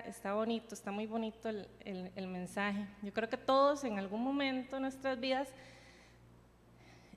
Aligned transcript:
está 0.00 0.34
bonito, 0.34 0.74
está 0.74 0.90
muy 0.90 1.06
bonito 1.06 1.48
el, 1.48 1.68
el, 1.84 2.26
mensaje. 2.26 2.86
Yo 3.02 3.12
creo 3.12 3.28
que 3.28 3.36
todos 3.36 3.84
en 3.84 3.98
algún 3.98 4.22
momento 4.22 4.76
de 4.76 4.82
nuestras 4.82 5.18
vidas 5.18 5.48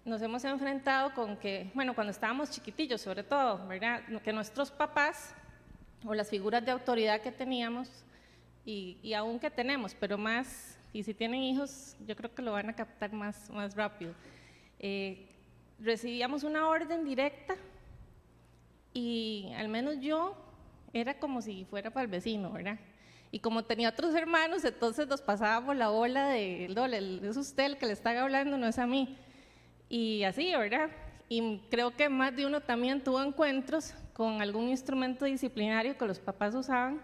nos 0.04 0.22
hemos 0.22 0.44
enfrentado 0.46 1.14
con 1.14 1.38
que, 1.38 1.72
bueno, 1.74 1.96
cuando 1.96 2.12
estábamos 2.12 2.52
chiquitillos 2.52 3.02
sobre 3.02 3.24
todo, 3.24 3.66
¿verdad? 3.68 4.04
Que 4.24 4.32
nuestros 4.32 4.72
papás 4.72 5.34
o 6.06 6.14
las 6.14 6.30
figuras 6.30 6.64
de 6.64 6.72
autoridad 6.72 7.22
que 7.22 7.32
teníamos 7.32 7.90
y, 8.66 8.98
y 9.02 9.14
aún 9.14 9.40
que 9.40 9.50
tenemos, 9.50 9.96
pero 9.96 10.18
más, 10.18 10.78
y 10.94 11.04
si 11.04 11.14
tienen 11.14 11.42
hijos, 11.42 11.96
yo 12.06 12.16
creo 12.16 12.34
que 12.34 12.42
lo 12.42 12.52
van 12.52 12.70
a 12.70 12.74
captar 12.74 13.12
más, 13.12 13.50
más 13.50 13.76
rápido. 13.76 14.14
Eh, 14.80 15.28
recibíamos 15.80 16.44
una 16.44 16.68
orden 16.68 17.04
directa 17.04 17.56
y 18.94 19.52
al 19.58 19.68
menos 19.68 20.00
yo 20.00 20.38
era 20.96 21.14
como 21.20 21.42
si 21.42 21.66
fuera 21.66 21.92
para 21.92 22.06
el 22.06 22.10
vecino, 22.10 22.52
¿verdad? 22.52 22.80
Y 23.30 23.40
como 23.40 23.66
tenía 23.66 23.90
otros 23.90 24.16
hermanos, 24.16 24.64
entonces 24.64 25.08
nos 25.10 25.22
pasábamos 25.22 25.76
la 25.76 25.90
bola 25.90 26.30
de, 26.30 26.72
no, 26.74 26.86
es 26.86 27.36
usted 27.36 27.66
el 27.66 27.78
que 27.78 27.86
le 27.86 27.92
está 27.92 28.22
hablando, 28.22 28.58
no 28.58 28.66
es 28.66 28.80
a 28.80 28.88
mí. 28.88 29.18
Y 29.90 30.24
así, 30.24 30.54
¿verdad? 30.56 30.90
Y 31.28 31.60
creo 31.70 31.94
que 31.94 32.08
más 32.08 32.34
de 32.34 32.46
uno 32.46 32.62
también 32.62 33.04
tuvo 33.04 33.22
encuentros 33.22 33.94
con 34.14 34.42
algún 34.42 34.70
instrumento 34.70 35.26
disciplinario 35.26 35.98
que 35.98 36.06
los 36.06 36.18
papás 36.18 36.56
usaban, 36.56 37.02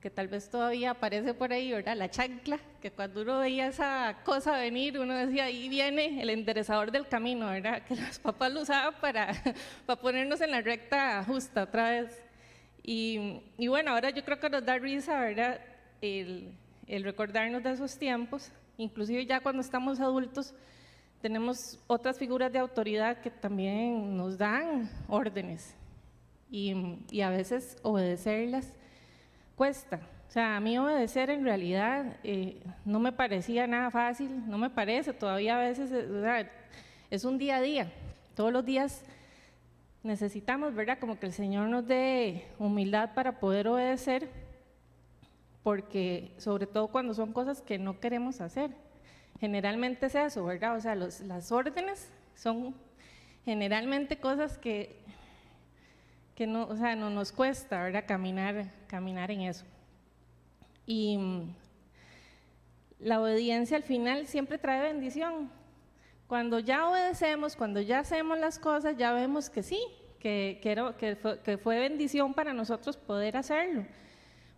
que 0.00 0.10
tal 0.10 0.26
vez 0.26 0.50
todavía 0.50 0.90
aparece 0.90 1.34
por 1.34 1.52
ahí, 1.52 1.70
¿verdad? 1.70 1.96
La 1.96 2.10
chancla, 2.10 2.58
que 2.82 2.90
cuando 2.90 3.22
uno 3.22 3.38
veía 3.38 3.68
esa 3.68 4.16
cosa 4.24 4.56
venir, 4.58 4.98
uno 4.98 5.14
decía, 5.14 5.44
ahí 5.44 5.68
viene 5.68 6.20
el 6.20 6.30
enderezador 6.30 6.90
del 6.90 7.06
camino, 7.06 7.46
¿verdad? 7.46 7.80
Que 7.84 7.94
los 7.94 8.18
papás 8.18 8.52
lo 8.52 8.62
usaban 8.62 8.94
para, 9.00 9.32
para 9.86 10.00
ponernos 10.00 10.40
en 10.40 10.50
la 10.50 10.62
recta 10.62 11.22
justa 11.22 11.62
otra 11.62 11.90
vez. 11.90 12.23
Y, 12.86 13.40
y 13.56 13.68
bueno, 13.68 13.92
ahora 13.92 14.10
yo 14.10 14.22
creo 14.22 14.38
que 14.38 14.50
nos 14.50 14.64
da 14.64 14.76
risa, 14.76 15.18
¿verdad? 15.18 15.58
El, 16.02 16.52
el 16.86 17.02
recordarnos 17.02 17.62
de 17.62 17.72
esos 17.72 17.96
tiempos, 17.98 18.52
inclusive 18.76 19.24
ya 19.24 19.40
cuando 19.40 19.62
estamos 19.62 20.00
adultos, 20.00 20.54
tenemos 21.22 21.80
otras 21.86 22.18
figuras 22.18 22.52
de 22.52 22.58
autoridad 22.58 23.22
que 23.22 23.30
también 23.30 24.14
nos 24.14 24.36
dan 24.36 24.90
órdenes 25.08 25.74
y, 26.50 26.74
y, 27.10 27.22
a 27.22 27.30
veces 27.30 27.78
obedecerlas 27.82 28.74
cuesta. 29.56 30.00
O 30.28 30.30
sea, 30.30 30.56
a 30.56 30.60
mí 30.60 30.76
obedecer 30.76 31.30
en 31.30 31.42
realidad 31.42 32.18
eh, 32.22 32.60
no 32.84 33.00
me 33.00 33.12
parecía 33.12 33.66
nada 33.66 33.90
fácil, 33.90 34.46
no 34.46 34.58
me 34.58 34.68
parece, 34.68 35.14
todavía 35.14 35.56
a 35.56 35.60
veces 35.60 35.90
es 37.10 37.24
un 37.24 37.38
día 37.38 37.56
a 37.56 37.62
día. 37.62 37.92
Todos 38.34 38.52
los 38.52 38.64
días 38.64 39.02
necesitamos, 40.04 40.74
¿verdad? 40.74 40.98
Como 41.00 41.18
que 41.18 41.26
el 41.26 41.32
Señor 41.32 41.68
nos 41.68 41.86
dé 41.86 42.46
humildad 42.58 43.14
para 43.14 43.40
poder 43.40 43.66
obedecer, 43.66 44.28
porque 45.62 46.32
sobre 46.36 46.66
todo 46.66 46.88
cuando 46.88 47.14
son 47.14 47.32
cosas 47.32 47.62
que 47.62 47.78
no 47.78 47.98
queremos 47.98 48.40
hacer. 48.40 48.70
Generalmente 49.40 50.06
es 50.06 50.14
eso, 50.14 50.44
¿verdad? 50.44 50.76
O 50.76 50.80
sea, 50.80 50.94
las 50.94 51.50
órdenes 51.50 52.08
son 52.36 52.74
generalmente 53.44 54.18
cosas 54.18 54.58
que, 54.58 54.96
que 56.34 56.46
no, 56.46 56.66
o 56.66 56.76
sea, 56.76 56.94
no 56.94 57.10
nos 57.10 57.32
cuesta, 57.32 57.82
¿verdad? 57.82 58.04
Caminar, 58.06 58.70
caminar 58.86 59.30
en 59.30 59.40
eso. 59.40 59.64
Y 60.86 61.16
mm, 61.16 61.54
la 63.00 63.20
obediencia 63.20 63.76
al 63.76 63.82
final 63.82 64.26
siempre 64.26 64.58
trae 64.58 64.82
bendición. 64.82 65.50
Cuando 66.26 66.58
ya 66.58 66.88
obedecemos, 66.88 67.54
cuando 67.54 67.80
ya 67.80 67.98
hacemos 68.00 68.38
las 68.38 68.58
cosas, 68.58 68.96
ya 68.96 69.12
vemos 69.12 69.50
que 69.50 69.62
sí, 69.62 69.78
que, 70.18 71.58
fue, 71.62 71.78
bendición 71.78 72.32
para 72.32 72.54
nosotros 72.54 72.96
poder 72.96 73.36
hacerlo 73.36 73.84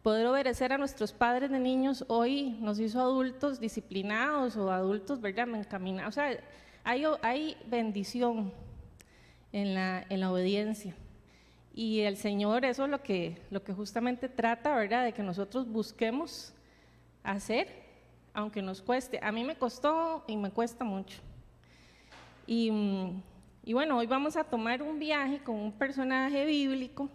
poder 0.06 0.24
obedecer 0.28 0.72
a 0.72 0.78
nuestros 0.78 1.12
padres 1.12 1.50
de 1.50 1.58
niños 1.58 2.04
hoy 2.06 2.56
nos 2.60 2.78
hizo 2.78 3.00
adultos 3.00 3.58
disciplinados 3.58 4.56
o 4.56 4.70
adultos, 4.70 5.20
¿verdad?, 5.20 5.48
encaminados. 5.52 6.10
O 6.10 6.20
sea, 6.20 6.38
hay, 6.84 7.56
bendición 7.66 8.52
en 9.50 9.74
la, 9.74 10.06
en 10.08 10.20
la 10.20 10.30
obediencia. 10.30 10.94
Y 11.74 12.02
el 12.02 12.16
Señor, 12.18 12.64
eso 12.64 12.84
es 12.84 12.90
lo 12.90 13.02
que, 13.02 13.42
lo 13.50 13.64
que 13.64 13.72
justamente 13.72 14.28
trata, 14.28 14.76
¿verdad?, 14.76 15.04
de 15.06 15.12
que 15.12 15.24
nosotros 15.24 15.66
busquemos 15.66 16.54
hacer, 17.24 17.66
aunque 18.32 18.62
nos 18.62 18.82
cueste. 18.82 19.18
A 19.20 19.32
mí 19.32 19.42
me 19.42 19.56
costó 19.56 20.22
y 20.28 20.36
me 20.36 20.52
cuesta 20.52 20.84
mucho. 20.84 21.18
Y, 22.46 22.70
y 23.64 23.72
bueno, 23.72 23.98
hoy 23.98 24.06
vamos 24.06 24.36
a 24.36 24.44
tomar 24.44 24.82
un 24.82 24.98
viaje 24.98 25.40
con 25.40 25.56
un 25.56 25.72
personaje 25.72 26.44
bíblico 26.44 27.10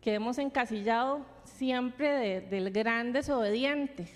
que 0.00 0.14
hemos 0.14 0.38
encasillado 0.38 1.26
siempre 1.44 2.40
del 2.42 2.70
gran 2.70 3.12
desobediente, 3.12 4.08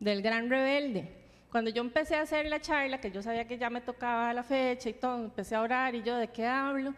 del 0.00 0.22
gran 0.22 0.48
rebelde. 0.48 1.22
Cuando 1.50 1.70
yo 1.70 1.82
empecé 1.82 2.16
a 2.16 2.22
hacer 2.22 2.46
la 2.46 2.60
charla, 2.60 2.98
que 2.98 3.10
yo 3.10 3.20
sabía 3.20 3.46
que 3.46 3.58
ya 3.58 3.68
me 3.68 3.82
tocaba 3.82 4.32
la 4.32 4.42
fecha 4.42 4.88
y 4.88 4.94
todo, 4.94 5.22
empecé 5.22 5.54
a 5.54 5.60
orar 5.60 5.94
y 5.94 6.02
yo, 6.02 6.16
¿de 6.16 6.28
qué 6.28 6.46
hablo? 6.46 6.94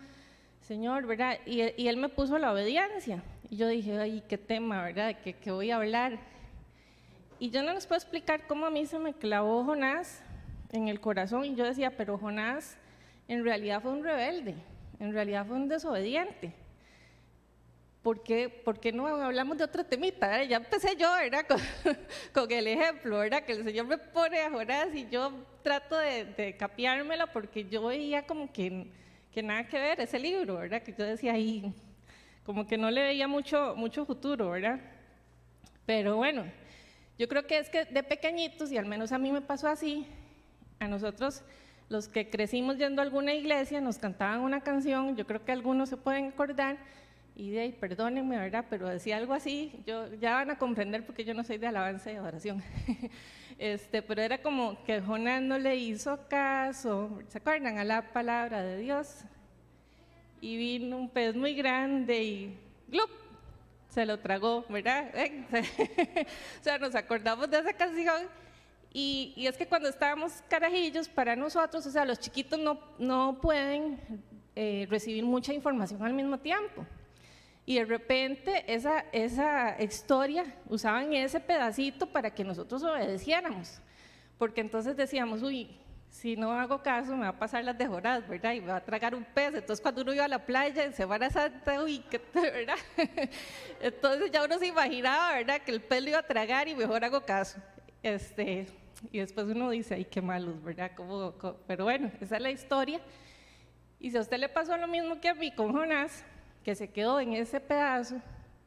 Señor, 0.60 1.06
¿verdad? 1.06 1.38
Y, 1.44 1.60
él 1.60 1.96
me 1.96 2.08
puso 2.08 2.38
la 2.38 2.52
obediencia. 2.52 3.22
Y 3.50 3.56
yo 3.56 3.66
dije, 3.66 3.98
ay, 3.98 4.22
qué 4.28 4.38
tema, 4.38 4.82
¿verdad? 4.82 5.08
¿De 5.08 5.18
qué, 5.18 5.32
qué 5.34 5.50
voy 5.50 5.72
a 5.72 5.76
hablar? 5.76 6.18
Y 7.40 7.50
yo 7.50 7.64
no 7.64 7.74
les 7.74 7.86
puedo 7.86 7.98
explicar 7.98 8.46
cómo 8.46 8.64
a 8.64 8.70
mí 8.70 8.86
se 8.86 8.98
me 9.00 9.12
clavó 9.12 9.64
Jonás 9.64 10.22
en 10.74 10.88
el 10.88 11.00
corazón. 11.00 11.44
Y 11.44 11.54
yo 11.54 11.64
decía, 11.64 11.96
pero 11.96 12.18
Jonás 12.18 12.76
en 13.28 13.44
realidad 13.44 13.80
fue 13.80 13.92
un 13.92 14.04
rebelde, 14.04 14.54
en 14.98 15.12
realidad 15.12 15.46
fue 15.46 15.56
un 15.56 15.68
desobediente. 15.68 16.52
¿por 18.04 18.22
qué, 18.22 18.92
no 18.92 19.06
hablamos 19.06 19.56
de 19.56 19.64
otro 19.64 19.82
temita? 19.82 20.42
Eh? 20.42 20.48
Ya 20.48 20.58
empecé 20.58 20.94
yo, 20.94 21.10
¿verdad? 21.10 21.46
Con, 22.34 22.52
el 22.52 22.66
ejemplo, 22.66 23.18
¿verdad? 23.18 23.44
Que 23.44 23.52
el 23.52 23.64
Señor 23.64 23.86
me 23.86 23.96
pone 23.96 24.42
a 24.42 24.50
Jonás 24.50 24.94
y 24.94 25.08
yo 25.08 25.32
trato 25.62 25.96
de, 25.96 26.26
de 26.26 27.26
porque 27.32 27.64
yo 27.64 27.86
veía 27.86 28.26
como 28.26 28.52
que, 28.52 28.88
que 29.32 29.42
nada 29.42 29.66
que 29.66 29.78
ver 29.78 30.00
ese 30.00 30.18
libro, 30.18 30.56
¿verdad? 30.56 30.82
Que 30.82 30.92
yo 30.92 31.02
decía 31.02 31.32
ahí, 31.32 31.72
como 32.44 32.66
que 32.66 32.76
no 32.76 32.90
le 32.90 33.02
veía 33.02 33.26
mucho, 33.26 33.74
mucho 33.74 34.04
futuro, 34.04 34.50
¿verdad? 34.50 34.78
Pero 35.86 36.16
bueno, 36.16 36.44
yo 37.18 37.26
creo 37.26 37.46
que 37.46 37.56
es 37.56 37.70
que 37.70 37.86
de 37.86 38.02
pequeñitos, 38.02 38.70
y 38.70 38.76
al 38.76 38.84
menos 38.84 39.12
a 39.12 39.18
mí 39.18 39.32
me 39.32 39.40
pasó 39.40 39.66
así, 39.66 40.06
a 40.84 40.88
nosotros 40.88 41.42
los 41.88 42.08
que 42.08 42.30
crecimos 42.30 42.78
yendo 42.78 43.02
a 43.02 43.04
alguna 43.04 43.34
iglesia 43.34 43.80
nos 43.80 43.98
cantaban 43.98 44.40
una 44.40 44.62
canción, 44.62 45.16
yo 45.16 45.26
creo 45.26 45.44
que 45.44 45.52
algunos 45.52 45.88
se 45.88 45.96
pueden 45.96 46.28
acordar, 46.28 46.78
y 47.36 47.50
de 47.50 47.60
ahí, 47.60 47.72
perdónenme, 47.72 48.38
¿verdad? 48.38 48.64
Pero 48.70 48.88
decía 48.88 49.16
algo 49.16 49.34
así, 49.34 49.72
yo, 49.86 50.12
ya 50.14 50.34
van 50.34 50.50
a 50.50 50.58
comprender 50.58 51.04
porque 51.04 51.24
yo 51.24 51.34
no 51.34 51.42
soy 51.42 51.58
de 51.58 51.66
alabanza 51.66 52.12
y 52.12 52.14
adoración. 52.14 52.62
este, 53.58 54.02
pero 54.02 54.22
era 54.22 54.40
como 54.40 54.82
que 54.84 55.00
Jonás 55.00 55.42
no 55.42 55.58
le 55.58 55.74
hizo 55.74 56.28
caso, 56.28 57.18
¿se 57.28 57.38
acuerdan? 57.38 57.78
A 57.78 57.84
la 57.84 58.12
palabra 58.12 58.62
de 58.62 58.78
Dios. 58.78 59.24
Y 60.40 60.56
vino 60.56 60.96
un 60.96 61.08
pez 61.08 61.34
muy 61.34 61.54
grande 61.54 62.22
y 62.22 62.58
¡glup! 62.86 63.10
se 63.88 64.06
lo 64.06 64.18
tragó, 64.18 64.64
¿verdad? 64.68 65.12
o 66.60 66.64
sea, 66.64 66.78
nos 66.78 66.94
acordamos 66.94 67.50
de 67.50 67.58
esa 67.58 67.72
canción. 67.72 68.22
Y, 68.96 69.34
y, 69.36 69.48
es 69.48 69.56
que 69.56 69.66
cuando 69.66 69.88
estábamos 69.88 70.32
carajillos, 70.48 71.08
para 71.08 71.34
nosotros, 71.34 71.84
o 71.84 71.90
sea, 71.90 72.04
los 72.04 72.20
chiquitos 72.20 72.58
no, 72.58 72.78
no 72.98 73.40
pueden 73.42 73.98
eh, 74.54 74.86
recibir 74.88 75.24
mucha 75.24 75.52
información 75.52 76.00
al 76.04 76.14
mismo 76.14 76.38
tiempo. 76.38 76.86
Y 77.66 77.74
de 77.74 77.84
repente 77.86 78.64
esa, 78.72 79.00
esa 79.10 79.82
historia 79.82 80.44
usaban 80.68 81.12
ese 81.12 81.40
pedacito 81.40 82.06
para 82.06 82.32
que 82.32 82.44
nosotros 82.44 82.84
obedeciéramos. 82.84 83.80
Porque 84.38 84.60
entonces 84.60 84.96
decíamos, 84.96 85.42
uy, 85.42 85.76
si 86.08 86.36
no 86.36 86.52
hago 86.52 86.80
caso 86.80 87.16
me 87.16 87.22
va 87.22 87.30
a 87.30 87.38
pasar 87.38 87.64
las 87.64 87.76
de 87.76 87.88
Jorás, 87.88 88.28
¿verdad? 88.28 88.52
Y 88.52 88.60
me 88.60 88.68
va 88.68 88.76
a 88.76 88.84
tragar 88.84 89.16
un 89.16 89.24
pez. 89.24 89.54
Entonces 89.54 89.80
cuando 89.80 90.02
uno 90.02 90.14
iba 90.14 90.24
a 90.24 90.28
la 90.28 90.46
playa 90.46 90.84
en 90.84 90.92
Semana 90.92 91.30
Santa, 91.30 91.82
uy, 91.82 92.04
¿qué, 92.08 92.20
¿verdad? 92.32 92.76
Entonces 93.80 94.30
ya 94.30 94.44
uno 94.44 94.56
se 94.58 94.66
imaginaba, 94.66 95.32
¿verdad? 95.32 95.62
Que 95.62 95.72
el 95.72 95.80
pez 95.80 96.00
lo 96.00 96.10
iba 96.10 96.18
a 96.18 96.26
tragar 96.26 96.68
y 96.68 96.76
mejor 96.76 97.04
hago 97.04 97.22
caso. 97.22 97.58
Este, 98.04 98.68
y 99.10 99.18
después 99.18 99.46
uno 99.46 99.70
dice, 99.70 99.94
ay, 99.94 100.04
qué 100.04 100.22
malos, 100.22 100.62
¿verdad? 100.62 100.92
Pero 101.66 101.84
bueno, 101.84 102.10
esa 102.20 102.36
es 102.36 102.42
la 102.42 102.50
historia. 102.50 103.00
Y 104.00 104.10
si 104.10 104.16
a 104.16 104.20
usted 104.20 104.38
le 104.38 104.48
pasó 104.48 104.76
lo 104.76 104.86
mismo 104.86 105.20
que 105.20 105.28
a 105.28 105.34
mí 105.34 105.50
con 105.52 105.72
Jonás, 105.72 106.24
que 106.62 106.74
se 106.74 106.90
quedó 106.90 107.20
en 107.20 107.32
ese 107.32 107.60
pedazo 107.60 108.20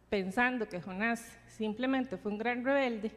pensando 0.10 0.68
que 0.68 0.82
Jonás 0.82 1.38
simplemente 1.48 2.18
fue 2.18 2.32
un 2.32 2.38
gran 2.38 2.64
rebelde, 2.64 3.12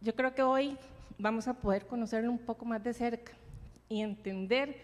yo 0.00 0.14
creo 0.14 0.34
que 0.34 0.42
hoy 0.42 0.76
vamos 1.18 1.48
a 1.48 1.54
poder 1.54 1.86
conocerlo 1.86 2.30
un 2.30 2.38
poco 2.38 2.64
más 2.64 2.82
de 2.82 2.92
cerca 2.92 3.32
y 3.88 4.02
entender 4.02 4.76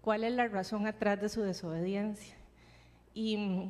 cuál 0.00 0.24
es 0.24 0.32
la 0.32 0.48
razón 0.48 0.86
atrás 0.86 1.20
de 1.20 1.28
su 1.28 1.42
desobediencia. 1.42 2.34
Y 3.14 3.68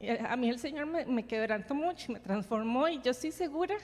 eh, 0.00 0.18
a 0.28 0.36
mí 0.36 0.48
el 0.48 0.58
Señor 0.58 0.86
me, 0.86 1.26
quebrantó 1.26 1.74
mucho, 1.74 2.12
me 2.12 2.20
transformó 2.20 2.88
y 2.88 3.00
yo 3.00 3.10
estoy 3.10 3.32
segura 3.32 3.76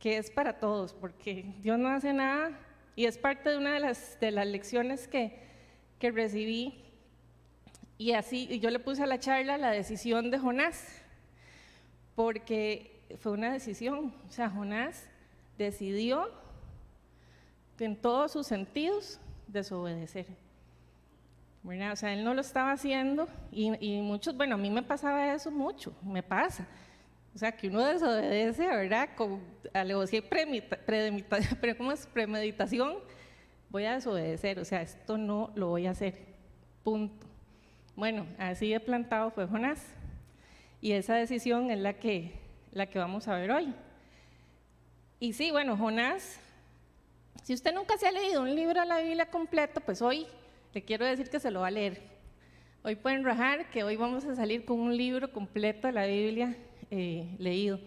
que 0.00 0.16
es 0.16 0.30
para 0.30 0.58
todos, 0.58 0.92
porque 0.92 1.54
Dios 1.62 1.78
no 1.78 1.88
hace 1.88 2.12
nada 2.12 2.58
y 2.96 3.06
es 3.06 3.18
parte 3.18 3.50
de 3.50 3.58
una 3.58 3.74
de 3.74 3.80
las, 3.80 4.18
de 4.18 4.32
las 4.32 4.46
lecciones 4.48 5.06
que, 5.06 5.38
que 6.00 6.10
recibí 6.10 6.90
y 8.00 8.12
así, 8.12 8.58
yo 8.60 8.70
le 8.70 8.78
puse 8.78 9.02
a 9.02 9.06
la 9.06 9.20
charla 9.20 9.58
la 9.58 9.72
decisión 9.72 10.30
de 10.30 10.38
Jonás, 10.38 11.02
porque 12.14 12.98
fue 13.18 13.32
una 13.32 13.52
decisión. 13.52 14.14
O 14.26 14.32
sea, 14.32 14.48
Jonás 14.48 15.06
decidió 15.58 16.30
en 17.78 18.00
todos 18.00 18.32
sus 18.32 18.46
sentidos 18.46 19.20
desobedecer. 19.48 20.24
O 21.62 21.96
sea, 21.96 22.14
él 22.14 22.24
no 22.24 22.32
lo 22.32 22.40
estaba 22.40 22.72
haciendo 22.72 23.28
y, 23.52 23.72
y, 23.86 24.00
muchos, 24.00 24.34
bueno, 24.34 24.54
a 24.54 24.58
mí 24.58 24.70
me 24.70 24.82
pasaba 24.82 25.34
eso 25.34 25.50
mucho, 25.50 25.92
me 26.02 26.22
pasa. 26.22 26.66
O 27.34 27.38
sea, 27.38 27.52
que 27.52 27.68
uno 27.68 27.84
desobedece, 27.84 28.66
¿verdad? 28.66 29.10
Con 29.16 29.40
alevosía 29.72 30.18
y 30.20 31.74
¿cómo 31.78 31.92
es? 31.92 32.06
premeditación, 32.06 32.98
voy 33.68 33.84
a 33.84 33.94
desobedecer, 33.94 34.58
o 34.58 34.64
sea, 34.64 34.82
esto 34.82 35.16
no 35.16 35.52
lo 35.54 35.68
voy 35.68 35.86
a 35.86 35.90
hacer, 35.90 36.14
punto. 36.82 37.26
Bueno, 37.94 38.26
así 38.38 38.70
de 38.70 38.80
plantado 38.80 39.30
fue 39.30 39.46
Jonás. 39.46 39.84
Y 40.80 40.92
esa 40.92 41.14
decisión 41.14 41.70
es 41.70 41.78
la 41.78 41.94
que, 41.94 42.32
la 42.72 42.86
que 42.86 42.98
vamos 42.98 43.28
a 43.28 43.36
ver 43.36 43.50
hoy. 43.50 43.74
Y 45.20 45.34
sí, 45.34 45.50
bueno, 45.50 45.76
Jonás, 45.76 46.40
si 47.44 47.52
usted 47.52 47.74
nunca 47.74 47.96
se 47.98 48.08
ha 48.08 48.12
leído 48.12 48.42
un 48.42 48.54
libro 48.54 48.80
de 48.80 48.86
la 48.86 49.00
Biblia 49.00 49.26
completo, 49.26 49.80
pues 49.80 50.00
hoy 50.00 50.26
le 50.72 50.82
quiero 50.82 51.04
decir 51.04 51.28
que 51.28 51.38
se 51.38 51.50
lo 51.50 51.60
va 51.60 51.66
a 51.66 51.72
leer. 51.72 52.00
Hoy 52.82 52.96
pueden 52.96 53.24
rajar 53.24 53.68
que 53.70 53.84
hoy 53.84 53.96
vamos 53.96 54.24
a 54.24 54.34
salir 54.34 54.64
con 54.64 54.80
un 54.80 54.96
libro 54.96 55.30
completo 55.30 55.86
de 55.86 55.92
la 55.92 56.06
Biblia 56.06 56.56
eh, 56.90 57.34
leído. 57.38 57.78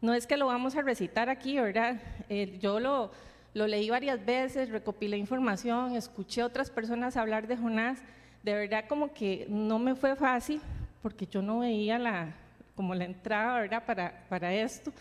No 0.00 0.14
es 0.14 0.26
que 0.26 0.36
lo 0.36 0.46
vamos 0.46 0.76
a 0.76 0.82
recitar 0.82 1.28
aquí, 1.28 1.58
¿verdad? 1.58 2.00
Eh, 2.28 2.58
yo 2.60 2.78
lo, 2.80 3.10
leí 3.54 3.90
varias 3.90 4.24
veces, 4.24 4.70
recopilé 4.70 5.16
información, 5.16 5.96
escuché 5.96 6.42
a 6.42 6.46
otras 6.46 6.70
personas 6.70 7.16
hablar 7.16 7.46
de 7.46 7.56
Jonás. 7.56 7.98
De 8.42 8.54
verdad 8.54 8.84
como 8.88 9.12
que 9.12 9.46
no 9.48 9.78
me 9.78 9.94
fue 9.94 10.14
fácil 10.14 10.60
porque 11.02 11.26
yo 11.26 11.42
no 11.42 11.60
veía 11.60 11.98
la, 11.98 12.34
como 12.76 12.94
la 12.94 13.04
entrada, 13.04 13.60
¿verdad? 13.60 13.84
Para, 13.84 14.24
para 14.28 14.54
esto. 14.54 14.92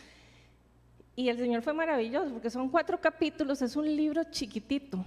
Y 1.16 1.30
el 1.30 1.38
Señor 1.38 1.62
fue 1.62 1.74
maravilloso 1.74 2.32
porque 2.32 2.50
son 2.50 2.70
cuatro 2.70 3.00
capítulos, 3.00 3.62
es 3.62 3.76
un 3.76 3.86
libro 3.86 4.24
chiquitito, 4.26 5.04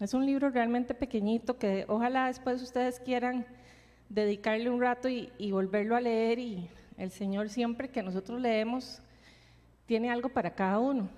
es 0.00 0.12
un 0.12 0.26
libro 0.26 0.50
realmente 0.50 0.94
pequeñito 0.94 1.58
que 1.58 1.84
ojalá 1.88 2.26
después 2.26 2.60
ustedes 2.62 3.00
quieran 3.00 3.46
dedicarle 4.08 4.70
un 4.70 4.80
rato 4.80 5.08
y, 5.08 5.30
volverlo 5.50 5.96
a 5.96 6.00
leer 6.00 6.38
y 6.38 6.68
el 6.96 7.10
Señor 7.10 7.48
siempre 7.48 7.88
que 7.88 8.02
nosotros 8.02 8.40
leemos 8.40 9.00
tiene 9.86 10.10
algo 10.10 10.28
para 10.28 10.54
cada 10.54 10.78
uno. 10.78 11.08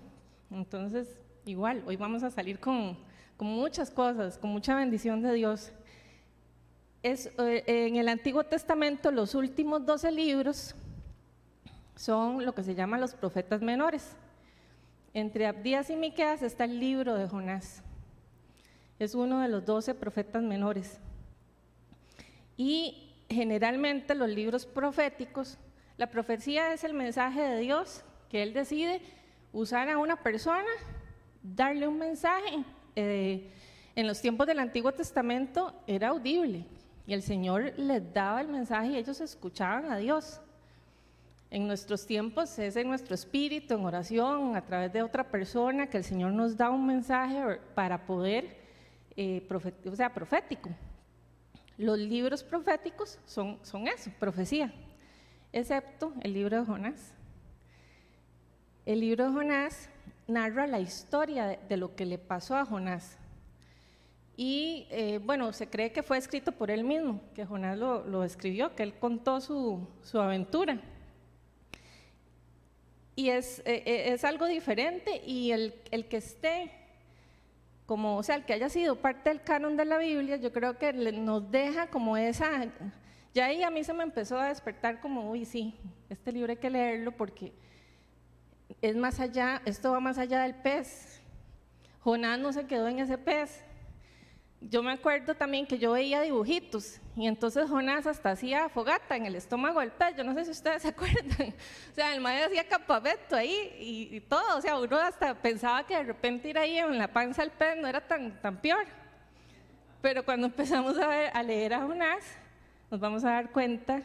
Entonces, 0.50 1.18
igual, 1.44 1.82
hoy 1.86 1.96
vamos 1.96 2.22
a 2.22 2.30
salir 2.30 2.58
con, 2.58 2.96
muchas 3.38 3.90
cosas, 3.90 4.38
con 4.38 4.50
mucha 4.50 4.74
bendición 4.74 5.22
de 5.22 5.32
Dios. 5.34 5.72
Es, 7.02 7.30
eh, 7.38 7.64
en 7.66 7.96
el 7.96 8.08
Antiguo 8.08 8.44
Testamento 8.44 9.10
los 9.10 9.34
últimos 9.34 9.84
12 9.84 10.10
libros 10.10 10.74
son 11.94 12.44
lo 12.44 12.54
que 12.54 12.62
se 12.62 12.74
llama 12.74 12.98
los 12.98 13.14
profetas 13.14 13.62
menores. 13.62 14.16
Entre 15.14 15.46
Abdías 15.46 15.88
y 15.90 15.96
Miqueas 15.96 16.42
está 16.42 16.64
el 16.64 16.78
libro 16.78 17.14
de 17.14 17.28
Jonás. 17.28 17.82
Es 18.98 19.14
uno 19.14 19.40
de 19.40 19.48
los 19.48 19.64
doce 19.64 19.94
profetas 19.94 20.42
menores. 20.42 20.98
Y 22.56 23.14
generalmente 23.28 24.14
los 24.14 24.28
libros 24.28 24.66
proféticos, 24.66 25.58
la 25.96 26.08
profecía 26.08 26.72
es 26.72 26.84
el 26.84 26.94
mensaje 26.94 27.40
de 27.40 27.60
Dios 27.60 28.04
que 28.28 28.42
Él 28.42 28.52
decide 28.52 29.00
usar 29.52 29.88
a 29.88 29.98
una 29.98 30.16
persona, 30.16 30.68
darle 31.42 31.88
un 31.88 31.98
mensaje. 31.98 32.64
Eh, 32.94 33.50
en 33.94 34.06
los 34.06 34.20
tiempos 34.20 34.46
del 34.46 34.58
Antiguo 34.58 34.92
Testamento 34.92 35.72
era 35.86 36.08
audible 36.08 36.66
y 37.06 37.14
el 37.14 37.22
Señor 37.22 37.72
les 37.78 38.12
daba 38.12 38.40
el 38.40 38.48
mensaje 38.48 38.88
y 38.88 38.96
ellos 38.96 39.20
escuchaban 39.20 39.90
a 39.90 39.96
Dios. 39.96 40.40
En 41.50 41.66
nuestros 41.66 42.06
tiempos 42.06 42.58
es 42.58 42.76
en 42.76 42.88
nuestro 42.88 43.14
espíritu, 43.14 43.74
en 43.74 43.84
oración, 43.84 44.56
a 44.56 44.64
través 44.64 44.92
de 44.92 45.02
otra 45.02 45.24
persona, 45.30 45.86
que 45.86 45.96
el 45.96 46.04
Señor 46.04 46.32
nos 46.32 46.56
da 46.56 46.68
un 46.70 46.84
mensaje 46.84 47.60
para 47.74 48.04
poder, 48.04 48.58
eh, 49.16 49.46
o 49.90 49.96
sea, 49.96 50.12
profético. 50.12 50.68
Los 51.78 51.98
libros 51.98 52.42
proféticos 52.42 53.18
son, 53.24 53.58
son 53.62 53.86
eso, 53.86 54.10
profecía, 54.18 54.72
excepto 55.58 56.12
el 56.22 56.32
libro 56.32 56.58
de 56.60 56.66
Jonás. 56.66 57.12
El 58.84 59.00
libro 59.00 59.26
de 59.26 59.32
Jonás 59.32 59.88
narra 60.26 60.66
la 60.66 60.80
historia 60.80 61.58
de, 61.68 61.76
lo 61.76 61.94
que 61.94 62.06
le 62.06 62.18
pasó 62.18 62.56
a 62.56 62.64
Jonás. 62.64 63.18
Y 64.36 64.86
eh, 64.90 65.18
bueno, 65.24 65.52
se 65.52 65.68
cree 65.68 65.92
que 65.92 66.02
fue 66.02 66.18
escrito 66.18 66.52
por 66.52 66.70
él 66.70 66.84
mismo, 66.84 67.20
que 67.34 67.46
Jonás 67.46 67.78
lo, 67.78 68.24
escribió, 68.24 68.74
que 68.74 68.82
él 68.82 68.98
contó 68.98 69.40
su, 69.40 69.86
su 70.02 70.20
aventura 70.20 70.80
y 73.16 73.30
es, 73.30 73.60
eh, 73.60 73.82
eh, 73.86 74.12
es 74.12 74.24
algo 74.24 74.44
diferente 74.46 75.22
y 75.26 75.50
el, 75.50 75.74
el, 75.90 76.06
que 76.06 76.18
esté, 76.18 76.70
como, 77.86 78.18
o 78.18 78.22
sea, 78.22 78.36
el 78.36 78.44
que 78.44 78.52
haya 78.52 78.68
sido 78.68 78.96
parte 78.96 79.30
del 79.30 79.40
canon 79.40 79.76
de 79.78 79.86
la 79.86 79.96
Biblia, 79.96 80.36
yo 80.36 80.52
creo 80.52 80.76
que 80.76 80.92
nos 80.92 81.50
deja 81.50 81.86
como 81.86 82.18
esa, 82.18 82.66
ya 83.36 83.44
ahí 83.44 83.62
a 83.62 83.70
mí 83.70 83.84
se 83.84 83.92
me 83.92 84.02
empezó 84.02 84.38
a 84.38 84.48
despertar 84.48 84.98
como, 84.98 85.30
uy, 85.30 85.44
sí, 85.44 85.78
este 86.08 86.32
libro 86.32 86.50
hay 86.50 86.56
que 86.56 86.70
leerlo 86.70 87.12
porque 87.12 87.52
es 88.80 88.96
más 88.96 89.20
allá, 89.20 89.60
esto 89.66 89.92
va 89.92 90.00
más 90.00 90.16
allá 90.16 90.40
del 90.40 90.54
pez. 90.54 91.20
Jonás 92.00 92.38
no 92.38 92.50
se 92.54 92.64
quedó 92.64 92.88
en 92.88 92.98
ese 92.98 93.18
pez, 93.18 93.62
yo 94.62 94.82
me 94.82 94.92
acuerdo 94.92 95.34
también 95.34 95.66
que 95.66 95.76
yo 95.76 95.92
veía 95.92 96.22
dibujitos 96.22 96.98
y 97.14 97.26
entonces 97.26 97.68
Jonás 97.68 98.06
hasta 98.06 98.30
hacía 98.30 98.70
fogata 98.70 99.16
en 99.16 99.26
el 99.26 99.34
estómago 99.34 99.80
del 99.80 99.92
pez, 99.92 100.16
yo 100.16 100.24
no 100.24 100.32
sé 100.32 100.46
si 100.46 100.52
ustedes 100.52 100.80
se 100.84 100.88
acuerdan, 100.88 101.54
o 101.92 101.94
sea, 101.94 102.14
el 102.14 102.22
maestro 102.22 102.46
hacía 102.46 102.66
campamento 102.66 103.36
ahí 103.36 103.76
y, 103.78 104.18
todo, 104.20 104.56
o 104.56 104.62
sea, 104.62 104.78
uno 104.78 104.96
hasta 104.96 105.34
pensaba 105.34 105.86
que 105.86 105.94
de 105.94 106.04
repente 106.04 106.48
ir 106.48 106.56
ahí 106.56 106.78
en 106.78 106.96
la 106.96 107.08
panza 107.08 107.42
del 107.42 107.50
pez 107.50 107.76
no 107.76 107.86
era 107.86 108.00
tan, 108.00 108.40
tan 108.40 108.56
peor, 108.62 108.86
pero 110.00 110.24
cuando 110.24 110.46
empezamos 110.46 110.96
a, 110.96 111.06
ver, 111.06 111.30
a 111.34 111.42
leer 111.42 111.74
a 111.74 111.82
Jonás, 111.82 112.24
nos 112.90 113.00
vamos 113.00 113.24
a 113.24 113.30
dar 113.30 113.50
cuenta 113.50 114.02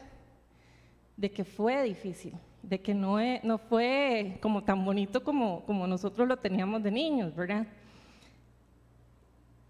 de 1.16 1.32
que 1.32 1.44
fue 1.44 1.84
difícil, 1.84 2.34
de 2.64 2.82
que 2.82 2.94
no, 2.94 3.18
no 3.44 3.58
fue 3.58 4.38
como 4.42 4.64
tan 4.64 4.84
bonito 4.84 5.24
como, 5.24 5.64
como 5.66 5.86
nosotros 5.86 6.28
lo 6.28 6.38
teníamos 6.38 6.82
de 6.82 6.92
niños, 6.92 7.36
¿verdad? 7.36 7.68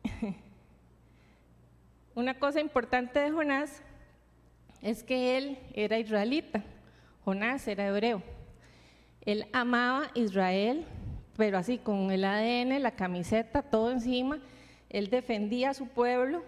Una 2.16 2.40
cosa 2.40 2.60
importante 2.62 3.20
de 3.20 3.32
Jonás 3.32 3.82
es 4.82 5.04
que 5.04 5.38
él 5.38 5.58
era 5.74 6.00
israelita, 6.00 6.64
Jonás 7.26 7.68
era 7.68 7.88
hebreo. 7.88 8.24
Él 9.24 9.46
amaba 9.54 10.10
Israel, 10.16 10.86
pero 11.38 11.58
así 11.58 11.78
con 11.78 12.12
el 12.12 12.26
ADN, 12.26 12.82
la 12.82 12.92
camiseta, 12.92 13.62
todo 13.62 13.92
encima. 13.92 14.40
Él 14.90 15.10
defendía 15.10 15.70
a 15.70 15.74
su 15.74 15.88
pueblo 15.88 16.44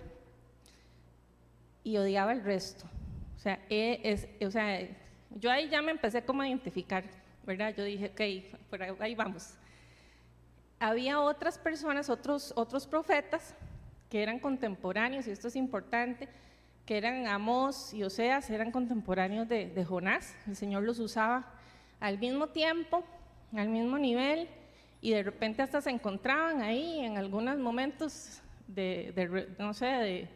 y 1.84 1.98
odiaba 1.98 2.32
el 2.32 2.44
resto. 2.44 2.86
O 3.36 3.40
sea, 3.40 3.60
es, 3.70 4.28
o 4.46 4.52
sea, 4.52 4.88
yo 5.32 5.52
ahí 5.52 5.70
ya 5.70 5.82
me 5.82 5.92
empecé 5.92 6.24
como 6.24 6.42
a 6.42 6.48
identificar, 6.48 7.04
¿verdad? 7.46 7.74
Yo 7.76 7.84
dije, 7.84 8.08
ok, 8.08 8.70
por 8.70 8.82
ahí 9.02 9.16
vamos. 9.16 9.56
Había 10.80 11.20
otras 11.20 11.58
personas, 11.58 12.10
otros, 12.10 12.54
otros 12.56 12.88
profetas 12.88 13.56
que 14.10 14.22
eran 14.22 14.40
contemporáneos, 14.40 15.28
y 15.28 15.32
esto 15.32 15.48
es 15.48 15.56
importante, 15.56 16.30
que 16.86 16.98
eran 16.98 17.26
Amós 17.28 17.94
y 17.94 18.04
Oseas, 18.04 18.50
eran 18.50 18.72
contemporáneos 18.72 19.48
de, 19.48 19.86
Jonás. 19.86 20.36
El 20.48 20.56
Señor 20.56 20.84
los 20.84 21.00
usaba 21.00 21.52
al 22.00 22.20
mismo 22.20 22.48
tiempo, 22.48 23.04
al 23.56 23.70
mismo 23.70 23.98
nivel, 23.98 24.50
y 25.02 25.12
de 25.12 25.24
repente 25.24 25.62
hasta 25.62 25.82
se 25.82 25.90
encontraban 25.90 26.62
ahí 26.62 27.00
en 27.00 27.18
algunos 27.18 27.58
momentos 27.58 28.42
de, 28.68 29.56
no 29.58 29.74
sé, 29.74 29.86
de, 29.86 30.30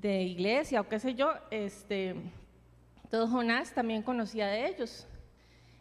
iglesia 0.00 0.80
o 0.80 0.88
qué 0.88 0.98
sé 0.98 1.14
yo. 1.14 1.32
Este, 1.50 2.14
todo 3.10 3.28
Jonás 3.28 3.72
también 3.72 4.02
conocía 4.02 4.46
de 4.46 4.66
ellos. 4.68 5.06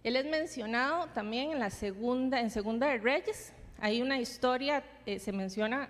Él 0.04 0.16
es 0.16 0.26
mencionado 0.26 1.08
también 1.08 1.52
en 1.52 1.60
la 1.60 1.70
segunda, 1.70 2.40
en 2.40 2.50
Segunda 2.50 2.88
de 2.88 2.98
Reyes. 2.98 3.54
Hay 3.80 4.02
una 4.02 4.20
historia, 4.20 4.84
eh, 5.06 5.20
se 5.20 5.32
menciona 5.32 5.90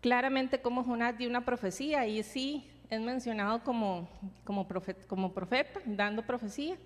claramente 0.00 0.60
como 0.60 0.84
Jonás 0.84 1.16
dio 1.16 1.28
una 1.28 1.44
profecía 1.44 2.06
y 2.06 2.22
sí 2.22 2.70
es 2.90 3.00
mencionado 3.00 3.62
como, 3.62 4.08
como, 4.44 4.66
profeta, 4.68 5.06
como 5.06 5.32
profeta, 5.32 5.80
dando 5.84 6.22
profecía, 6.22 6.76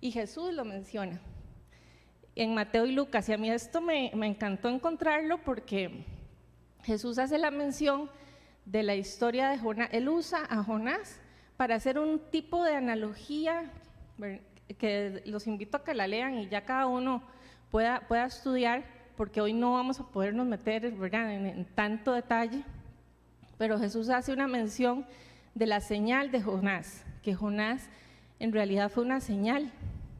y 0.00 0.10
Jesús 0.10 0.52
lo 0.52 0.64
menciona 0.64 1.20
en 2.34 2.54
Mateo 2.54 2.86
y 2.86 2.92
Lucas. 2.92 3.28
Y 3.28 3.32
a 3.32 3.38
mí 3.38 3.50
esto 3.50 3.80
me, 3.80 4.10
me 4.14 4.26
encantó 4.26 4.68
encontrarlo 4.68 5.38
porque 5.42 6.04
Jesús 6.84 7.18
hace 7.18 7.38
la 7.38 7.50
mención 7.50 8.10
de 8.66 8.82
la 8.82 8.94
historia 8.94 9.48
de 9.48 9.58
Jonás. 9.58 9.88
Él 9.92 10.08
usa 10.08 10.40
a 10.50 10.62
Jonás 10.62 11.18
para 11.56 11.76
hacer 11.76 11.98
un 11.98 12.20
tipo 12.30 12.62
de 12.64 12.76
analogía 12.76 13.70
que 14.78 15.22
los 15.24 15.46
invito 15.46 15.78
a 15.78 15.84
que 15.84 15.94
la 15.94 16.06
lean 16.06 16.34
y 16.34 16.48
ya 16.48 16.64
cada 16.64 16.86
uno 16.86 17.22
pueda, 17.70 18.00
pueda 18.00 18.26
estudiar 18.26 18.84
porque 19.16 19.40
hoy 19.40 19.52
no 19.52 19.72
vamos 19.72 19.98
a 19.98 20.04
podernos 20.04 20.46
meter 20.46 20.84
En, 20.84 21.64
tanto 21.74 22.12
detalle, 22.12 22.62
pero 23.56 23.78
Jesús 23.78 24.10
hace 24.10 24.32
una 24.32 24.46
mención 24.46 25.06
de 25.54 25.66
la 25.66 25.80
señal 25.80 26.30
de 26.30 26.42
Jonás, 26.42 27.04
que 27.22 27.34
Jonás 27.34 27.88
en 28.38 28.52
realidad 28.52 28.90
fue 28.90 29.04
una 29.04 29.20
señal 29.20 29.72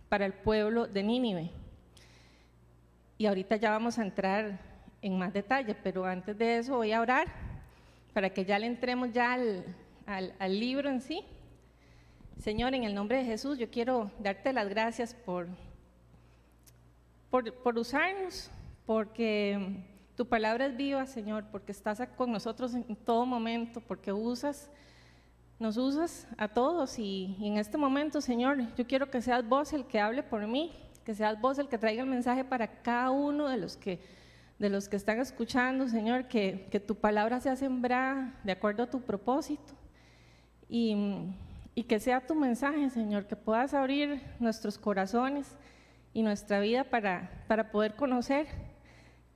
para 0.09 0.25
el 0.25 0.33
pueblo 0.33 0.87
de 0.87 1.03
Nínive. 1.03 1.51
Y 3.19 3.27
ahorita 3.27 3.57
ya 3.57 3.71
vamos 3.71 3.99
a 3.99 4.03
entrar 4.03 4.59
en 5.03 5.19
más 5.19 5.33
detalle, 5.35 5.75
pero 5.75 6.07
antes 6.07 6.39
de 6.39 6.59
eso 6.59 6.77
voy 6.77 6.93
a 6.93 7.01
orar 7.01 7.27
para 8.17 8.31
que 8.31 8.47
ya 8.47 8.59
le 8.59 8.65
entremos 8.65 9.13
ya 9.13 9.35
al, 9.35 9.77
al, 10.39 10.59
libro 10.59 10.89
en 10.89 11.03
sí. 11.03 11.23
Señor, 12.39 12.75
en 12.75 12.85
el 12.85 12.95
nombre 12.95 13.19
de 13.19 13.25
Jesús, 13.27 13.59
yo 13.59 13.69
quiero 13.71 14.11
darte 14.19 14.55
las 14.55 14.71
gracias 14.71 15.13
por, 15.13 15.47
por, 17.29 17.53
por 17.53 17.77
usarnos, 17.77 18.51
porque 18.87 19.85
tu 20.17 20.27
palabra 20.27 20.65
es 20.65 20.75
viva, 20.79 21.05
Señor, 21.05 21.45
porque 21.53 21.73
estás 21.73 22.01
con 22.17 22.33
nosotros 22.33 22.75
en 22.75 22.97
todo 22.97 23.27
momento, 23.27 23.83
porque 23.83 24.15
usas 24.15 24.71
nos 25.59 25.77
usas 25.77 26.27
a 26.39 26.49
todos 26.49 26.99
y, 26.99 27.37
en 27.43 27.59
este 27.59 27.77
momento, 27.77 28.23
Señor, 28.23 28.75
yo 28.77 28.87
quiero 28.87 29.11
que 29.11 29.21
seas 29.21 29.47
vos 29.47 29.75
el 29.75 29.85
que 29.85 30.01
hable 30.01 30.23
por 30.23 30.47
mí, 30.47 30.73
que 31.05 31.15
seas 31.15 31.39
vos 31.39 31.59
el 31.59 31.69
que 31.69 31.77
traiga 31.77 32.03
el 32.03 32.09
mensaje 32.09 32.45
para 32.45 32.81
cada 32.81 33.11
uno 33.11 33.47
de 33.47 33.59
los 33.59 33.77
que, 33.77 34.01
de 34.59 34.71
los 34.71 34.89
que 34.89 34.97
están 34.97 35.21
escuchando, 35.21 35.89
Señor, 35.89 36.29
que, 36.29 36.83
tu 36.87 36.95
palabra 36.95 37.41
sea 37.41 37.57
sembrada 37.57 38.35
de 38.45 38.53
acuerdo 38.53 38.85
a 38.85 38.91
tu 38.91 39.03
propósito 39.03 39.75
y, 40.69 40.97
y 41.75 41.85
que 41.85 42.01
sea 42.01 42.27
tu 42.27 42.35
mensaje, 42.35 42.89
Señor, 42.91 43.27
que 43.27 43.37
puedas 43.37 43.75
abrir 43.75 44.21
nuestros 44.41 44.79
corazones 44.79 45.57
y 46.13 46.23
nuestra 46.23 46.61
vida 46.61 46.85
para, 46.85 47.45
para 47.49 47.71
poder 47.71 47.95
conocer, 47.95 48.47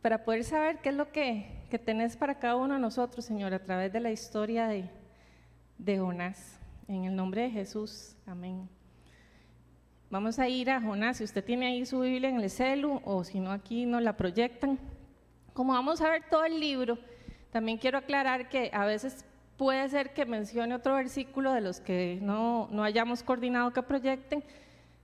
para 0.01 0.25
poder 0.25 0.45
saber 0.45 0.79
qué 0.79 0.89
es 0.89 0.95
lo 0.95 1.13
que, 1.13 1.65
que 1.71 1.79
tenés 1.79 2.17
para 2.17 2.39
cada 2.39 2.57
uno 2.57 2.75
de 2.75 2.81
nosotros, 2.81 3.25
Señor, 3.25 3.53
a 3.53 3.63
través 3.63 3.93
de 3.93 4.01
la 4.01 4.11
historia 4.11 4.67
de 4.67 4.89
de 5.85 5.99
Jonás. 5.99 6.59
En 6.89 7.05
el 7.05 7.15
nombre 7.15 7.43
de 7.43 7.51
Jesús, 7.51 8.17
amén. 8.27 8.69
Vamos 10.11 10.39
a 10.39 10.49
ir 10.49 10.71
a 10.71 10.81
Jonás. 10.81 11.19
Si 11.19 11.25
usted 11.25 11.45
tiene 11.45 11.69
ahí 11.69 11.87
su 11.87 12.01
Biblia 12.01 12.29
en 12.29 12.41
el 12.41 12.51
celu 12.51 13.01
o 13.05 13.25
si 13.25 13.39
no 13.41 13.53
aquí 13.53 13.87
nos 13.87 14.03
la 14.03 14.17
proyectan. 14.17 14.79
Como 15.61 15.75
vamos 15.75 16.01
a 16.01 16.09
ver 16.09 16.23
todo 16.31 16.47
el 16.47 16.59
libro, 16.59 16.97
también 17.51 17.77
quiero 17.77 17.99
aclarar 17.99 18.49
que 18.49 18.71
a 18.73 18.87
veces 18.87 19.27
puede 19.59 19.87
ser 19.91 20.15
que 20.15 20.25
mencione 20.25 20.75
otro 20.75 20.95
versículo 20.95 21.53
de 21.53 21.61
los 21.61 21.81
que 21.81 22.19
no, 22.23 22.67
no 22.71 22.83
hayamos 22.83 23.23
coordinado 23.23 23.71
que 23.71 23.83
proyecten. 23.83 24.43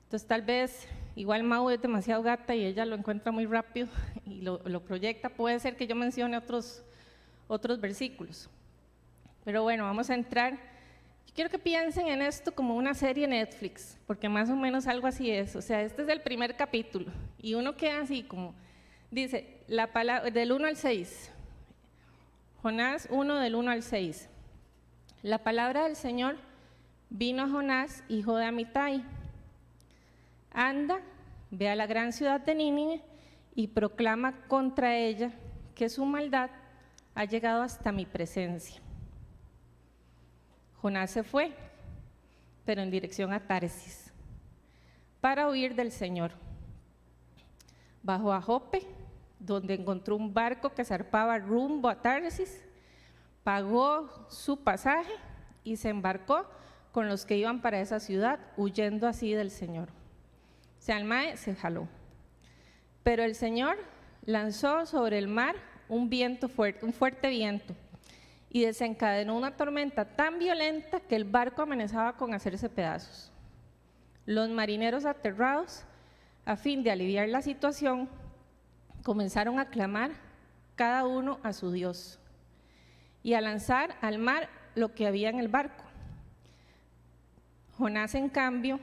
Entonces 0.05 0.27
tal 0.27 0.41
vez, 0.41 0.89
igual 1.15 1.43
Mau 1.43 1.69
es 1.69 1.83
demasiado 1.83 2.23
gata 2.23 2.55
y 2.55 2.65
ella 2.65 2.87
lo 2.87 2.97
encuentra 2.97 3.33
muy 3.33 3.45
rápido 3.45 3.89
y 4.25 4.41
lo, 4.41 4.63
lo 4.65 4.81
proyecta. 4.81 5.29
Puede 5.29 5.61
ser 5.61 5.77
que 5.77 5.87
yo 5.87 5.95
mencione 5.95 6.39
otros, 6.39 6.83
otros 7.49 7.79
versículos. 7.79 8.49
Pero 9.45 9.63
bueno, 9.63 9.85
vamos 9.85 10.09
a 10.09 10.15
entrar. 10.15 10.59
Quiero 11.35 11.51
que 11.51 11.59
piensen 11.59 12.07
en 12.07 12.23
esto 12.23 12.55
como 12.55 12.77
una 12.77 12.95
serie 12.95 13.29
Netflix, 13.29 13.99
porque 14.07 14.31
más 14.31 14.49
o 14.49 14.57
menos 14.57 14.87
algo 14.87 15.07
así 15.07 15.31
es. 15.31 15.55
O 15.55 15.61
sea, 15.61 15.83
este 15.83 16.01
es 16.01 16.09
el 16.09 16.23
primer 16.23 16.57
capítulo 16.57 17.13
y 17.43 17.53
uno 17.53 17.77
queda 17.77 18.01
así 18.01 18.23
como, 18.23 18.55
dice, 19.11 19.63
la 19.69 19.93
palabra, 19.93 20.31
del 20.31 20.53
1 20.53 20.67
al 20.67 20.77
6. 20.77 21.33
Jonás 22.63 23.09
1 23.11 23.35
del 23.37 23.55
1 23.55 23.71
al 23.71 23.83
6. 23.83 24.29
La 25.23 25.39
palabra 25.39 25.85
del 25.85 25.97
Señor 25.97 26.37
vino 27.11 27.45
a 27.45 27.49
Jonás, 27.49 28.03
hijo 28.09 28.37
de 28.37 28.45
Amitai. 28.47 29.05
Anda, 30.53 31.01
ve 31.51 31.69
a 31.69 31.77
la 31.77 31.87
gran 31.87 32.13
ciudad 32.13 32.41
de 32.41 32.55
Nínive 32.55 33.03
y 33.55 33.69
proclama 33.69 34.47
contra 34.49 34.97
ella 34.97 35.33
que 35.75 35.89
su 35.89 36.05
maldad 36.05 36.51
ha 37.15 37.25
llegado 37.25 37.63
hasta 37.63 37.93
mi 37.93 38.07
presencia. 38.07 38.81
Jonás 40.81 41.11
se 41.11 41.23
fue, 41.23 41.53
pero 42.65 42.83
en 42.83 42.91
dirección 42.91 43.33
a 43.33 43.41
Tarsis, 43.41 44.13
para 45.21 45.49
huir 45.49 45.75
del 45.75 45.91
Señor. 45.93 46.33
Bajó 48.03 48.33
a 48.33 48.41
Jope, 48.41 48.87
donde 49.38 49.75
encontró 49.75 50.16
un 50.16 50.33
barco 50.33 50.75
que 50.75 50.85
zarpaba 50.85 51.38
rumbo 51.38 51.88
a 51.88 52.00
Tarsis, 52.00 52.62
pagó 53.45 54.26
su 54.28 54.62
pasaje 54.62 55.12
y 55.62 55.76
se 55.76 55.88
embarcó 55.88 56.47
con 56.93 57.09
los 57.09 57.26
que 57.26 57.37
iban 57.37 57.61
para 57.61 57.81
esa 57.81 58.00
ciudad, 58.00 58.40
huyendo 58.57 59.07
así 59.07 59.35
del 59.35 59.50
Señor. 59.50 59.88
Se 60.78 60.93
almae 60.93 61.37
se 61.37 61.55
jaló. 61.55 61.88
Pero 63.02 63.23
el 63.23 63.35
Señor 63.35 63.76
lanzó 64.25 64.87
sobre 64.87 65.19
el 65.19 65.28
mar 65.28 65.57
un 65.88 66.09
viento 66.09 66.49
fuerte, 66.49 66.85
un 66.85 66.93
fuerte 66.93 67.28
viento 67.28 67.75
y 68.50 68.64
desencadenó 68.64 69.37
una 69.37 69.57
tormenta 69.57 70.05
tan 70.05 70.38
violenta 70.38 71.00
que 71.00 71.16
el 71.16 71.25
barco 71.25 71.62
amenazaba 71.62 72.16
con 72.16 72.33
hacerse 72.35 72.69
pedazos. 72.69 73.31
Los 74.25 74.49
marineros 74.49 75.05
aterrados, 75.05 75.85
a 76.45 76.57
fin 76.57 76.83
de 76.83 76.90
aliviar 76.90 77.28
la 77.28 77.43
situación, 77.43 78.09
comenzaron 79.07 79.61
a 79.61 79.67
clamar 79.67 80.11
cada 80.75 81.07
uno 81.07 81.39
a 81.45 81.53
su 81.53 81.71
Dios 81.71 82.19
y 83.23 83.35
a 83.35 83.41
lanzar 83.41 83.95
al 84.01 84.19
mar 84.19 84.49
lo 84.75 84.97
que 84.97 85.07
había 85.07 85.31
en 85.31 85.39
el 85.39 85.47
barco. 85.47 85.85
Jonás, 87.79 88.17
en 88.17 88.29
cambio, 88.29 88.81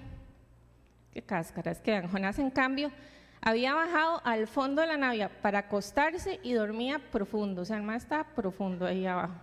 qué 1.11 1.21
cáscaras 1.21 1.81
quedan, 1.81 2.09
Jonás, 2.09 2.39
en 2.39 2.51
cambio, 2.51 2.89
había 3.41 3.73
bajado 3.73 4.21
al 4.23 4.47
fondo 4.47 4.81
de 4.81 4.87
la 4.87 4.95
nave 4.95 5.27
para 5.41 5.59
acostarse 5.59 6.39
y 6.41 6.53
dormía 6.53 6.99
profundo, 7.11 7.63
o 7.63 7.65
sea, 7.65 7.75
el 7.75 7.83
mar 7.83 7.97
estaba 7.97 8.23
profundo 8.23 8.85
ahí 8.85 9.05
abajo. 9.05 9.35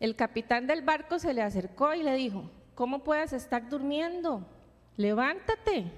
El 0.00 0.16
capitán 0.16 0.66
del 0.66 0.82
barco 0.82 1.20
se 1.20 1.32
le 1.32 1.42
acercó 1.42 1.94
y 1.94 2.02
le 2.02 2.16
dijo, 2.16 2.50
¿cómo 2.74 3.04
puedes 3.04 3.32
estar 3.32 3.68
durmiendo? 3.68 4.44
Levántate, 4.96 5.92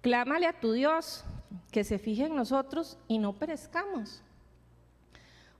clámale 0.00 0.46
a 0.46 0.58
tu 0.58 0.72
Dios, 0.72 1.26
que 1.70 1.84
se 1.84 1.98
fije 1.98 2.26
en 2.26 2.36
nosotros 2.36 2.98
y 3.08 3.18
no 3.18 3.32
perezcamos. 3.34 4.22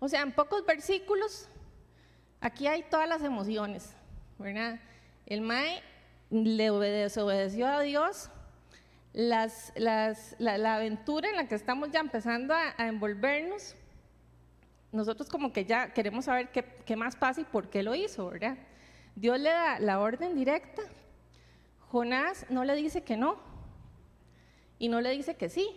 O 0.01 0.09
sea, 0.09 0.23
en 0.23 0.33
pocos 0.33 0.65
versículos, 0.65 1.49
aquí 2.41 2.67
hay 2.67 2.85
todas 2.85 3.09
las 3.09 3.23
emociones, 3.23 3.95
¿verdad? 4.39 4.81
El 5.27 5.41
Mae 5.41 5.83
le 6.31 6.71
obedeció 6.71 7.67
a 7.67 7.81
Dios, 7.81 8.31
las, 9.13 9.73
la, 9.77 10.75
aventura 10.75 11.29
en 11.31 11.37
la 11.37 11.49
que 11.49 11.55
estamos 11.55 11.91
ya 11.91 12.01
empezando 12.01 12.55
a 12.55 12.75
envolvernos, 12.87 13.75
nosotros 14.93 15.29
como 15.29 15.53
que 15.53 15.65
ya 15.65 15.93
queremos 15.93 16.27
saber 16.27 16.51
qué, 16.51 16.97
más 16.97 17.17
pasa 17.17 17.41
y 17.41 17.45
por 17.45 17.69
qué 17.69 17.83
lo 17.83 17.95
hizo, 17.95 18.31
¿verdad? 18.31 18.57
Dios 19.17 19.39
le 19.39 19.51
da 19.51 19.81
la 19.81 20.01
orden 20.01 20.35
directa, 20.35 20.83
Jonás 21.91 22.47
no 22.51 22.65
le 22.65 22.75
dice 22.75 23.03
que 23.03 23.17
no 23.17 23.37
y 24.79 24.89
no 24.89 25.01
le 25.01 25.11
dice 25.11 25.37
que 25.37 25.49
sí, 25.49 25.69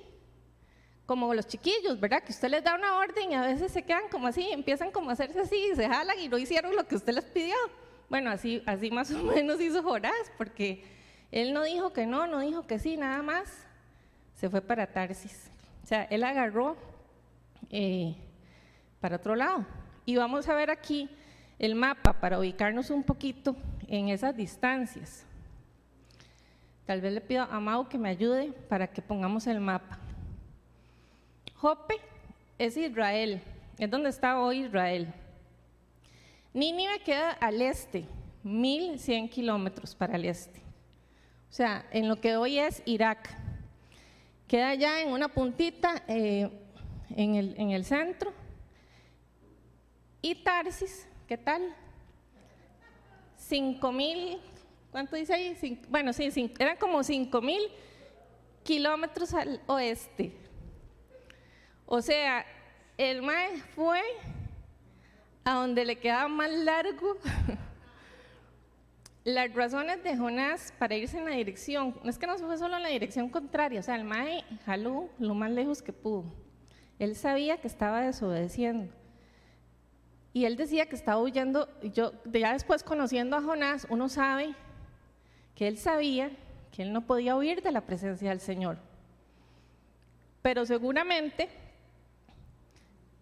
como 1.06 1.34
los 1.34 1.48
chiquillos, 1.48 2.00
¿verdad? 2.00 2.24
Que 2.24 2.32
usted 2.32 2.50
les 2.50 2.64
da 2.64 2.76
una 2.76 2.98
orden 2.98 3.32
y 3.32 3.36
a 3.36 3.42
veces 3.42 3.72
se 3.72 3.84
quedan 3.84 4.08
como 4.10 4.28
así, 4.28 4.52
empiezan 4.52 4.92
como 4.92 5.10
a 5.10 5.14
hacerse 5.14 5.40
así, 5.40 5.72
se 5.76 5.88
jalan 5.88 6.20
y 6.20 6.30
no 6.30 6.38
hicieron 6.38 6.76
lo 6.76 6.88
que 6.88 6.96
usted 6.96 7.14
les 7.14 7.26
pidió. 7.26 7.56
Bueno, 8.10 8.30
así, 8.30 8.64
así 8.66 8.92
más 8.92 9.12
o 9.12 9.24
menos 9.36 9.60
hizo 9.60 9.84
Jonás, 9.84 10.32
porque 10.38 10.84
él 11.32 11.54
no 11.54 11.64
dijo 11.64 11.94
que 11.94 12.06
no, 12.06 12.28
no 12.28 12.40
dijo 12.40 12.68
que 12.68 12.80
sí, 12.80 12.98
nada 12.98 13.22
más, 13.22 13.66
se 14.36 14.50
fue 14.50 14.62
para 14.62 14.88
Tarsis. 14.88 15.50
O 15.84 15.88
sea, 15.88 16.04
él 16.06 16.24
agarró... 16.24 16.78
Eh, 17.70 18.16
para 19.02 19.18
otro 19.18 19.36
lado. 19.36 19.66
Y 20.06 20.16
vamos 20.16 20.48
a 20.48 20.54
ver 20.54 20.70
aquí 20.70 21.10
el 21.60 21.76
mapa 21.76 22.14
para 22.14 22.40
ubicarnos 22.40 22.90
un 22.92 23.04
poquito 23.04 23.58
en 23.88 24.08
esas 24.08 24.38
distancias. 24.38 25.26
Tal 26.92 27.00
vez 27.00 27.14
le 27.14 27.22
pido 27.22 27.44
a 27.44 27.58
Mau 27.62 27.88
que 27.88 27.98
me 27.98 28.10
ayude 28.10 28.52
para 28.68 28.86
que 28.86 29.02
pongamos 29.02 29.48
el 29.48 29.62
mapa. 29.62 29.98
Jope 31.56 31.96
es 32.58 32.76
Israel, 32.76 33.42
es 33.78 33.90
donde 33.90 34.10
está 34.10 34.42
hoy 34.42 34.66
Israel. 34.66 35.08
Nínive 36.54 37.00
queda 37.00 37.32
al 37.32 37.62
este, 37.62 38.04
1100 38.44 39.30
kilómetros 39.30 39.96
para 39.96 40.18
el 40.18 40.26
este. 40.26 40.60
O 41.50 41.54
sea, 41.54 41.86
en 41.92 42.10
lo 42.10 42.20
que 42.20 42.36
hoy 42.36 42.60
es 42.60 42.84
Irak. 42.86 43.38
Queda 44.46 44.76
ya 44.76 45.00
en 45.00 45.14
una 45.14 45.30
puntita 45.30 46.04
eh, 46.10 46.50
en, 47.16 47.36
el, 47.36 47.56
en 47.58 47.70
el 47.72 47.86
centro 47.86 48.34
y 50.22 50.36
Tarsis, 50.36 51.08
¿qué 51.26 51.38
tal? 51.38 51.74
Cinco 53.38 53.94
mil, 53.94 54.42
¿cuánto 54.92 55.16
dice 55.16 55.34
ahí? 55.34 55.80
bueno, 55.90 56.14
sí, 56.14 56.54
eran 56.60 56.78
como 56.78 57.04
cinco 57.04 57.42
mil 57.42 57.62
kilómetros 58.64 59.34
al 59.34 59.62
oeste. 59.68 60.34
O 61.86 62.02
sea, 62.02 62.46
el 62.98 63.22
mae 63.22 63.58
fue 63.76 64.02
a 65.44 65.56
donde 65.56 65.86
le 65.86 65.98
quedaba 65.98 66.28
más 66.28 66.52
largo. 66.52 67.18
Las 69.24 69.54
razones 69.54 70.04
de 70.04 70.18
Jonás 70.18 70.74
para 70.80 70.96
irse 70.96 71.18
en 71.18 71.26
la 71.26 71.32
dirección, 71.32 71.96
no 72.04 72.10
es 72.10 72.18
que 72.18 72.26
no 72.26 72.38
fue 72.40 72.58
solo 72.58 72.78
en 72.78 72.84
la 72.84 72.90
dirección 72.90 73.30
contraria, 73.30 73.80
o 73.80 73.84
sea, 73.84 73.96
el 73.96 74.04
mae 74.04 74.44
jaló 74.66 75.10
lo 75.20 75.36
más 75.36 75.52
lejos 75.52 75.84
que 75.84 75.94
pudo. 75.94 76.26
Él 76.98 77.16
sabía 77.16 77.58
que 77.58 77.68
estaba 77.68 78.02
desobedeciendo. 78.02 78.92
Y 80.34 80.46
él 80.46 80.56
decía 80.56 80.88
que 80.88 80.96
estaba 80.96 81.22
huyendo, 81.22 81.68
yo 81.84 82.14
ya 82.32 82.54
después 82.54 82.84
conociendo 82.84 83.36
a 83.36 83.42
Jonás, 83.42 83.86
uno 83.90 84.10
sabe 84.10 84.56
que 85.56 85.68
él 85.68 85.78
sabía 85.78 86.32
que 86.72 86.84
él 86.84 86.94
no 86.94 87.02
podía 87.02 87.36
huir 87.36 87.62
de 87.62 87.72
la 87.72 87.82
presencia 87.82 88.30
del 88.30 88.40
Señor. 88.40 88.78
Pero 90.42 90.66
seguramente, 90.66 91.50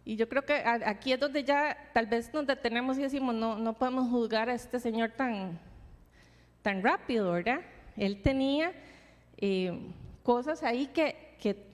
y 0.05 0.15
yo 0.15 0.29
creo 0.29 0.45
que 0.45 0.53
aquí 0.53 1.11
es 1.11 1.19
donde 1.19 1.43
ya 1.43 1.77
tal 1.93 2.05
vez 2.05 2.33
nos 2.33 2.47
detenemos 2.47 2.97
y 2.97 3.01
decimos, 3.01 3.35
no, 3.35 3.57
no 3.57 3.73
podemos 3.73 4.09
juzgar 4.09 4.49
a 4.49 4.53
este 4.53 4.79
Señor 4.79 5.11
tan, 5.11 5.59
tan 6.61 6.81
rápido, 6.81 7.31
¿verdad? 7.31 7.61
Él 7.97 8.21
tenía 8.21 8.71
eh, 9.37 9.77
cosas 10.23 10.63
ahí 10.63 10.87
que, 10.87 11.35
que 11.41 11.67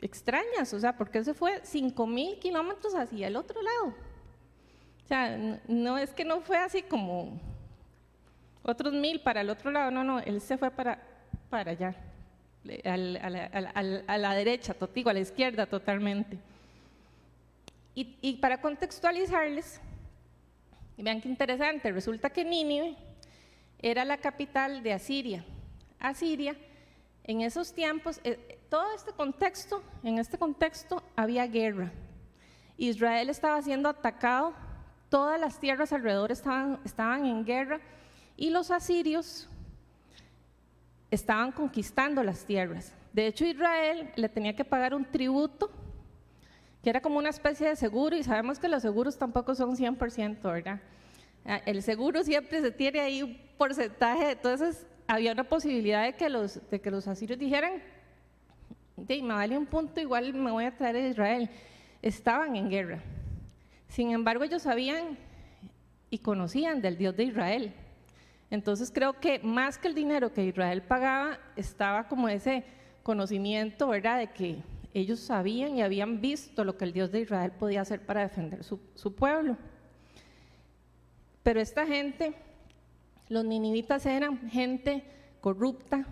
extrañas, 0.00 0.72
o 0.72 0.80
sea, 0.80 0.96
porque 0.96 1.18
él 1.18 1.24
se 1.24 1.34
fue 1.34 1.60
5 1.62 2.06
mil 2.06 2.38
kilómetros 2.38 2.94
hacia 2.94 3.28
el 3.28 3.36
otro 3.36 3.60
lado. 3.62 3.94
O 5.04 5.06
sea, 5.08 5.60
no 5.68 5.96
es 5.96 6.12
que 6.12 6.24
no 6.24 6.40
fue 6.40 6.58
así 6.58 6.82
como 6.82 7.40
otros 8.68 8.92
mil 8.92 9.20
para 9.20 9.40
el 9.40 9.50
otro 9.50 9.70
lado, 9.70 9.90
no, 9.90 10.04
no, 10.04 10.20
él 10.20 10.40
se 10.40 10.58
fue 10.58 10.70
para, 10.70 11.02
para 11.48 11.72
allá, 11.72 11.94
a, 12.84 12.96
la, 14.18 14.34
derecha, 14.34 14.76
a 14.78 15.12
la 15.12 15.20
izquierda 15.20 15.66
totalmente. 15.66 16.38
Y, 17.94 18.16
y 18.20 18.36
para 18.36 18.60
contextualizarles, 18.60 19.80
vean 20.98 21.20
qué 21.20 21.28
interesante, 21.28 21.90
resulta 21.90 22.30
que 22.30 22.44
Nínive 22.44 22.96
era 23.80 24.04
la 24.04 24.18
capital 24.18 24.82
de 24.82 24.92
Asiria. 24.92 25.44
Asiria, 25.98 26.54
en 27.24 27.40
esos 27.40 27.72
tiempos, 27.72 28.20
eh, 28.24 28.58
todo 28.68 28.94
este 28.94 29.12
contexto, 29.12 29.82
en 30.02 30.18
este 30.18 30.36
contexto 30.36 31.02
había 31.16 31.46
guerra. 31.46 31.90
Israel 32.76 33.30
estaba 33.30 33.60
siendo 33.62 33.88
atacado, 33.88 34.54
todas 35.08 35.40
las 35.40 35.58
tierras 35.58 35.92
alrededor 35.92 36.30
estaban, 36.30 36.78
estaban 36.84 37.24
en 37.24 37.44
guerra 37.44 37.80
y 38.38 38.50
los 38.50 38.70
asirios 38.70 39.48
estaban 41.10 41.50
conquistando 41.50 42.22
las 42.22 42.44
tierras. 42.44 42.94
De 43.12 43.26
hecho, 43.26 43.44
Israel 43.44 44.10
le 44.14 44.28
tenía 44.28 44.54
que 44.54 44.64
pagar 44.64 44.94
un 44.94 45.04
tributo, 45.04 45.70
que 46.82 46.88
era 46.88 47.00
como 47.00 47.18
una 47.18 47.30
especie 47.30 47.66
de 47.68 47.74
seguro, 47.74 48.16
y 48.16 48.22
sabemos 48.22 48.60
que 48.60 48.68
los 48.68 48.80
seguros 48.80 49.18
tampoco 49.18 49.56
son 49.56 49.76
100%, 49.76 50.40
¿verdad? 50.40 50.80
Ah, 51.44 51.60
el 51.66 51.82
seguro 51.82 52.22
siempre 52.22 52.60
se 52.60 52.70
tiene 52.70 53.00
ahí 53.00 53.22
un 53.24 53.36
porcentaje, 53.58 54.30
entonces 54.30 54.86
había 55.08 55.32
una 55.32 55.44
posibilidad 55.44 56.04
de 56.04 56.12
que 56.12 56.28
los, 56.28 56.60
de 56.70 56.80
que 56.80 56.92
los 56.92 57.08
asirios 57.08 57.40
dijeran, 57.40 57.82
me 58.96 59.20
vale 59.22 59.58
un 59.58 59.66
punto, 59.66 60.00
igual 60.00 60.32
me 60.32 60.52
voy 60.52 60.64
a 60.64 60.76
traer 60.76 60.94
a 60.94 61.08
Israel. 61.08 61.50
Estaban 62.02 62.54
en 62.54 62.70
guerra. 62.70 63.02
Sin 63.88 64.12
embargo, 64.12 64.44
ellos 64.44 64.62
sabían 64.62 65.18
y 66.08 66.18
conocían 66.18 66.80
del 66.80 66.96
Dios 66.98 67.16
de 67.16 67.24
Israel. 67.24 67.74
Entonces 68.50 68.90
creo 68.92 69.20
que 69.20 69.40
más 69.40 69.78
que 69.78 69.88
el 69.88 69.94
dinero 69.94 70.32
que 70.32 70.44
Israel 70.44 70.82
pagaba, 70.82 71.38
estaba 71.56 72.08
como 72.08 72.28
ese 72.28 72.64
conocimiento, 73.02 73.88
¿verdad?, 73.88 74.18
de 74.18 74.28
que 74.28 74.62
ellos 74.94 75.20
sabían 75.20 75.76
y 75.76 75.82
habían 75.82 76.20
visto 76.20 76.64
lo 76.64 76.76
que 76.76 76.84
el 76.84 76.92
Dios 76.92 77.12
de 77.12 77.20
Israel 77.20 77.52
podía 77.52 77.82
hacer 77.82 78.00
para 78.04 78.22
defender 78.22 78.64
su, 78.64 78.80
su 78.94 79.14
pueblo. 79.14 79.56
Pero 81.42 81.60
esta 81.60 81.86
gente, 81.86 82.34
los 83.28 83.44
ninivitas 83.44 84.06
eran 84.06 84.48
gente 84.48 85.04
corrupta, 85.40 86.06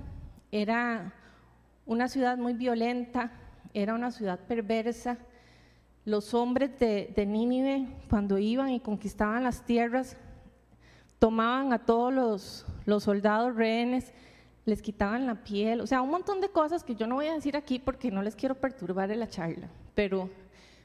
era 0.53 1.13
una 1.87 2.09
ciudad 2.09 2.37
muy 2.37 2.53
violenta, 2.53 3.33
era 3.75 3.95
una 3.95 4.11
ciudad 4.11 4.41
perversa. 4.41 5.19
Los 6.05 6.35
hombres 6.35 6.79
de, 6.79 7.13
de 7.17 7.27
Nínive, 7.27 7.87
cuando 8.09 8.39
iban 8.39 8.71
y 8.71 8.81
conquistaban 8.81 9.43
las 9.43 9.65
tierras, 9.65 10.17
tomaban 11.19 11.73
a 11.73 11.79
todos 11.79 12.13
los, 12.87 13.03
soldados 13.03 13.55
rehenes, 13.55 14.13
les 14.65 14.83
quitaban 14.83 15.27
la 15.27 15.37
piel, 15.37 15.81
o 15.81 15.87
sea, 15.87 16.03
un 16.03 16.11
montón 16.11 16.41
de 16.41 16.49
cosas 16.49 16.83
que 16.83 16.95
yo 16.95 17.07
no 17.07 17.17
voy 17.17 17.27
a 17.27 17.35
decir 17.35 17.57
aquí 17.57 17.79
porque 17.79 18.11
no 18.11 18.23
les 18.23 18.35
quiero 18.35 18.57
perturbar 18.57 19.11
en 19.11 19.21
la 19.21 19.29
charla, 19.29 19.69
pero, 19.95 20.29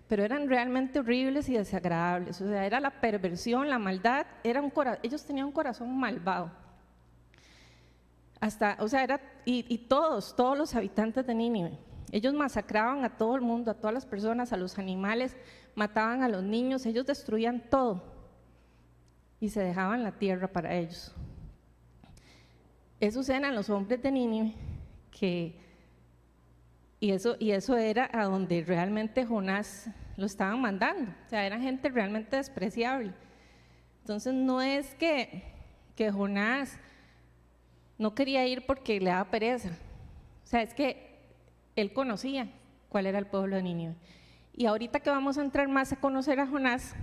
pero 0.07 0.23
eran 0.23 0.47
realmente 0.47 0.99
horribles 0.99 1.49
y 1.49 1.53
desagradables, 1.53 2.39
o 2.41 2.47
sea, 2.47 2.65
era 2.65 2.79
la 2.79 3.01
perversión, 3.01 3.69
la 3.69 3.79
maldad, 3.79 4.25
era 4.43 4.61
un 4.61 4.71
ellos 5.01 5.25
tenían 5.25 5.47
un 5.47 5.51
corazón 5.51 5.97
malvado. 5.97 6.51
Hasta, 8.39 8.77
o 8.79 8.87
sea, 8.87 9.03
era, 9.03 9.21
y, 9.45 9.65
y 9.67 9.77
todos, 9.79 10.35
todos 10.35 10.57
los 10.57 10.73
habitantes 10.75 11.25
de 11.27 11.35
Nínive, 11.35 11.77
ellos 12.11 12.33
masacraban 12.33 13.03
a 13.05 13.17
todo 13.17 13.35
el 13.35 13.41
mundo, 13.41 13.71
a 13.71 13.75
todas 13.75 13.93
las 13.93 14.05
personas, 14.05 14.51
a 14.51 14.57
los 14.57 14.77
animales, 14.79 15.35
mataban 15.75 16.23
a 16.23 16.27
los 16.27 16.43
niños, 16.43 16.85
ellos 16.85 17.05
destruían 17.05 17.63
todo 17.69 18.20
y 19.41 19.49
se 19.49 19.59
dejaban 19.59 20.03
la 20.03 20.11
tierra 20.11 20.47
para 20.47 20.73
ellos. 20.75 21.13
Esos 22.99 23.27
eran 23.27 23.55
los 23.55 23.69
hombres 23.71 24.01
de 24.01 24.11
Nínive 24.11 24.53
que, 25.09 25.59
y 26.99 27.11
eso, 27.11 27.35
y 27.39 27.51
eso 27.51 27.75
era 27.75 28.09
a 28.13 28.25
donde 28.25 28.63
realmente 28.63 29.25
Jonás 29.25 29.89
lo 30.15 30.27
estaban 30.27 30.61
mandando, 30.61 31.11
o 31.25 31.29
sea, 31.29 31.45
eran 31.45 31.61
gente 31.61 31.89
realmente 31.89 32.35
despreciable. 32.37 33.11
Entonces 34.01 34.33
no 34.33 34.61
es 34.61 34.93
que, 34.95 35.43
que 35.95 36.11
Jonás 36.11 36.77
no 37.97 38.13
quería 38.13 38.45
ir 38.45 38.67
porque 38.67 38.99
le 38.99 39.09
daba 39.09 39.31
pereza, 39.31 39.69
o 40.43 40.47
sea, 40.47 40.61
es 40.61 40.75
que 40.75 41.19
él 41.75 41.93
conocía 41.93 42.47
cuál 42.89 43.07
era 43.07 43.17
el 43.17 43.25
pueblo 43.25 43.55
de 43.55 43.63
Nínive. 43.63 43.95
Y 44.53 44.67
ahorita 44.67 44.99
que 44.99 45.09
vamos 45.09 45.39
a 45.39 45.41
entrar 45.41 45.67
más 45.67 45.91
a 45.93 45.95
conocer 45.95 46.39
a 46.39 46.45
Jonás, 46.45 46.93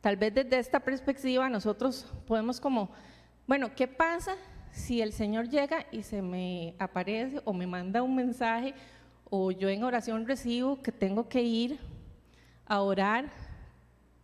Tal 0.00 0.16
vez 0.16 0.34
desde 0.34 0.58
esta 0.58 0.80
perspectiva 0.80 1.48
nosotros 1.48 2.06
podemos 2.26 2.60
como, 2.60 2.90
bueno, 3.46 3.74
¿qué 3.74 3.86
pasa 3.86 4.36
si 4.72 5.02
el 5.02 5.12
Señor 5.12 5.48
llega 5.48 5.86
y 5.90 6.02
se 6.02 6.22
me 6.22 6.74
aparece 6.78 7.40
o 7.44 7.52
me 7.52 7.66
manda 7.66 8.02
un 8.02 8.14
mensaje 8.14 8.74
o 9.28 9.50
yo 9.50 9.68
en 9.68 9.84
oración 9.84 10.26
recibo 10.26 10.80
que 10.82 10.92
tengo 10.92 11.28
que 11.28 11.42
ir 11.42 11.78
a 12.66 12.80
orar 12.80 13.30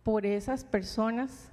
por 0.03 0.25
esas 0.25 0.63
personas 0.63 1.51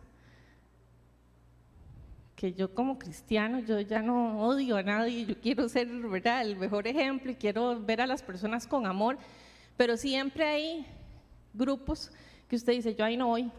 que 2.37 2.53
yo 2.53 2.75
como 2.75 2.99
cristiano, 2.99 3.59
yo 3.61 3.81
ya 3.81 4.03
no 4.03 4.41
odio 4.41 4.77
a 4.77 4.83
nadie, 4.83 5.27
yo 5.27 5.41
quiero 5.41 5.69
ser 5.69 5.87
¿verdad? 5.89 6.43
el 6.43 6.57
mejor 6.57 6.87
ejemplo 6.87 7.31
y 7.31 7.35
quiero 7.35 7.81
ver 7.81 8.01
a 8.01 8.07
las 8.07 8.23
personas 8.23 8.67
con 8.67 8.87
amor, 8.87 9.19
pero 9.77 9.97
siempre 9.97 10.45
hay 10.45 10.87
grupos 11.53 12.11
que 12.49 12.57
usted 12.57 12.73
dice, 12.73 12.95
yo 12.95 13.05
ahí 13.05 13.17
no 13.17 13.29
voy, 13.29 13.51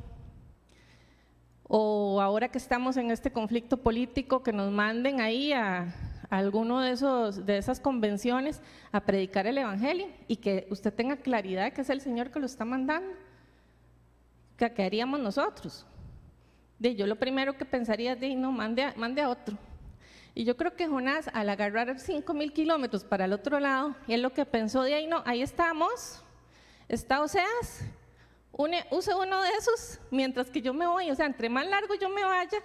o 1.67 2.21
ahora 2.21 2.49
que 2.49 2.58
estamos 2.58 2.97
en 2.97 3.12
este 3.12 3.32
conflicto 3.32 3.78
político, 3.78 4.43
que 4.43 4.54
nos 4.54 4.71
manden 4.71 5.19
ahí 5.21 5.51
a, 5.51 5.93
alguno 6.30 6.82
de, 6.82 6.91
esos, 6.91 7.45
de 7.45 7.58
esas 7.58 7.80
convenciones 7.80 8.62
a 8.91 9.01
predicar 9.01 9.47
el 9.47 9.58
Evangelio 9.58 10.08
y 10.28 10.38
que 10.38 10.67
usted 10.69 10.93
tenga 10.93 11.17
claridad 11.17 11.71
que 11.71 11.82
es 11.82 11.89
el 11.89 12.01
Señor 12.01 12.32
que 12.32 12.39
lo 12.39 12.45
está 12.45 12.65
mandando. 12.65 13.13
¿Qué, 14.58 14.84
haríamos 14.84 15.19
nosotros? 15.19 15.86
De, 16.80 16.95
yo 16.95 17.08
lo 17.08 17.17
primero 17.17 17.58
que 17.58 17.65
pensaría 17.65 18.13
es, 18.13 18.19
de, 18.19 18.36
no, 18.36 18.51
mande 18.51 18.84
a, 18.84 18.93
mande 18.95 19.21
a 19.21 19.30
otro. 19.30 19.58
Y 20.34 20.43
yo 20.43 20.58
creo 20.58 20.75
que 20.75 20.88
Jonás, 20.88 21.30
al 21.34 21.49
agarrar 21.49 21.99
5 21.99 22.34
mil 22.34 22.51
kilómetros 22.51 23.04
para 23.04 23.25
el 23.25 23.34
otro 23.34 23.60
lado, 23.60 23.95
él 24.08 24.21
lo 24.21 24.34
que 24.34 24.45
pensó 24.45 24.84
de 24.84 24.93
ahí, 24.93 25.08
no, 25.08 25.23
ahí 25.25 25.41
estamos, 25.41 26.21
está 26.89 27.21
Oseas, 27.21 27.86
use 28.91 29.13
uno 29.13 29.41
de 29.41 29.50
esos 29.50 30.00
mientras 30.12 30.50
que 30.50 30.62
yo 30.62 30.74
me 30.74 30.88
voy, 30.88 31.12
o 31.12 31.15
sea, 31.15 31.26
entre 31.26 31.50
más 31.50 31.68
largo 31.68 31.96
yo 31.96 32.10
me 32.10 32.24
vaya, 32.24 32.60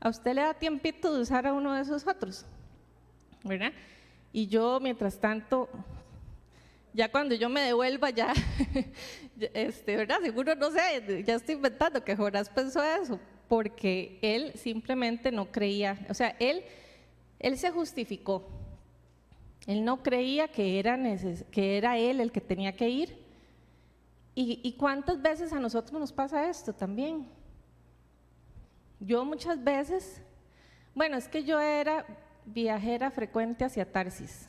a 0.00 0.08
usted 0.08 0.34
le 0.34 0.42
da 0.42 0.54
tiempito 0.54 1.12
de 1.12 1.22
usar 1.22 1.46
a 1.46 1.52
uno 1.52 1.74
de 1.74 1.82
esos 1.82 2.06
otros, 2.06 2.46
¿verdad? 3.42 3.72
Y 4.32 4.46
yo, 4.46 4.78
mientras 4.80 5.18
tanto, 5.18 5.68
ya 6.92 7.10
cuando 7.10 7.34
yo 7.34 7.48
me 7.48 7.62
devuelva, 7.62 8.10
ya, 8.10 8.32
este, 9.54 9.96
¿verdad? 9.96 10.20
Seguro, 10.22 10.54
no 10.54 10.70
sé, 10.70 11.24
ya 11.24 11.34
estoy 11.34 11.56
inventando 11.56 12.04
que 12.04 12.14
Jonás 12.14 12.48
pensó 12.48 12.82
eso, 12.82 13.18
porque 13.48 14.18
él 14.22 14.52
simplemente 14.54 15.32
no 15.32 15.50
creía, 15.50 15.98
o 16.08 16.14
sea, 16.14 16.36
él, 16.38 16.62
él 17.40 17.58
se 17.58 17.70
justificó, 17.70 18.46
él 19.66 19.84
no 19.84 20.02
creía 20.02 20.46
que 20.48 20.78
era, 20.78 20.96
que 21.50 21.76
era 21.76 21.98
él 21.98 22.20
el 22.20 22.30
que 22.30 22.40
tenía 22.40 22.76
que 22.76 22.88
ir, 22.88 23.27
¿Y, 24.40 24.74
cuántas 24.74 25.20
veces 25.20 25.52
a 25.52 25.58
nosotros 25.58 25.98
nos 25.98 26.12
pasa 26.12 26.48
esto 26.48 26.72
también? 26.72 27.26
Yo 29.00 29.24
muchas 29.24 29.64
veces, 29.64 30.22
bueno, 30.94 31.16
es 31.16 31.26
que 31.26 31.42
yo 31.42 31.58
era 31.58 32.06
viajera 32.44 33.10
frecuente 33.10 33.64
hacia 33.64 33.90
Tarsis. 33.90 34.46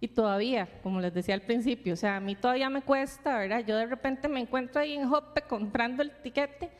Y 0.00 0.08
todavía, 0.08 0.68
como 0.82 1.00
les 1.00 1.14
decía 1.14 1.32
al 1.32 1.40
principio, 1.40 1.94
o 1.94 1.96
sea, 1.96 2.16
a 2.16 2.20
mí 2.20 2.34
todavía 2.34 2.68
me 2.68 2.82
cuesta, 2.82 3.38
¿verdad? 3.38 3.64
Yo 3.66 3.74
de 3.78 3.86
repente 3.86 4.28
me 4.28 4.40
encuentro 4.40 4.82
ahí 4.82 4.92
en 4.92 5.10
Hoppe 5.10 5.40
comprando 5.40 6.02
el 6.02 6.10
tiquete 6.20 6.70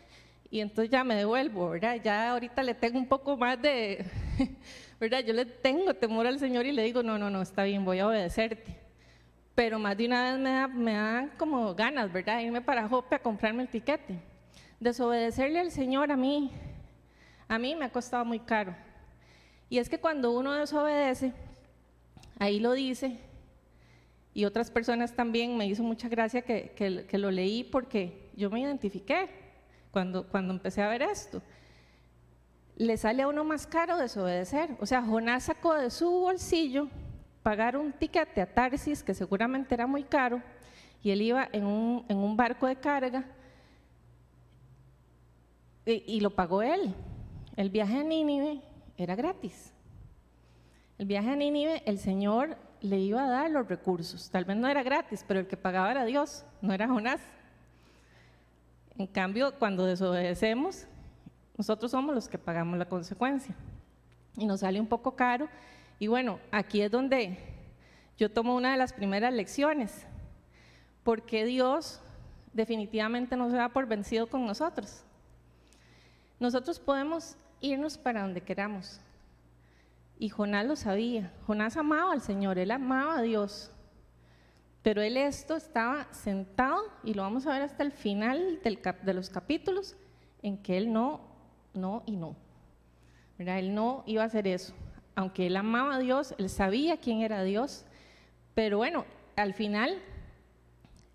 y 0.50 0.60
entonces 0.60 0.90
ya 0.90 1.04
me 1.04 1.14
devuelvo, 1.14 1.70
¿verdad? 1.70 1.96
Ya 2.04 2.32
ahorita 2.32 2.62
le 2.64 2.74
tengo 2.74 2.98
un 2.98 3.08
poco 3.08 3.38
más 3.38 3.62
de, 3.62 4.04
¿verdad? 5.00 5.20
Yo 5.20 5.32
le 5.32 5.46
tengo 5.46 5.94
temor 5.94 6.26
al 6.26 6.38
Señor 6.38 6.66
y 6.66 6.72
le 6.72 6.82
digo, 6.82 7.02
no, 7.02 7.16
no, 7.16 7.30
no, 7.30 7.40
está 7.40 7.64
bien, 7.64 7.82
voy 7.82 8.00
a 8.00 8.08
obedecerte 8.08 8.83
pero 9.54 9.78
más 9.78 9.96
de 9.96 10.06
una 10.06 10.32
vez 10.32 10.40
me, 10.40 10.50
da, 10.50 10.68
me 10.68 10.92
dan 10.94 11.28
como 11.36 11.74
ganas, 11.74 12.12
¿verdad? 12.12 12.40
Irme 12.40 12.60
para 12.60 12.88
Jope 12.88 13.16
a 13.16 13.22
comprarme 13.22 13.62
el 13.62 13.68
tiquete. 13.68 14.18
Desobedecerle 14.80 15.60
al 15.60 15.70
Señor 15.70 16.10
a 16.10 16.16
mí, 16.16 16.50
a 17.48 17.58
mí 17.58 17.74
me 17.76 17.84
ha 17.84 17.92
costado 17.92 18.24
muy 18.24 18.40
caro. 18.40 18.74
Y 19.68 19.78
es 19.78 19.88
que 19.88 19.98
cuando 19.98 20.32
uno 20.32 20.52
desobedece, 20.52 21.32
ahí 22.38 22.58
lo 22.58 22.72
dice, 22.72 23.18
y 24.34 24.44
otras 24.44 24.70
personas 24.70 25.14
también 25.14 25.56
me 25.56 25.66
hizo 25.66 25.84
mucha 25.84 26.08
gracia 26.08 26.42
que, 26.42 26.72
que, 27.08 27.18
lo 27.18 27.30
leí 27.30 27.62
porque 27.62 28.30
yo 28.36 28.50
me 28.50 28.60
identifiqué 28.60 29.28
cuando, 29.92 30.26
cuando 30.26 30.52
empecé 30.52 30.82
a 30.82 30.88
ver 30.88 31.02
esto. 31.02 31.40
Le 32.76 32.96
sale 32.96 33.22
a 33.22 33.28
uno 33.28 33.44
más 33.44 33.68
caro 33.68 33.96
desobedecer. 33.96 34.70
O 34.80 34.86
sea, 34.86 35.02
Jonás 35.02 35.44
sacó 35.44 35.74
de 35.74 35.88
su 35.88 36.10
bolsillo 36.10 36.88
pagar 37.44 37.76
un 37.76 37.92
tiquete 37.92 38.40
a 38.40 38.46
Tarsis, 38.46 39.02
que 39.02 39.12
seguramente 39.12 39.74
era 39.74 39.86
muy 39.86 40.02
caro, 40.02 40.42
y 41.02 41.10
él 41.10 41.20
iba 41.20 41.46
en 41.52 41.66
un, 41.66 42.06
en 42.08 42.16
un 42.16 42.38
barco 42.38 42.66
de 42.66 42.76
carga 42.76 43.26
y, 45.84 46.20
lo 46.20 46.30
pagó 46.30 46.62
él. 46.62 46.94
El 47.56 47.68
viaje 47.68 47.98
a 47.98 48.02
Nínive 48.02 48.62
era 48.96 49.14
gratis. 49.14 49.74
El 50.96 51.04
viaje 51.04 51.28
a 51.28 51.36
Nínive, 51.36 51.82
el 51.84 51.98
Señor 51.98 52.56
le 52.80 52.98
iba 52.98 53.22
a 53.22 53.28
dar 53.28 53.50
los 53.50 53.68
recursos. 53.68 54.30
Tal 54.30 54.46
vez 54.46 54.56
no 54.56 54.66
era 54.66 54.82
gratis, 54.82 55.22
pero 55.28 55.40
el 55.40 55.46
que 55.46 55.58
pagaba 55.58 55.90
era 55.90 56.06
Dios, 56.06 56.46
no 56.62 56.72
era 56.72 56.88
Jonás. 56.88 57.20
En 58.96 59.06
cambio, 59.06 59.52
cuando 59.58 59.84
desobedecemos, 59.84 60.86
nosotros 61.58 61.90
somos 61.90 62.14
los 62.14 62.26
que 62.26 62.38
pagamos 62.38 62.78
la 62.78 62.88
consecuencia. 62.88 63.54
Y 64.38 64.46
nos 64.46 64.60
sale 64.60 64.80
un 64.80 64.86
poco 64.86 65.14
caro. 65.14 65.50
Y 65.98 66.06
bueno, 66.08 66.40
aquí 66.50 66.82
es 66.82 66.90
donde 66.90 67.38
yo 68.16 68.30
tomo 68.30 68.54
una 68.56 68.72
de 68.72 68.78
las 68.78 68.92
primeras 68.92 69.32
lecciones 69.32 70.06
porque 71.04 71.44
Dios 71.44 72.00
definitivamente 72.52 73.36
no 73.36 73.50
se 73.50 73.56
da 73.56 73.68
por 73.68 73.86
vencido 73.86 74.26
con 74.26 74.46
nosotros. 74.46 75.04
Nosotros 76.40 76.80
podemos 76.80 77.36
irnos 77.60 77.98
para 77.98 78.22
donde 78.22 78.40
queramos. 78.40 79.00
Y 80.18 80.30
Jonás 80.30 80.66
lo 80.66 80.76
sabía. 80.76 81.32
Jonás 81.46 81.76
amaba 81.76 82.12
al 82.12 82.22
Señor, 82.22 82.58
él 82.58 82.70
amaba 82.70 83.18
a 83.18 83.22
Dios. 83.22 83.70
Pero 84.82 85.02
él 85.02 85.16
esto 85.16 85.56
estaba 85.56 86.12
sentado, 86.12 86.82
y 87.02 87.14
lo 87.14 87.22
vamos 87.22 87.46
a 87.46 87.52
ver 87.52 87.62
hasta 87.62 87.82
el 87.82 87.92
final 87.92 88.60
de 88.62 89.14
los 89.14 89.30
capítulos, 89.30 89.96
en 90.42 90.58
que 90.58 90.76
él 90.76 90.92
no, 90.92 91.22
no 91.72 92.02
y 92.06 92.16
no. 92.16 92.36
Él 93.38 93.74
no 93.74 94.04
iba 94.06 94.22
a 94.22 94.26
hacer 94.26 94.46
eso. 94.46 94.74
Aunque 95.14 95.46
él 95.46 95.56
amaba 95.56 95.96
a 95.96 95.98
Dios, 95.98 96.34
él 96.38 96.48
sabía 96.48 96.96
quién 96.96 97.20
era 97.20 97.42
Dios. 97.42 97.84
Pero 98.54 98.78
bueno, 98.78 99.04
al 99.36 99.54
final 99.54 100.00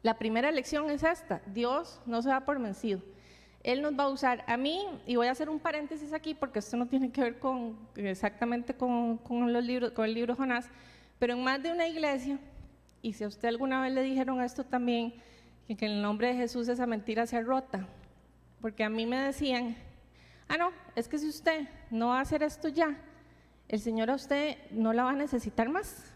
la 0.02 0.18
primera 0.18 0.52
lección 0.52 0.90
es 0.90 1.04
esta, 1.04 1.42
Dios 1.48 2.02
no 2.06 2.22
se 2.22 2.30
va 2.30 2.42
por 2.42 2.60
vencido. 2.62 3.02
Él 3.64 3.82
nos 3.82 4.00
va 4.00 4.06
a 4.06 4.10
usar 4.10 4.46
a 4.48 4.56
mí, 4.56 4.86
y 5.06 5.18
voy 5.18 5.28
a 5.28 5.32
hacer 5.32 5.50
un 5.50 5.60
paréntesis 5.60 6.14
aquí 6.14 6.34
porque 6.34 6.60
esto 6.60 6.78
no 6.78 6.88
tiene 6.88 7.12
que 7.12 7.22
ver 7.22 7.38
exactamente 7.96 8.74
con, 8.74 9.20
los 9.52 9.64
libros, 9.64 9.92
con 9.92 10.06
el 10.06 10.14
libro 10.14 10.36
Jonás, 10.36 10.70
pero 11.18 11.34
en 11.34 11.44
más 11.44 11.62
de 11.62 11.72
una 11.72 11.86
iglesia, 11.86 12.40
y 13.02 13.12
si 13.12 13.26
a 13.26 13.28
usted 13.28 13.50
alguna 13.50 13.82
vez 13.82 13.92
le 13.92 14.02
dijeron 14.02 14.42
esto 14.42 14.64
también, 14.64 15.14
que 15.68 15.86
en 15.86 15.92
el 15.92 16.02
nombre 16.02 16.30
de 16.30 16.36
Jesús 16.36 16.70
esa 16.70 16.88
mentira 16.88 17.28
se 17.28 17.42
rota, 17.42 17.86
porque 18.62 18.86
a 18.86 18.90
mí 18.90 19.06
me 19.06 19.20
decían, 19.20 19.76
ah, 20.48 20.58
no, 20.58 20.72
es 20.96 21.10
que 21.10 21.18
si 21.18 21.28
usted 21.28 21.68
no 21.92 22.08
va 22.08 22.20
a 22.20 22.22
hacer 22.22 22.42
esto 22.42 22.70
ya, 22.70 22.98
el 23.70 23.80
Señor 23.80 24.10
a 24.10 24.16
usted 24.16 24.58
no 24.72 24.92
la 24.92 25.06
va 25.06 25.12
a 25.12 25.16
necesitar 25.16 25.70
más 25.70 26.12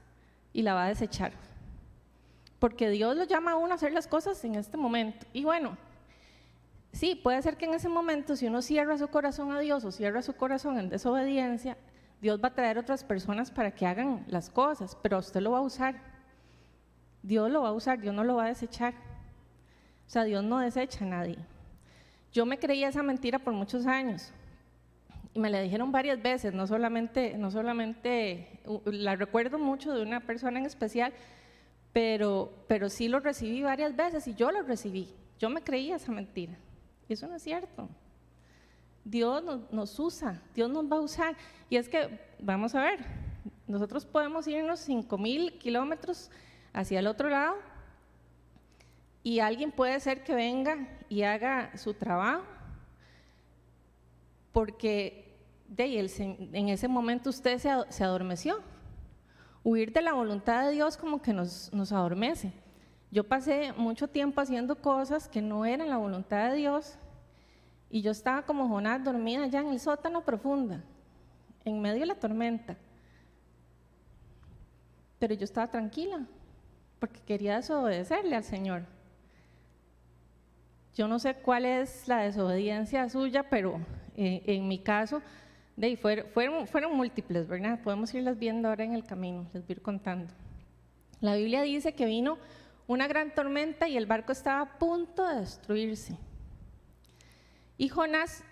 y 0.52 0.64
la 0.64 0.74
va 0.74 0.86
a 0.86 0.90
desechar 0.90 1.32
porque 2.64 2.90
Dios 2.90 3.18
lo 3.18 3.26
llama 3.26 3.52
a 3.52 3.56
uno 3.58 3.74
a 3.74 3.76
hacer 3.76 3.92
las 3.92 4.08
cosas 4.08 4.42
en 4.46 4.56
este 4.56 4.78
momento. 4.78 5.28
Y 5.34 5.44
bueno, 5.44 5.78
sí, 6.94 7.14
puede 7.14 7.42
ser 7.42 7.58
que 7.58 7.66
en 7.66 7.74
ese 7.74 7.90
momento, 7.90 8.38
si 8.38 8.48
uno 8.48 8.62
cierra 8.62 8.98
su 8.98 9.10
corazón 9.10 9.52
a 9.52 9.60
Dios 9.60 9.84
o 9.84 9.92
cierra 9.92 10.22
su 10.22 10.34
corazón 10.38 10.80
en 10.80 10.88
desobediencia, 10.88 11.76
Dios 12.22 12.40
va 12.42 12.48
a 12.48 12.54
traer 12.54 12.78
otras 12.78 13.04
personas 13.04 13.52
para 13.52 13.72
que 13.72 13.86
hagan 13.86 14.24
las 14.30 14.50
cosas, 14.50 14.98
pero 15.02 15.18
usted 15.18 15.42
lo 15.42 15.52
va 15.52 15.58
a 15.58 15.62
usar. 15.62 15.96
Dios 17.22 17.52
lo 17.52 17.64
va 17.64 17.68
a 17.68 17.74
usar, 17.74 18.00
Dios 18.00 18.16
no 18.16 18.24
lo 18.24 18.36
va 18.36 18.46
a 18.46 18.48
desechar. 18.48 18.94
O 20.08 20.10
sea, 20.10 20.24
Dios 20.24 20.42
no 20.42 20.60
desecha 20.60 21.04
a 21.04 21.10
nadie. 21.10 21.40
Yo 22.32 22.46
me 22.46 22.60
creía 22.60 22.88
esa 22.88 23.04
mentira 23.04 23.40
por 23.40 23.52
muchos 23.52 23.86
años 23.86 24.32
y 25.34 25.40
me 25.40 25.50
la 25.50 25.62
dijeron 25.62 25.92
varias 25.92 26.22
veces, 26.22 26.54
no 26.54 26.68
solamente, 26.68 27.38
no 27.38 27.50
solamente, 27.52 28.62
la 28.86 29.16
recuerdo 29.16 29.58
mucho 29.58 29.94
de 29.94 30.04
una 30.04 30.20
persona 30.20 30.60
en 30.60 30.66
especial 30.66 31.14
pero, 31.94 32.52
pero 32.68 32.90
sí 32.90 33.08
lo 33.08 33.20
recibí 33.20 33.62
varias 33.62 33.96
veces 33.96 34.28
y 34.28 34.34
yo 34.34 34.52
lo 34.52 34.64
recibí. 34.64 35.14
Yo 35.40 35.50
me 35.50 35.62
creía 35.62 35.96
esa 35.96 36.12
mentira. 36.12 36.58
Eso 37.08 37.28
no 37.28 37.36
es 37.36 37.44
cierto. 37.44 37.88
Dios 39.06 39.44
nos, 39.72 40.00
usa, 40.00 40.42
Dios 40.56 40.70
nos 40.70 40.92
va 40.92 40.98
a 40.98 41.02
usar. 41.02 41.36
Y 41.70 41.78
es 41.78 41.88
que, 41.88 42.20
vamos 42.40 42.74
a 42.74 42.82
ver, 42.82 43.00
nosotros 43.68 44.06
podemos 44.06 44.48
irnos 44.48 44.80
5 44.80 45.18
mil 45.20 45.60
kilómetros 45.60 46.32
hacia 46.74 47.00
el 47.00 47.08
otro 47.08 47.30
lado 47.30 47.56
y 49.22 49.40
alguien 49.40 49.72
puede 49.72 50.00
ser 50.00 50.24
que 50.24 50.34
venga 50.34 50.88
y 51.10 51.22
haga 51.22 51.78
su 51.78 51.94
trabajo 51.94 52.44
porque 54.54 55.38
de, 55.68 56.00
en 56.54 56.70
ese 56.70 56.88
momento 56.88 57.30
usted 57.30 57.58
se 57.58 58.04
adormeció 58.04 58.62
huir 59.64 59.94
de 59.94 60.02
la 60.02 60.14
voluntad 60.14 60.66
de 60.66 60.72
Dios 60.72 60.98
como 60.98 61.22
que 61.22 61.34
nos, 61.34 61.72
adormece. 61.92 62.52
Yo 63.12 63.24
pasé 63.24 63.72
mucho 63.74 64.08
tiempo 64.08 64.42
haciendo 64.42 64.76
cosas 64.76 65.28
que 65.30 65.42
no 65.42 65.66
eran 65.66 65.90
la 65.90 65.98
voluntad 65.98 66.50
de 66.50 66.58
Dios 66.58 66.98
y 67.90 68.02
yo 68.02 68.12
estaba 68.12 68.44
como 68.44 68.68
Jonás 68.68 69.04
dormida 69.04 69.48
ya 69.48 69.62
en 69.62 69.68
el 69.68 69.80
sótano 69.80 70.26
profunda, 70.26 70.84
en 71.64 71.80
medio 71.82 72.02
de 72.02 72.08
la 72.08 72.16
tormenta. 72.16 72.76
Pero 75.20 75.36
yo 75.36 75.46
estaba 75.46 75.68
tranquila 75.68 76.26
porque 77.00 77.22
quería 77.22 77.58
desobedecerle 77.58 78.36
al 78.36 78.44
Señor. 78.44 78.84
Yo 80.96 81.08
no 81.08 81.18
sé 81.18 81.36
cuál 81.36 81.66
es 81.66 82.08
la 82.08 82.20
desobediencia 82.20 83.10
suya, 83.10 83.50
pero 83.50 83.80
eh, 84.16 84.44
en 84.46 84.68
mi 84.68 84.78
caso 84.80 85.22
de 85.76 85.98
fueron, 85.98 86.68
fueron, 86.68 86.96
múltiples, 86.96 87.48
¿verdad? 87.48 87.80
Podemos 87.82 88.14
irlas 88.14 88.38
viendo 88.38 88.70
ahora 88.70 88.84
en 88.84 88.94
el 88.94 89.04
camino, 89.04 89.48
les 89.54 89.66
voy 89.66 89.72
ir 89.72 89.82
contando. 89.82 90.32
La 91.20 91.36
Biblia 91.36 91.64
dice 91.64 91.94
que 91.94 92.06
vino 92.06 92.38
una 92.86 93.08
gran 93.08 93.34
tormenta 93.34 93.88
y 93.88 93.98
el 93.98 94.06
barco 94.06 94.32
estaba 94.32 94.62
a 94.62 94.78
punto 94.78 95.28
de 95.28 95.40
destruirse. 95.40 96.16
Y 97.78 97.90
Jonás, 97.90 98.44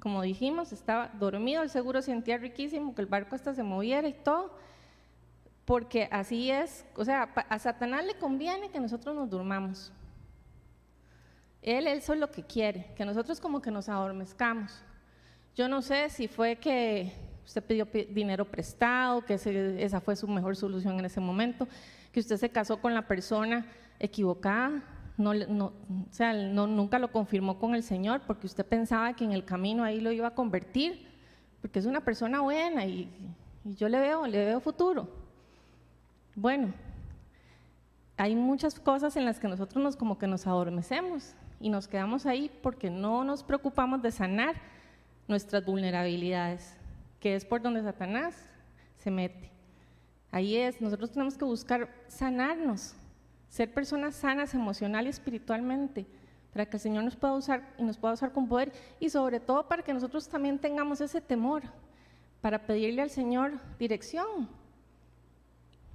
como 0.00 0.22
dijimos, 0.22 0.72
estaba 0.72 1.08
dormido, 1.18 1.62
el 1.62 1.68
seguro 1.68 2.00
sentía 2.00 2.38
riquísimo 2.38 2.94
que 2.94 3.02
el 3.02 3.08
barco 3.08 3.34
hasta 3.34 3.52
se 3.52 3.62
moviera 3.62 4.08
y 4.08 4.14
todo, 4.14 4.56
porque 5.66 6.08
así 6.10 6.50
es, 6.50 6.86
o 6.94 7.04
sea, 7.04 7.24
a 7.24 7.58
Satanás 7.58 8.06
le 8.06 8.14
conviene 8.14 8.70
que 8.70 8.80
nosotros 8.80 9.14
nos 9.14 9.28
durmamos. 9.28 9.92
Él, 11.66 11.88
él 11.88 11.98
eso 11.98 12.14
es 12.14 12.20
lo 12.20 12.30
que 12.30 12.44
quiere, 12.44 12.86
que 12.96 13.04
nosotros 13.04 13.40
como 13.40 13.60
que 13.60 13.72
nos 13.72 13.88
adormezcamos. 13.88 14.72
Yo 15.56 15.68
no 15.68 15.82
sé 15.82 16.08
si 16.10 16.28
fue 16.28 16.56
que 16.56 17.12
usted 17.44 17.62
pidió 17.62 17.88
dinero 18.10 18.44
prestado, 18.44 19.24
que 19.24 19.34
esa 19.34 20.00
fue 20.00 20.14
su 20.14 20.28
mejor 20.28 20.54
solución 20.54 20.98
en 21.00 21.04
ese 21.06 21.20
momento, 21.20 21.66
que 22.12 22.20
usted 22.20 22.36
se 22.36 22.50
casó 22.50 22.80
con 22.80 22.94
la 22.94 23.08
persona 23.08 23.66
equivocada, 23.98 24.80
no, 25.18 25.32
o 25.32 25.72
sea, 26.10 26.32
no, 26.34 26.68
nunca 26.68 27.00
lo 27.00 27.10
confirmó 27.10 27.58
con 27.58 27.74
el 27.74 27.82
Señor 27.82 28.20
porque 28.26 28.46
usted 28.46 28.64
pensaba 28.64 29.14
que 29.14 29.24
en 29.24 29.32
el 29.32 29.44
camino 29.44 29.82
ahí 29.82 30.00
lo 30.00 30.12
iba 30.12 30.28
a 30.28 30.34
convertir, 30.34 31.08
porque 31.60 31.80
es 31.80 31.86
una 31.86 32.02
persona 32.02 32.42
buena 32.42 32.84
y, 32.84 33.10
y 33.64 33.74
yo 33.74 33.88
le 33.88 33.98
veo, 33.98 34.26
le 34.26 34.44
veo 34.44 34.60
futuro. 34.60 35.08
Bueno, 36.36 36.72
hay 38.16 38.36
muchas 38.36 38.78
cosas 38.78 39.16
en 39.16 39.24
las 39.24 39.40
que 39.40 39.48
nosotros 39.48 39.82
nos 39.82 39.96
como 39.96 40.16
que 40.16 40.28
nos 40.28 40.46
adormecemos 40.46 41.34
y 41.60 41.68
nos 41.70 41.88
quedamos 41.88 42.26
ahí 42.26 42.50
porque 42.62 42.90
no 42.90 43.24
nos 43.24 43.42
preocupamos 43.42 44.02
de 44.02 44.10
sanar 44.10 44.54
nuestras 45.28 45.64
vulnerabilidades, 45.64 46.76
que 47.20 47.34
es 47.34 47.44
por 47.44 47.62
donde 47.62 47.82
Satanás 47.82 48.34
se 48.98 49.10
mete. 49.10 49.50
Ahí 50.30 50.56
es, 50.56 50.80
nosotros 50.80 51.10
tenemos 51.10 51.36
que 51.36 51.44
buscar 51.44 51.88
sanarnos, 52.08 52.94
ser 53.48 53.72
personas 53.72 54.14
sanas 54.14 54.54
emocional 54.54 55.06
y 55.06 55.10
espiritualmente, 55.10 56.06
para 56.52 56.66
que 56.66 56.76
el 56.76 56.80
Señor 56.80 57.04
nos 57.04 57.16
pueda 57.16 57.34
usar 57.34 57.74
y 57.78 57.82
nos 57.82 57.98
pueda 57.98 58.14
usar 58.14 58.32
con 58.32 58.48
poder 58.48 58.72
y 58.98 59.10
sobre 59.10 59.40
todo 59.40 59.68
para 59.68 59.82
que 59.82 59.92
nosotros 59.92 60.28
también 60.28 60.58
tengamos 60.58 61.00
ese 61.00 61.20
temor, 61.20 61.62
para 62.40 62.66
pedirle 62.66 63.02
al 63.02 63.10
Señor 63.10 63.58
dirección, 63.78 64.48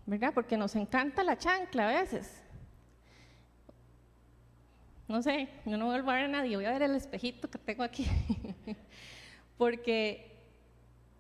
¿verdad? 0.05 0.33
Porque 0.33 0.57
nos 0.57 0.75
encanta 0.75 1.23
la 1.23 1.37
chancla 1.37 1.89
a 1.89 2.01
veces. 2.01 2.40
No 5.11 5.21
sé, 5.21 5.49
yo 5.65 5.75
no 5.75 5.87
voy 5.87 5.97
a 5.97 6.01
ver 6.01 6.23
a 6.23 6.27
nadie, 6.29 6.55
voy 6.55 6.63
a 6.63 6.71
ver 6.71 6.83
el 6.83 6.95
espejito 6.95 7.49
que 7.49 7.57
tengo 7.57 7.83
aquí. 7.83 8.07
porque 9.57 10.39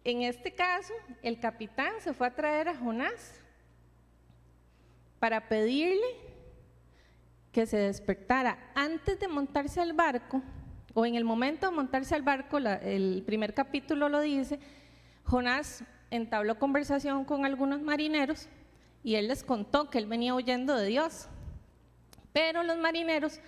en 0.05 0.21
este 0.21 0.55
caso 0.55 0.93
el 1.21 1.41
capitán 1.41 1.91
se 1.99 2.13
fue 2.13 2.27
a 2.27 2.33
traer 2.33 2.69
a 2.69 2.77
Jonás 2.77 3.41
para 5.19 5.49
pedirle 5.49 6.07
que 7.51 7.65
se 7.65 7.75
despertara 7.75 8.57
antes 8.75 9.19
de 9.19 9.27
montarse 9.27 9.81
al 9.81 9.91
barco, 9.91 10.41
o 10.93 11.05
en 11.05 11.15
el 11.15 11.25
momento 11.25 11.69
de 11.69 11.75
montarse 11.75 12.15
al 12.15 12.21
barco, 12.21 12.59
el 12.59 13.23
primer 13.25 13.53
capítulo 13.53 14.07
lo 14.07 14.21
dice, 14.21 14.57
Jonás 15.25 15.83
entabló 16.11 16.57
conversación 16.57 17.25
con 17.25 17.45
algunos 17.45 17.81
marineros 17.81 18.47
y 19.03 19.15
él 19.15 19.27
les 19.27 19.43
contó 19.43 19.89
que 19.89 19.97
él 19.97 20.05
venía 20.05 20.33
huyendo 20.33 20.77
de 20.77 20.85
Dios. 20.87 21.27
Pero 22.31 22.63
los 22.63 22.77
marineros, 22.77 23.41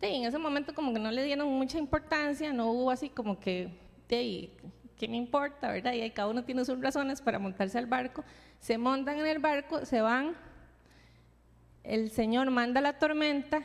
en 0.00 0.24
ese 0.24 0.38
momento 0.38 0.74
como 0.74 0.92
que 0.92 0.98
no 0.98 1.10
le 1.10 1.22
dieron 1.24 1.48
mucha 1.48 1.78
importancia, 1.78 2.52
no 2.52 2.70
hubo 2.70 2.90
así 2.90 3.08
como 3.08 3.38
que, 3.38 3.70
de, 4.08 4.50
¿qué 4.96 5.08
me 5.08 5.16
importa, 5.16 5.70
verdad? 5.70 5.92
Y 5.92 6.10
cada 6.10 6.28
uno 6.28 6.44
tiene 6.44 6.64
sus 6.64 6.80
razones 6.80 7.20
para 7.20 7.38
montarse 7.38 7.78
al 7.78 7.86
barco. 7.86 8.24
Se 8.58 8.78
montan 8.78 9.18
en 9.18 9.26
el 9.26 9.38
barco, 9.38 9.84
se 9.84 10.00
van, 10.00 10.34
el 11.82 12.10
Señor 12.10 12.50
manda 12.50 12.80
la 12.80 12.98
tormenta 12.98 13.62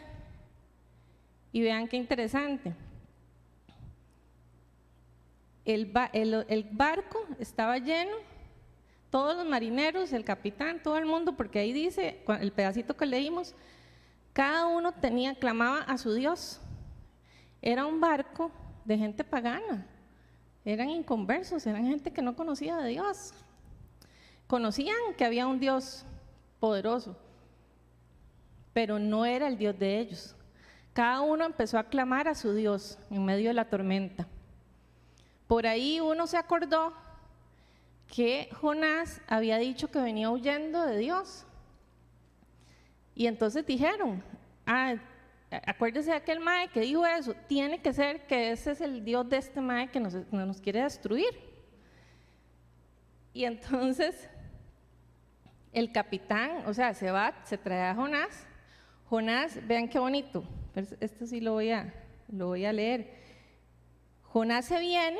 y 1.51 1.61
vean 1.61 1.87
qué 1.87 1.97
interesante. 1.97 2.73
El, 5.65 5.91
el, 6.13 6.67
barco 6.71 7.25
estaba 7.39 7.77
lleno, 7.77 8.15
todos 9.09 9.37
los 9.37 9.45
marineros, 9.45 10.11
el 10.11 10.23
capitán, 10.23 10.81
todo 10.81 10.97
el 10.97 11.05
mundo, 11.05 11.35
porque 11.37 11.59
ahí 11.59 11.71
dice, 11.71 12.23
el 12.39 12.51
pedacito 12.51 12.97
que 12.97 13.05
leímos, 13.05 13.55
cada 14.33 14.67
uno 14.67 14.91
tenía, 14.93 15.35
clamaba 15.35 15.79
a 15.79 15.97
su 15.97 16.13
Dios. 16.13 16.61
Era 17.61 17.85
un 17.85 17.99
barco 17.99 18.51
de 18.85 18.97
gente 18.97 19.23
pagana, 19.23 19.85
eran 20.65 20.89
inconversos, 20.89 21.65
eran 21.67 21.85
gente 21.85 22.11
que 22.11 22.21
no 22.21 22.35
conocía 22.35 22.77
a 22.77 22.85
Dios. 22.85 23.33
Conocían 24.47 24.97
que 25.17 25.25
había 25.25 25.47
un 25.47 25.59
Dios 25.59 26.05
poderoso, 26.59 27.17
pero 28.73 28.99
no 28.99 29.25
era 29.25 29.47
el 29.47 29.57
Dios 29.57 29.77
de 29.77 29.99
ellos. 29.99 30.35
Cada 30.93 31.21
uno 31.21 31.45
empezó 31.45 31.77
a 31.77 31.85
clamar 31.85 32.27
a 32.27 32.35
su 32.35 32.53
Dios 32.53 32.97
en 33.09 33.23
medio 33.23 33.49
de 33.49 33.53
la 33.53 33.69
tormenta. 33.69 34.27
Por 35.47 35.67
ahí 35.67 35.99
uno 35.99 36.27
se 36.27 36.37
acordó 36.37 36.93
que 38.07 38.49
Jonás 38.59 39.21
había 39.27 39.57
dicho 39.57 39.89
que 39.89 39.99
venía 39.99 40.29
huyendo 40.29 40.85
de 40.85 40.97
Dios. 40.97 41.45
Y 43.15 43.27
entonces 43.27 43.65
dijeron, 43.65 44.23
ah, 44.65 44.95
acuérdese 45.65 46.11
de 46.11 46.17
aquel 46.17 46.39
mae 46.39 46.69
que 46.69 46.81
dijo 46.81 47.05
eso, 47.05 47.33
tiene 47.47 47.81
que 47.81 47.93
ser 47.93 48.25
que 48.25 48.51
ese 48.51 48.71
es 48.71 48.81
el 48.81 49.03
Dios 49.03 49.27
de 49.27 49.37
este 49.37 49.59
mae 49.59 49.89
que 49.89 49.99
nos, 49.99 50.61
quiere 50.61 50.83
destruir. 50.83 51.33
Y 53.33 53.45
entonces 53.45 54.29
el 55.73 55.91
capitán, 55.91 56.63
o 56.65 56.73
sea, 56.73 56.93
se 56.93 57.11
va, 57.11 57.33
se 57.43 57.57
trae 57.57 57.89
a 57.89 57.95
Jonás. 57.95 58.47
Jonás, 59.09 59.59
vean 59.67 59.89
qué 59.89 59.99
bonito, 59.99 60.45
esto 61.01 61.25
sí 61.25 61.41
lo 61.41 61.53
voy 61.53 61.71
a, 61.71 61.93
lo 62.31 62.47
voy 62.47 62.63
a 62.65 62.71
leer. 62.71 63.13
Jonás 64.23 64.65
se 64.65 64.79
viene, 64.79 65.19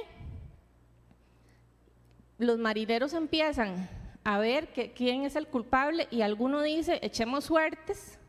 los 2.37 2.57
marineros 2.57 3.13
empiezan 3.13 3.89
a 4.23 4.37
ver 4.37 4.69
quién 4.95 5.23
es 5.23 5.35
el 5.35 5.47
culpable 5.47 6.07
y 6.11 6.21
alguno 6.21 6.61
dice, 6.61 6.99
echemos 7.01 7.45
suertes 7.45 8.19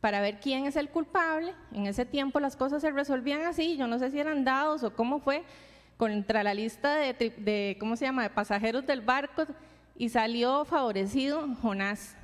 para 0.00 0.20
ver 0.20 0.40
quién 0.40 0.66
es 0.66 0.76
el 0.76 0.88
culpable. 0.88 1.54
En 1.72 1.86
ese 1.86 2.04
tiempo 2.04 2.40
las 2.40 2.56
cosas 2.56 2.82
se 2.82 2.90
resolvían 2.90 3.42
así, 3.42 3.76
yo 3.76 3.86
no 3.86 3.98
sé 3.98 4.10
si 4.10 4.18
eran 4.18 4.44
dados 4.44 4.82
o 4.82 4.94
cómo 4.94 5.20
fue, 5.20 5.44
contra 5.96 6.42
la 6.42 6.54
lista 6.54 6.96
de, 6.96 7.12
de 7.12 7.76
¿cómo 7.78 7.96
se 7.96 8.06
llama?, 8.06 8.22
de 8.22 8.30
pasajeros 8.30 8.86
del 8.86 9.02
barco 9.02 9.44
y 9.96 10.08
salió 10.08 10.64
favorecido 10.64 11.46
Jonás. 11.60 12.16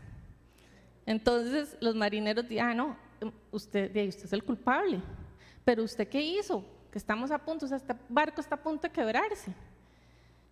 Entonces 1.05 1.77
los 1.81 1.95
marineros 1.95 2.49
dijeron, 2.49 2.71
ah, 2.71 2.75
no, 2.75 3.33
usted, 3.51 4.09
usted 4.09 4.25
es 4.25 4.33
el 4.33 4.43
culpable. 4.43 5.01
Pero 5.65 5.83
usted 5.83 6.09
qué 6.09 6.23
hizo? 6.23 6.65
Que 6.91 6.99
estamos 6.99 7.31
a 7.31 7.39
punto, 7.39 7.67
o 7.67 7.69
sea, 7.69 7.77
este 7.77 7.95
barco 8.09 8.41
está 8.41 8.55
a 8.55 8.63
punto 8.63 8.89
de 8.89 8.93
quebrarse. 8.93 9.53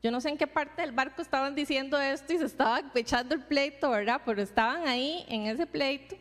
Yo 0.04 0.12
no 0.12 0.20
sé 0.20 0.28
en 0.28 0.38
qué 0.38 0.46
parte 0.46 0.82
del 0.82 0.92
barco 0.92 1.20
estaban 1.20 1.56
diciendo 1.56 1.98
esto 1.98 2.32
y 2.32 2.38
se 2.38 2.44
estaba 2.44 2.80
echando 2.94 3.34
el 3.34 3.42
pleito, 3.42 3.90
¿verdad? 3.90 4.20
Pero 4.24 4.40
estaban 4.40 4.86
ahí 4.86 5.24
en 5.28 5.46
ese 5.46 5.66
pleito. 5.66 6.14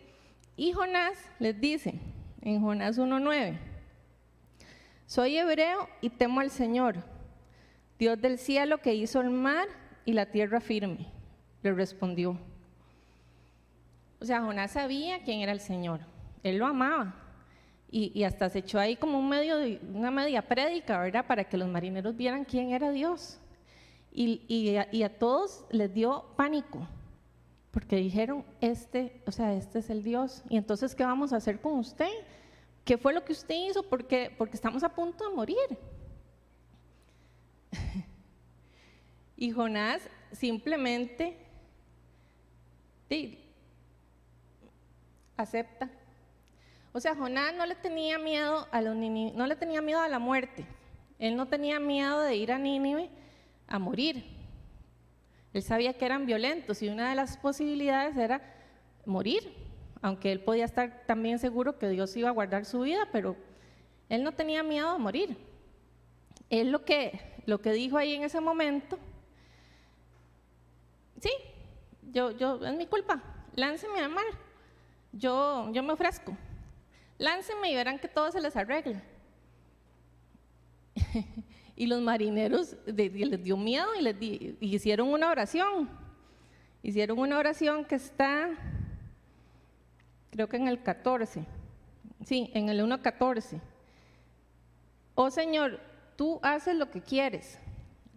Y 0.57 0.71
Jonás 0.71 1.17
les 1.37 1.59
dice, 1.61 1.99
en 2.41 2.59
Jonás 2.59 2.97
1.9, 2.97 3.59
soy 5.05 5.37
hebreo 5.37 5.87
y 6.01 6.09
temo 6.09 6.39
al 6.39 6.49
Señor, 6.49 6.95
Dios 7.99 8.19
del 8.19 8.39
cielo 8.39 8.79
que 8.79 8.95
hizo 8.95 9.21
el 9.21 9.29
mar 9.29 9.67
y 10.05 10.13
la 10.13 10.25
tierra 10.25 10.59
firme. 10.59 11.05
Le 11.61 11.73
respondió. 11.73 12.39
O 14.19 14.25
sea, 14.25 14.41
Jonás 14.41 14.71
sabía 14.71 15.21
quién 15.23 15.41
era 15.41 15.51
el 15.51 15.59
Señor 15.59 15.99
él 16.43 16.57
lo 16.57 16.67
amaba. 16.67 17.15
Y, 17.89 18.23
hasta 18.23 18.49
se 18.49 18.59
echó 18.59 18.79
ahí 18.79 18.95
como 18.95 19.19
un 19.19 19.29
medio 19.29 19.55
una 19.93 20.09
media 20.09 20.41
prédica, 20.41 20.99
¿verdad? 20.99 21.27
Para 21.27 21.43
que 21.43 21.57
los 21.57 21.67
marineros 21.67 22.17
vieran 22.17 22.43
quién 22.43 22.71
era 22.71 22.89
Dios. 22.89 23.39
Y, 24.15 24.75
a, 24.77 25.17
todos 25.17 25.65
les 25.71 25.93
dio 25.93 26.25
pánico, 26.35 26.87
porque 27.71 27.95
dijeron, 27.95 28.45
este, 28.61 29.21
o 29.25 29.31
sea, 29.31 29.53
este 29.53 29.79
es 29.79 29.89
el 29.89 30.03
Dios. 30.03 30.43
Y 30.49 30.57
entonces, 30.57 30.93
¿qué 30.93 31.03
vamos 31.03 31.33
a 31.33 31.37
hacer 31.37 31.59
con 31.59 31.79
usted? 31.79 32.11
¿Qué 32.85 32.97
fue 32.97 33.13
lo 33.13 33.25
que 33.25 33.31
usted 33.31 33.55
hizo? 33.55 33.83
Porque, 33.83 34.33
porque 34.37 34.55
estamos 34.55 34.83
a 34.83 34.89
punto 34.93 35.27
de 35.27 35.35
morir. 35.35 35.57
y 39.37 39.51
Jonás 39.51 40.01
simplemente 40.31 41.37
acepta 45.37 45.89
o 46.93 46.99
sea, 46.99 47.15
Jonás 47.15 47.55
no 47.55 47.65
le 47.65 47.73
tenía 47.73 48.19
miedo 48.19 48.67
a 48.71 48.79
los 48.79 48.95
no 48.95 49.47
le 49.47 49.55
tenía 49.55 49.81
miedo 49.81 49.99
a 49.99 50.07
la 50.07 50.19
muerte. 50.19 50.63
Él 51.17 51.35
no 51.35 51.47
tenía 51.47 51.79
miedo 51.79 52.21
de 52.21 52.35
ir 52.35 52.51
a 52.51 52.59
Nínive 52.59 53.09
a 53.67 53.79
morir. 53.79 54.23
Él 55.53 55.61
sabía 55.61 55.93
que 55.93 56.05
eran 56.05 56.25
violentos 56.25 56.81
y 56.81 56.89
una 56.89 57.09
de 57.09 57.15
las 57.15 57.37
posibilidades 57.37 58.17
era 58.17 58.41
morir, 59.05 59.53
aunque 60.01 60.31
él 60.31 60.41
podía 60.41 60.65
estar 60.65 61.03
también 61.05 61.39
seguro 61.39 61.77
que 61.77 61.89
Dios 61.89 62.15
iba 62.15 62.29
a 62.29 62.33
guardar 62.33 62.65
su 62.65 62.81
vida, 62.81 63.07
pero 63.11 63.35
él 64.09 64.23
no 64.23 64.31
tenía 64.31 64.63
miedo 64.63 64.89
a 64.89 64.97
morir. 64.97 65.37
Él 66.49 66.71
lo 66.71 66.83
que, 66.85 67.41
lo 67.45 67.61
que 67.61 67.71
dijo 67.71 67.97
ahí 67.97 68.15
en 68.15 68.23
ese 68.23 68.41
momento, 68.41 68.97
sí, 71.19 71.31
yo, 72.11 72.31
yo, 72.31 72.65
es 72.65 72.75
mi 72.75 72.87
culpa, 72.87 73.21
lánceme 73.55 73.99
al 73.99 74.09
mar, 74.09 74.25
yo, 75.11 75.71
yo 75.71 75.83
me 75.83 75.93
ofrezco 75.93 76.35
láncenme 77.17 77.71
y 77.71 77.75
verán 77.75 77.99
que 77.99 78.07
todo 78.07 78.31
se 78.31 78.41
les 78.41 78.55
arregla. 78.55 79.01
y 81.75 81.87
los 81.87 82.01
marineros 82.01 82.75
les 82.85 83.43
dio 83.43 83.57
miedo 83.57 83.87
y 83.99 84.01
les 84.01 84.15
hicieron 84.59 85.09
una 85.09 85.29
oración. 85.29 85.89
Hicieron 86.81 87.17
una 87.17 87.37
oración 87.37 87.85
que 87.85 87.95
está, 87.95 88.49
creo 90.31 90.49
que 90.49 90.57
en 90.57 90.67
el 90.67 90.83
14, 90.83 91.45
sí, 92.25 92.51
en 92.53 92.69
el 92.69 92.81
1.14. 92.81 93.61
Oh 95.15 95.31
Señor, 95.31 95.79
tú 96.15 96.39
haces 96.43 96.75
lo 96.75 96.91
que 96.91 97.01
quieres. 97.01 97.57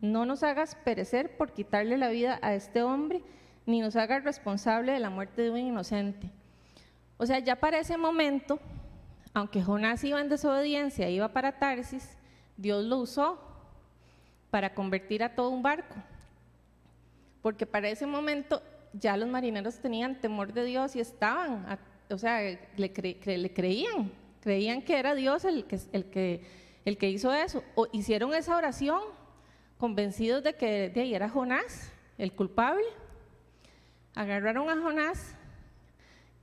No 0.01 0.27
nos 0.27 0.43
hagas 0.43 0.75
perecer 0.75 1.37
por 1.37 1.53
quitarle 1.53 1.97
la 1.97 2.09
vida 2.09 2.39
a 2.43 2.55
este 2.55 2.83
hombre, 2.83 3.23
ni 3.65 3.81
nos 3.81 3.97
hagas 3.97 4.25
responsable 4.25 4.93
de 4.93 5.01
la 5.01 5.11
muerte 5.11 5.43
de 5.43 5.51
un 5.51 5.59
inocente. 5.59 6.31
O 7.17 7.25
sea, 7.25 7.39
ya 7.39 7.57
para 7.57 7.79
ese 7.79 7.97
momento, 7.97 8.59
aunque 9.33 9.63
Jonás 9.63 10.05
iba 10.05 10.21
en 10.21 10.29
desobediencia, 10.29 11.09
iba 11.09 11.29
para 11.33 11.59
Tarsis, 11.59 12.17
Dios 12.57 12.85
lo 12.85 12.99
usó 12.99 13.39
para 14.51 14.75
convertir 14.75 15.23
a 15.23 15.35
todo 15.35 15.51
un 15.51 15.63
barco. 15.63 15.95
Porque 17.43 17.67
para 17.67 17.89
ese 17.89 18.07
momento 18.07 18.63
ya 18.93 19.17
los 19.17 19.29
marineros 19.29 19.79
tenían 19.79 20.21
temor 20.21 20.53
de 20.53 20.65
Dios 20.65 20.97
y 20.97 21.01
estaban, 21.01 21.79
o 22.11 22.19
sea, 22.19 22.41
le, 22.77 22.93
creían, 22.93 24.11
creían 24.41 24.83
que 24.83 24.99
era 24.99 25.15
Dios 25.15 25.45
el 25.45 25.65
que 25.65 27.11
hizo 27.11 27.33
eso. 27.33 27.63
O 27.75 27.87
hicieron 27.93 28.35
esa 28.35 28.57
oración 28.57 29.01
convencidos 29.79 30.43
de 30.43 30.55
que 30.55 30.89
de 30.89 31.01
ahí 31.03 31.15
era 31.15 31.29
Jonás, 31.29 31.91
el 32.19 32.33
culpable. 32.33 32.85
Agarraron 34.15 34.71
a 34.71 34.81
Jonás, 34.81 35.35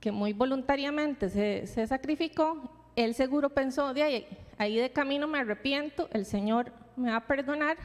que 0.00 0.12
muy 0.12 0.32
voluntariamente 0.32 1.28
se, 1.28 1.66
se 1.66 1.86
sacrificó, 1.86 2.70
él 2.94 3.14
seguro 3.14 3.50
pensó, 3.50 3.92
de 3.92 4.02
ahí, 4.02 4.26
ahí 4.58 4.76
de 4.76 4.90
camino 4.90 5.26
me 5.26 5.38
arrepiento, 5.38 6.08
el 6.12 6.24
Señor 6.24 6.72
me 6.96 7.10
va 7.10 7.16
a 7.16 7.26
perdonar 7.26 7.76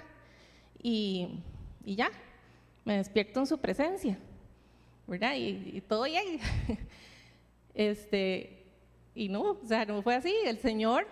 y, 0.82 1.41
ya, 1.84 2.10
me 2.86 2.97
despierto 2.97 3.39
en 3.39 3.47
su 3.47 3.58
presencia, 3.58 4.17
¿verdad? 5.08 5.34
Y, 5.36 5.82
todo 5.82 6.03
bien. 6.03 6.39
este, 7.73 8.65
y 9.15 9.29
no, 9.29 9.41
o 9.41 9.65
sea, 9.65 9.86
no 9.86 10.01
fue 10.01 10.15
así, 10.15 10.34
el 10.45 10.60
Señor, 10.60 11.08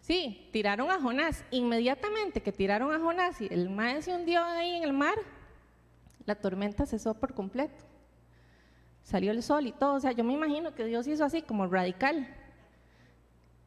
sí, 0.00 0.48
tiraron 0.52 0.90
a 0.90 1.00
Jonás, 1.00 1.44
inmediatamente 1.50 2.42
que 2.42 2.52
tiraron 2.52 2.92
a 2.92 2.98
Jonás 2.98 3.40
y 3.40 3.48
el 3.52 3.70
mar 3.70 4.02
se 4.02 4.14
hundió 4.14 4.42
ahí 4.42 4.76
en 4.76 4.82
el 4.84 4.92
mar, 4.92 5.16
la 6.24 6.34
tormenta 6.34 6.86
cesó 6.86 7.14
por 7.14 7.34
completo. 7.34 7.84
Salió 9.02 9.30
el 9.30 9.42
sol 9.42 9.66
y 9.66 9.72
todo, 9.72 9.94
o 9.94 10.00
sea, 10.00 10.12
yo 10.12 10.22
me 10.22 10.34
imagino 10.34 10.74
que 10.74 10.84
Dios 10.84 11.06
hizo 11.06 11.24
así 11.24 11.40
como 11.40 11.66
radical 11.66 12.28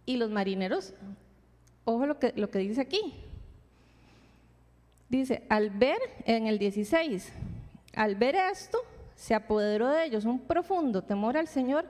y 0.06 0.18
los 0.18 0.30
marineros, 0.30 0.94
ojo 1.86 2.06
lo 2.06 2.20
que, 2.20 2.34
lo 2.36 2.50
que 2.50 2.60
dice 2.60 2.82
aquí. 2.82 3.16
Dice, 5.10 5.44
al 5.50 5.70
ver, 5.70 6.00
en 6.26 6.48
el 6.48 6.58
16, 6.58 7.32
al 7.96 8.16
ver 8.16 8.36
esto, 8.36 8.80
se 9.16 9.36
apoderó 9.36 9.90
de 9.90 10.06
ellos 10.06 10.26
un 10.26 10.40
profundo 10.40 11.02
temor 11.02 11.38
al 11.38 11.48
Señor, 11.48 11.86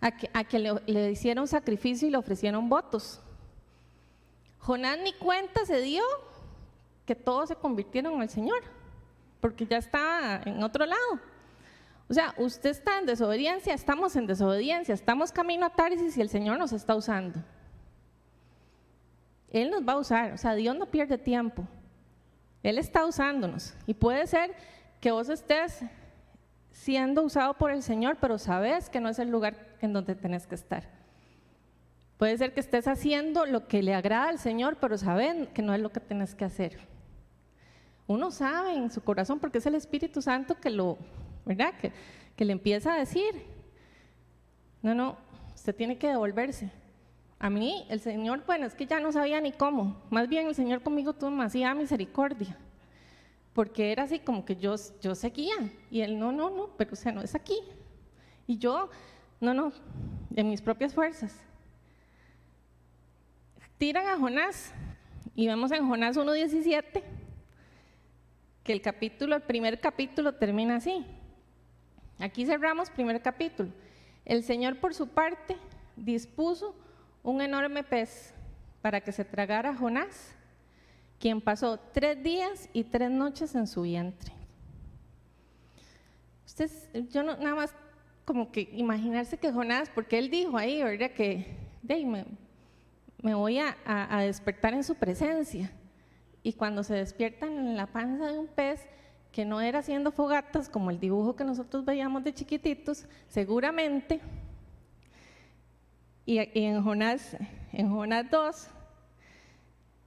a 0.00 0.44
que, 0.44 0.58
le, 0.58 0.74
le 0.86 1.10
hicieron 1.10 1.48
sacrificio 1.48 2.06
y 2.06 2.10
le 2.10 2.18
ofrecieron 2.18 2.68
votos. 2.68 3.20
Jonás 4.58 4.98
ni 5.02 5.12
cuenta 5.14 5.64
se 5.64 5.80
dio 5.80 6.02
que 7.06 7.14
todos 7.14 7.48
se 7.48 7.56
convirtieron 7.56 8.20
al 8.20 8.28
Señor, 8.28 8.62
porque 9.40 9.64
ya 9.64 9.78
está 9.78 10.42
en 10.44 10.62
otro 10.62 10.84
lado. 10.84 11.20
O 12.08 12.14
sea, 12.14 12.34
usted 12.38 12.70
está 12.70 12.98
en 12.98 13.06
desobediencia, 13.06 13.74
estamos 13.74 14.14
en 14.14 14.26
desobediencia, 14.26 14.94
estamos 14.94 15.32
camino 15.32 15.66
a 15.66 15.70
Tarsis 15.70 16.16
y 16.16 16.20
el 16.20 16.28
Señor 16.28 16.58
nos 16.58 16.72
está 16.72 16.94
usando. 16.94 17.40
Él 19.50 19.70
nos 19.70 19.86
va 19.86 19.94
a 19.94 19.98
usar, 19.98 20.32
o 20.32 20.36
sea, 20.36 20.54
Dios 20.54 20.76
no 20.76 20.86
pierde 20.86 21.18
tiempo. 21.18 21.66
Él 22.62 22.78
está 22.78 23.04
usándonos. 23.04 23.74
Y 23.86 23.94
puede 23.94 24.26
ser 24.26 24.54
que 25.00 25.10
vos 25.10 25.28
estés 25.28 25.80
siendo 26.70 27.22
usado 27.22 27.54
por 27.54 27.70
el 27.70 27.82
Señor, 27.82 28.18
pero 28.20 28.38
sabes 28.38 28.88
que 28.88 29.00
no 29.00 29.08
es 29.08 29.18
el 29.18 29.30
lugar 29.30 29.56
en 29.80 29.92
donde 29.92 30.14
tenés 30.14 30.46
que 30.46 30.54
estar. 30.54 30.88
Puede 32.18 32.38
ser 32.38 32.54
que 32.54 32.60
estés 32.60 32.86
haciendo 32.86 33.46
lo 33.46 33.66
que 33.66 33.82
le 33.82 33.94
agrada 33.94 34.28
al 34.28 34.38
Señor, 34.38 34.78
pero 34.80 34.96
sabes 34.96 35.48
que 35.48 35.62
no 35.62 35.74
es 35.74 35.80
lo 35.80 35.90
que 35.90 36.00
tenés 36.00 36.34
que 36.34 36.44
hacer. 36.44 36.78
Uno 38.06 38.30
sabe 38.30 38.74
en 38.74 38.90
su 38.90 39.02
corazón, 39.02 39.38
porque 39.38 39.58
es 39.58 39.66
el 39.66 39.74
Espíritu 39.74 40.22
Santo 40.22 40.54
que 40.54 40.70
lo, 40.70 40.96
¿verdad? 41.46 41.72
Que, 41.80 41.92
que 42.36 42.44
le 42.44 42.52
empieza 42.52 42.92
a 42.92 42.98
decir, 42.98 43.34
no, 44.82 44.94
no, 44.94 45.16
usted 45.54 45.74
tiene 45.74 45.96
que 45.96 46.08
devolverse. 46.08 46.70
A 47.38 47.48
mí, 47.48 47.86
el 47.88 48.00
Señor, 48.00 48.44
bueno, 48.46 48.66
es 48.66 48.74
que 48.74 48.86
ya 48.86 49.00
no 49.00 49.12
sabía 49.12 49.40
ni 49.40 49.52
cómo. 49.52 50.02
Más 50.10 50.28
bien 50.28 50.46
el 50.46 50.54
Señor 50.54 50.82
conmigo 50.82 51.12
tuvo 51.12 51.30
demasiada 51.30 51.74
misericordia. 51.74 52.58
Porque 53.52 53.92
era 53.92 54.02
así 54.02 54.18
como 54.18 54.44
que 54.44 54.56
yo, 54.56 54.74
yo 55.00 55.14
seguía. 55.14 55.54
Y 55.90 56.02
él, 56.02 56.18
no, 56.18 56.32
no, 56.32 56.50
no, 56.50 56.70
pero 56.76 56.92
o 56.92 56.96
sea, 56.96 57.12
no 57.12 57.22
es 57.22 57.34
aquí. 57.34 57.58
Y 58.46 58.58
yo, 58.58 58.90
no, 59.40 59.54
no, 59.54 59.72
en 60.34 60.48
mis 60.48 60.60
propias 60.60 60.94
fuerzas. 60.94 61.34
Tiran 63.78 64.06
a 64.06 64.18
Jonás. 64.18 64.72
Y 65.34 65.46
vemos 65.46 65.70
en 65.72 65.86
Jonás 65.86 66.16
1.17 66.16 67.02
que 68.62 68.72
el 68.72 68.80
capítulo, 68.80 69.36
el 69.36 69.42
primer 69.42 69.78
capítulo 69.78 70.34
termina 70.34 70.76
así. 70.76 71.06
Aquí 72.18 72.46
cerramos 72.46 72.90
primer 72.90 73.20
capítulo. 73.20 73.70
El 74.24 74.42
Señor 74.42 74.80
por 74.80 74.94
su 74.94 75.08
parte 75.08 75.56
dispuso 75.96 76.74
un 77.22 77.40
enorme 77.40 77.82
pez 77.82 78.34
para 78.80 79.00
que 79.00 79.12
se 79.12 79.24
tragara 79.24 79.70
a 79.70 79.76
Jonás, 79.76 80.34
quien 81.18 81.40
pasó 81.40 81.78
tres 81.92 82.22
días 82.22 82.68
y 82.72 82.84
tres 82.84 83.10
noches 83.10 83.54
en 83.54 83.66
su 83.66 83.82
vientre. 83.82 84.32
Ustedes, 86.46 86.88
yo 87.10 87.22
nada 87.22 87.54
más 87.54 87.74
como 88.24 88.50
que 88.50 88.68
imaginarse 88.72 89.38
que 89.38 89.52
Jonás, 89.52 89.90
porque 89.90 90.18
él 90.18 90.30
dijo 90.30 90.56
ahí, 90.56 90.82
¿verdad? 90.82 91.10
Que 91.10 91.56
me, 91.82 92.24
me, 93.22 93.34
voy 93.34 93.58
a, 93.58 93.76
a, 93.84 94.22
despertar 94.22 94.74
en 94.74 94.82
su 94.82 94.94
presencia. 94.94 95.70
Y 96.42 96.52
cuando 96.52 96.82
se 96.82 96.94
despiertan 96.94 97.56
en 97.58 97.76
la 97.76 97.86
panza 97.86 98.26
de 98.26 98.38
un 98.38 98.46
pez, 98.46 98.86
que 99.36 99.44
no 99.44 99.60
era 99.60 99.80
haciendo 99.80 100.12
fogatas 100.12 100.70
como 100.70 100.90
el 100.90 100.98
dibujo 100.98 101.36
que 101.36 101.44
nosotros 101.44 101.84
veíamos 101.84 102.24
de 102.24 102.32
chiquititos, 102.32 103.04
seguramente, 103.28 104.22
y, 106.24 106.38
en, 106.38 106.82
Jonás, 106.82 107.36
en 107.74 107.90
Jonás 107.90 108.30
2, 108.30 108.68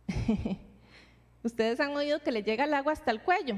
ustedes 1.43 1.79
han 1.79 1.95
oído 1.95 2.23
que 2.23 2.31
le 2.31 2.41
llega 2.41 2.63
el 2.63 2.73
agua 2.73 2.93
hasta 2.93 3.11
el 3.11 3.21
cuello. 3.21 3.57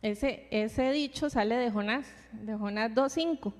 Ese, 0.00 0.48
ese 0.50 0.90
dicho 0.92 1.28
sale 1.28 1.56
de 1.56 1.70
Jonás, 1.70 2.10
de 2.32 2.54
Jonás 2.56 2.90
2.5. 2.92 3.52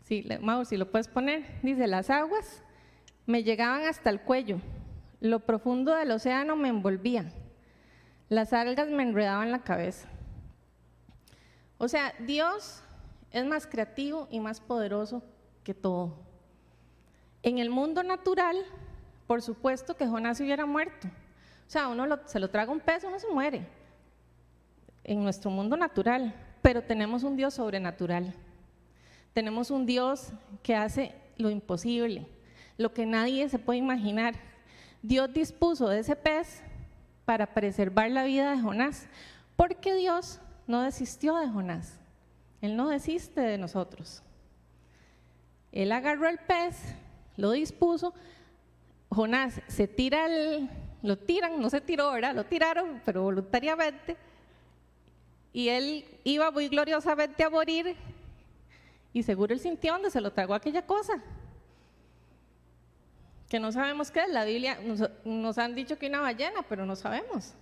Sí, 0.00 0.26
Mauro, 0.40 0.64
si 0.64 0.78
lo 0.78 0.90
puedes 0.90 1.08
poner, 1.08 1.44
dice, 1.62 1.86
las 1.86 2.08
aguas 2.08 2.64
me 3.26 3.44
llegaban 3.44 3.82
hasta 3.82 4.08
el 4.08 4.22
cuello, 4.22 4.62
lo 5.20 5.40
profundo 5.40 5.94
del 5.94 6.10
océano 6.10 6.56
me 6.56 6.68
envolvía, 6.68 7.30
las 8.30 8.54
algas 8.54 8.88
me 8.88 9.02
enredaban 9.02 9.52
la 9.52 9.62
cabeza. 9.62 10.08
O 11.82 11.88
sea, 11.88 12.14
Dios 12.20 12.80
es 13.32 13.44
más 13.44 13.66
creativo 13.66 14.28
y 14.30 14.38
más 14.38 14.60
poderoso 14.60 15.20
que 15.64 15.74
todo. 15.74 16.14
En 17.42 17.58
el 17.58 17.70
mundo 17.70 18.04
natural, 18.04 18.56
por 19.26 19.42
supuesto 19.42 19.96
que 19.96 20.06
Jonás 20.06 20.38
hubiera 20.38 20.64
muerto. 20.64 21.08
O 21.08 21.70
sea, 21.72 21.88
uno 21.88 22.06
se 22.26 22.38
lo 22.38 22.50
traga 22.50 22.70
un 22.70 22.78
pez, 22.78 23.02
uno 23.02 23.18
se 23.18 23.26
muere. 23.26 23.66
En 25.02 25.24
nuestro 25.24 25.50
mundo 25.50 25.76
natural. 25.76 26.32
Pero 26.62 26.84
tenemos 26.84 27.24
un 27.24 27.36
Dios 27.36 27.54
sobrenatural. 27.54 28.32
Tenemos 29.32 29.72
un 29.72 29.84
Dios 29.84 30.28
que 30.62 30.76
hace 30.76 31.12
lo 31.36 31.50
imposible, 31.50 32.28
lo 32.78 32.94
que 32.94 33.06
nadie 33.06 33.48
se 33.48 33.58
puede 33.58 33.80
imaginar. 33.80 34.36
Dios 35.02 35.32
dispuso 35.32 35.88
de 35.88 35.98
ese 35.98 36.14
pez 36.14 36.62
para 37.24 37.52
preservar 37.54 38.08
la 38.12 38.22
vida 38.22 38.52
de 38.52 38.60
Jonás, 38.60 39.08
porque 39.56 39.96
Dios 39.96 40.40
no 40.66 40.82
desistió 40.82 41.36
de 41.36 41.48
Jonás. 41.48 41.98
Él 42.60 42.76
no 42.76 42.88
desiste 42.88 43.40
de 43.40 43.58
nosotros. 43.58 44.22
Él 45.72 45.90
agarró 45.90 46.28
el 46.28 46.38
pez, 46.38 46.76
lo 47.36 47.50
dispuso. 47.50 48.14
Jonás 49.08 49.60
se 49.66 49.88
tira 49.88 50.26
el, 50.26 50.70
lo 51.02 51.18
tiran, 51.18 51.60
no 51.60 51.70
se 51.70 51.80
tiró. 51.80 52.18
Lo 52.18 52.44
tiraron, 52.44 53.00
pero 53.04 53.22
voluntariamente. 53.22 54.16
Y 55.52 55.68
él 55.68 56.04
iba 56.24 56.50
muy 56.50 56.68
gloriosamente 56.68 57.42
a 57.42 57.50
morir. 57.50 57.96
Y 59.12 59.22
seguro 59.22 59.52
él 59.52 59.60
sintió 59.60 59.94
donde 59.94 60.10
se 60.10 60.20
lo 60.20 60.32
tragó 60.32 60.54
aquella 60.54 60.86
cosa. 60.86 61.22
Que 63.48 63.60
no 63.60 63.72
sabemos 63.72 64.10
qué 64.10 64.20
es. 64.20 64.28
La 64.30 64.44
Biblia 64.44 64.78
nos, 64.82 65.10
nos 65.24 65.58
han 65.58 65.74
dicho 65.74 65.98
que 65.98 66.06
una 66.06 66.20
ballena, 66.20 66.62
pero 66.68 66.86
no 66.86 66.96
sabemos. 66.96 67.54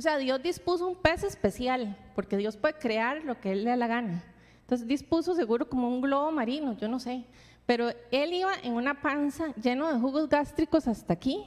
O 0.00 0.02
sea, 0.02 0.16
Dios 0.16 0.42
dispuso 0.42 0.88
un 0.88 0.96
pez 0.96 1.24
especial, 1.24 1.94
porque 2.14 2.38
Dios 2.38 2.56
puede 2.56 2.72
crear 2.72 3.22
lo 3.22 3.38
que 3.38 3.52
Él 3.52 3.64
le 3.64 3.68
da 3.68 3.76
la 3.76 3.86
gana. 3.86 4.24
Entonces 4.62 4.88
dispuso 4.88 5.34
seguro 5.34 5.68
como 5.68 5.88
un 5.88 6.00
globo 6.00 6.32
marino, 6.32 6.74
yo 6.78 6.88
no 6.88 6.98
sé. 6.98 7.26
Pero 7.66 7.90
Él 8.10 8.32
iba 8.32 8.54
en 8.62 8.72
una 8.72 9.02
panza 9.02 9.54
lleno 9.56 9.92
de 9.92 10.00
jugos 10.00 10.26
gástricos 10.26 10.88
hasta 10.88 11.12
aquí, 11.12 11.44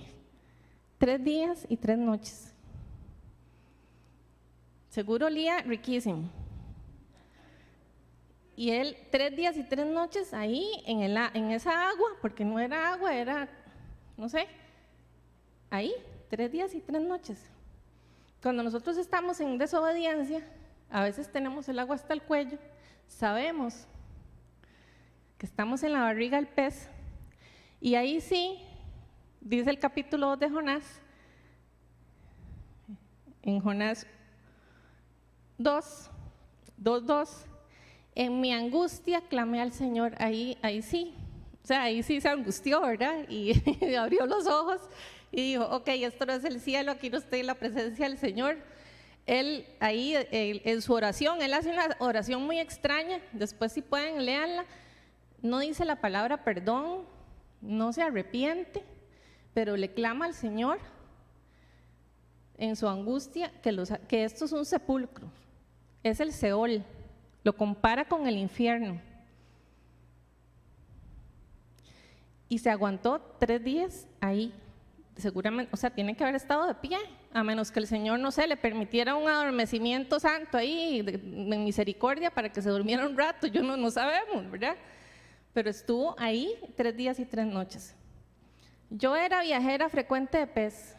tres 0.99 1.23
días 1.23 1.65
y 1.67 1.77
tres 1.77 1.97
noches. 1.97 2.53
Seguro 4.89 5.25
olía 5.25 5.57
riquísimo. 5.61 6.29
Y 8.55 8.69
él 8.69 8.95
tres 9.09 9.35
días 9.35 9.57
y 9.57 9.63
tres 9.63 9.87
noches 9.87 10.31
ahí 10.31 10.69
el, 10.85 11.17
en 11.33 11.49
esa 11.49 11.89
agua, 11.89 12.09
porque 12.21 12.45
no 12.45 12.59
era 12.59 12.93
agua, 12.93 13.15
era, 13.15 13.49
no 14.15 14.29
sé, 14.29 14.45
ahí, 15.71 15.91
tres 16.29 16.51
días 16.51 16.75
y 16.75 16.81
tres 16.81 17.01
noches. 17.01 17.52
Cuando 18.43 18.61
nosotros 18.61 18.97
estamos 18.97 19.39
en 19.39 19.57
desobediencia, 19.57 20.45
a 20.89 21.01
veces 21.01 21.31
tenemos 21.31 21.69
el 21.69 21.79
agua 21.79 21.95
hasta 21.95 22.13
el 22.13 22.21
cuello, 22.21 22.57
sabemos 23.07 23.87
que 25.37 25.45
estamos 25.45 25.81
en 25.81 25.93
la 25.93 26.01
barriga 26.01 26.35
del 26.35 26.47
pez, 26.47 26.89
y 27.79 27.95
ahí 27.95 28.19
sí, 28.19 28.59
dice 29.39 29.69
el 29.69 29.79
capítulo 29.79 30.27
2 30.27 30.39
de 30.41 30.49
Jonás, 30.49 30.83
en 33.43 33.61
Jonás 33.61 34.05
2, 35.57 36.09
2, 36.75 37.05
2, 37.05 37.45
en 38.15 38.41
mi 38.41 38.51
angustia 38.51 39.21
clamé 39.21 39.61
al 39.61 39.71
Señor, 39.71 40.15
ahí, 40.17 40.57
ahí 40.61 40.81
sí, 40.81 41.15
o 41.63 41.65
sea, 41.65 41.83
ahí 41.83 42.03
sí 42.03 42.19
se 42.19 42.27
angustió, 42.27 42.81
¿verdad? 42.81 43.25
Y 43.29 43.53
abrió 43.95 44.25
los 44.25 44.45
ojos 44.47 44.81
y 45.33 45.41
dijo, 45.41 45.65
ok, 45.65 45.87
esto 45.87 46.27
no 46.27 46.33
es 46.33 46.43
el 46.43 46.61
cielo, 46.61 46.91
aquí 46.91 47.09
no 47.09 47.17
estoy 47.17 47.39
en 47.39 47.47
la 47.47 47.55
presencia 47.55 48.07
del 48.07 48.19
Señor. 48.19 48.55
Él 49.25 49.65
ahí 49.79 50.13
en 50.31 50.81
su 50.83 50.93
oración, 50.93 51.41
él 51.41 51.55
hace 51.55 51.71
una 51.71 51.87
oración 51.97 52.43
muy 52.43 52.59
extraña, 52.59 53.19
después 53.31 53.71
si 53.71 53.81
pueden, 53.81 54.23
léanla, 54.25 54.63
no 55.41 55.57
dice 55.57 55.85
la 55.85 55.99
palabra 55.99 56.43
perdón, 56.43 57.05
no 57.61 57.91
se 57.93 58.03
arrepiente, 58.03 58.83
pero 59.55 59.75
le 59.75 59.91
clama 59.91 60.25
al 60.25 60.35
Señor 60.35 60.77
en 62.59 62.75
su 62.75 62.87
angustia 62.87 63.51
que, 63.63 63.75
que 64.07 64.25
esto 64.25 64.45
es 64.45 64.51
un 64.51 64.65
sepulcro, 64.65 65.27
es 66.03 66.19
el 66.19 66.31
Seol, 66.31 66.83
lo 67.43 67.57
compara 67.57 68.05
con 68.05 68.27
el 68.27 68.37
infierno. 68.37 69.01
Y 72.49 72.59
se 72.59 72.69
aguantó 72.69 73.19
tres 73.39 73.63
días 73.63 74.07
ahí 74.21 74.53
seguramente, 75.17 75.69
o 75.73 75.77
sea, 75.77 75.89
tiene 75.89 76.15
que 76.15 76.23
haber 76.23 76.35
estado 76.35 76.67
de 76.67 76.75
pie, 76.75 76.97
a 77.31 77.43
menos 77.43 77.71
que 77.71 77.79
el 77.79 77.87
Señor, 77.87 78.19
no 78.19 78.31
sé, 78.31 78.47
le 78.47 78.57
permitiera 78.57 79.15
un 79.15 79.27
adormecimiento 79.27 80.19
santo 80.19 80.57
ahí, 80.57 81.01
de, 81.01 81.17
misericordia, 81.17 82.31
para 82.31 82.51
que 82.51 82.61
se 82.61 82.69
durmiera 82.69 83.05
un 83.05 83.17
rato, 83.17 83.47
yo 83.47 83.61
no, 83.61 83.77
no 83.77 83.91
sabemos, 83.91 84.49
¿verdad? 84.49 84.75
Pero 85.53 85.69
estuvo 85.69 86.15
ahí 86.17 86.55
tres 86.75 86.95
días 86.95 87.19
y 87.19 87.25
tres 87.25 87.45
noches. 87.45 87.95
Yo 88.89 89.15
era 89.15 89.41
viajera 89.41 89.89
frecuente 89.89 90.37
de 90.37 90.47
pez, 90.47 90.95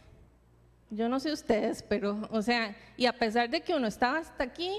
Yo 0.91 1.09
no 1.09 1.19
sé 1.19 1.33
ustedes, 1.33 1.83
pero, 1.83 2.29
o 2.31 2.41
sea, 2.41 2.77
y 2.97 3.07
a 3.07 3.13
pesar 3.13 3.51
de 3.51 3.61
que 3.61 3.75
uno 3.75 3.89
estaba 3.89 4.19
hasta 4.19 4.45
aquí, 4.45 4.73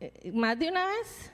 eh, 0.00 0.32
más 0.32 0.58
de 0.58 0.68
una 0.68 0.84
vez, 0.86 1.30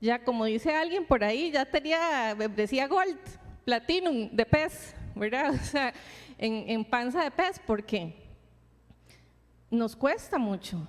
ya 0.00 0.22
como 0.22 0.44
dice 0.44 0.74
alguien 0.74 1.06
por 1.06 1.24
ahí, 1.24 1.50
ya 1.50 1.64
tenía 1.64 2.34
decía 2.34 2.86
Gold, 2.86 3.18
Platinum 3.64 4.28
de 4.30 4.44
pez, 4.44 4.94
¿verdad? 5.16 5.54
O 5.60 5.64
sea, 5.64 5.92
en, 6.38 6.68
en 6.68 6.84
panza 6.84 7.24
de 7.24 7.30
pez, 7.30 7.60
porque 7.66 8.14
nos 9.70 9.96
cuesta 9.96 10.38
mucho. 10.38 10.86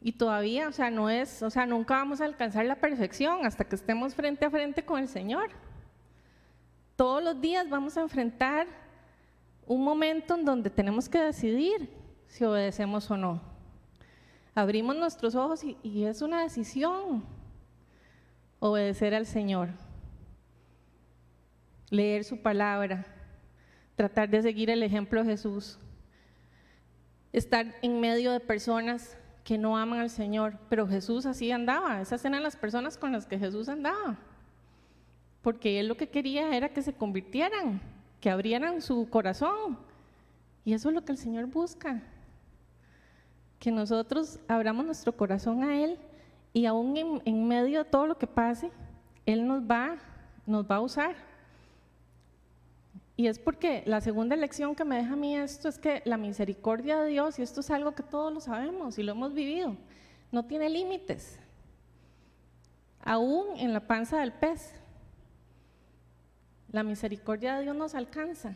Y 0.00 0.12
todavía, 0.12 0.68
o 0.68 0.72
sea, 0.72 0.90
no 0.90 1.10
es, 1.10 1.42
o 1.42 1.50
sea, 1.50 1.66
nunca 1.66 1.94
vamos 1.94 2.20
a 2.20 2.24
alcanzar 2.24 2.64
la 2.66 2.76
perfección 2.76 3.46
hasta 3.46 3.64
que 3.64 3.74
estemos 3.74 4.14
frente 4.14 4.44
a 4.44 4.50
frente 4.50 4.84
con 4.84 5.00
el 5.00 5.08
Señor. 5.08 5.50
Todos 6.94 7.22
los 7.22 7.40
días 7.40 7.68
vamos 7.68 7.96
a 7.96 8.02
enfrentar 8.02 8.66
un 9.66 9.82
momento 9.84 10.34
en 10.34 10.44
donde 10.44 10.70
tenemos 10.70 11.08
que 11.08 11.18
decidir 11.18 11.90
si 12.26 12.44
obedecemos 12.44 13.10
o 13.10 13.16
no. 13.16 13.40
Abrimos 14.54 14.96
nuestros 14.96 15.34
ojos 15.34 15.62
y, 15.64 15.76
y 15.82 16.04
es 16.04 16.22
una 16.22 16.42
decisión 16.42 17.24
obedecer 18.60 19.14
al 19.14 19.26
Señor, 19.26 19.70
leer 21.90 22.24
su 22.24 22.40
palabra, 22.40 23.06
tratar 23.96 24.28
de 24.28 24.42
seguir 24.42 24.70
el 24.70 24.82
ejemplo 24.82 25.22
de 25.22 25.30
Jesús, 25.30 25.78
estar 27.32 27.66
en 27.82 28.00
medio 28.00 28.32
de 28.32 28.40
personas 28.40 29.16
que 29.44 29.58
no 29.58 29.76
aman 29.76 30.00
al 30.00 30.10
Señor, 30.10 30.58
pero 30.68 30.86
Jesús 30.86 31.26
así 31.26 31.50
andaba, 31.50 32.00
esas 32.00 32.24
eran 32.24 32.42
las 32.42 32.56
personas 32.56 32.98
con 32.98 33.12
las 33.12 33.26
que 33.26 33.38
Jesús 33.38 33.68
andaba, 33.68 34.18
porque 35.42 35.80
Él 35.80 35.88
lo 35.88 35.96
que 35.96 36.08
quería 36.08 36.54
era 36.56 36.68
que 36.68 36.82
se 36.82 36.92
convirtieran, 36.92 37.80
que 38.20 38.30
abrieran 38.30 38.82
su 38.82 39.08
corazón, 39.08 39.78
y 40.64 40.74
eso 40.74 40.90
es 40.90 40.94
lo 40.94 41.04
que 41.04 41.12
el 41.12 41.18
Señor 41.18 41.46
busca, 41.46 42.02
que 43.58 43.70
nosotros 43.70 44.38
abramos 44.48 44.84
nuestro 44.84 45.12
corazón 45.12 45.64
a 45.64 45.82
Él 45.82 45.98
y 46.52 46.66
aún 46.66 47.20
en, 47.24 47.48
medio 47.48 47.84
de 47.84 47.90
todo 47.90 48.06
lo 48.06 48.18
que 48.18 48.26
pase, 48.26 48.70
Él 49.26 49.46
nos 49.46 49.62
va, 49.62 49.96
nos 50.46 50.64
va 50.68 50.76
a 50.76 50.80
usar. 50.80 51.27
Y 53.18 53.26
es 53.26 53.40
porque 53.40 53.82
la 53.84 54.00
segunda 54.00 54.36
lección 54.36 54.76
que 54.76 54.84
me 54.84 54.94
deja 54.94 55.14
a 55.14 55.16
mí 55.16 55.36
esto 55.36 55.68
es 55.68 55.76
que 55.76 56.02
la 56.04 56.16
misericordia 56.16 57.00
de 57.00 57.10
Dios, 57.10 57.36
y 57.40 57.42
esto 57.42 57.62
es 57.62 57.70
algo 57.72 57.90
que 57.90 58.04
todos 58.04 58.32
lo 58.32 58.38
sabemos 58.38 58.96
y 58.96 59.02
lo 59.02 59.10
hemos 59.10 59.34
vivido, 59.34 59.76
no 60.30 60.44
tiene 60.44 60.70
límites. 60.70 61.36
Aún 63.00 63.58
en 63.58 63.72
la 63.72 63.80
panza 63.80 64.20
del 64.20 64.32
pez, 64.32 64.72
la 66.70 66.84
misericordia 66.84 67.56
de 67.56 67.64
Dios 67.64 67.74
nos 67.74 67.96
alcanza. 67.96 68.54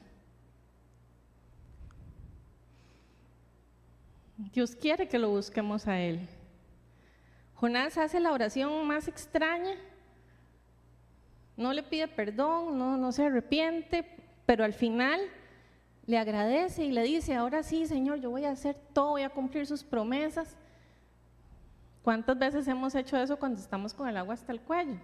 Dios 4.52 4.76
quiere 4.76 5.08
que 5.08 5.18
lo 5.18 5.30
busquemos 5.30 5.88
a 5.88 5.98
Él. 5.98 6.28
Jonás 7.56 7.98
hace 7.98 8.20
la 8.20 8.30
oración 8.30 8.86
más 8.86 9.08
extraña, 9.08 9.74
no 11.56 11.72
le 11.72 11.82
pide 11.82 12.06
perdón, 12.06 12.78
no, 12.78 12.96
no 12.96 13.10
se 13.10 13.26
arrepiente, 13.26 14.21
pero 14.46 14.64
al 14.64 14.72
final 14.72 15.20
le 16.06 16.18
agradece 16.18 16.84
y 16.84 16.92
le 16.92 17.02
dice, 17.02 17.34
ahora 17.34 17.62
sí, 17.62 17.86
Señor, 17.86 18.20
yo 18.20 18.30
voy 18.30 18.44
a 18.44 18.50
hacer 18.50 18.76
todo, 18.92 19.10
voy 19.10 19.22
a 19.22 19.30
cumplir 19.30 19.66
sus 19.66 19.84
promesas. 19.84 20.56
¿Cuántas 22.02 22.36
veces 22.36 22.66
hemos 22.66 22.94
hecho 22.94 23.16
eso 23.16 23.38
cuando 23.38 23.60
estamos 23.60 23.94
con 23.94 24.08
el 24.08 24.16
agua 24.16 24.34
hasta 24.34 24.52
el 24.52 24.60
cuello? 24.60 24.96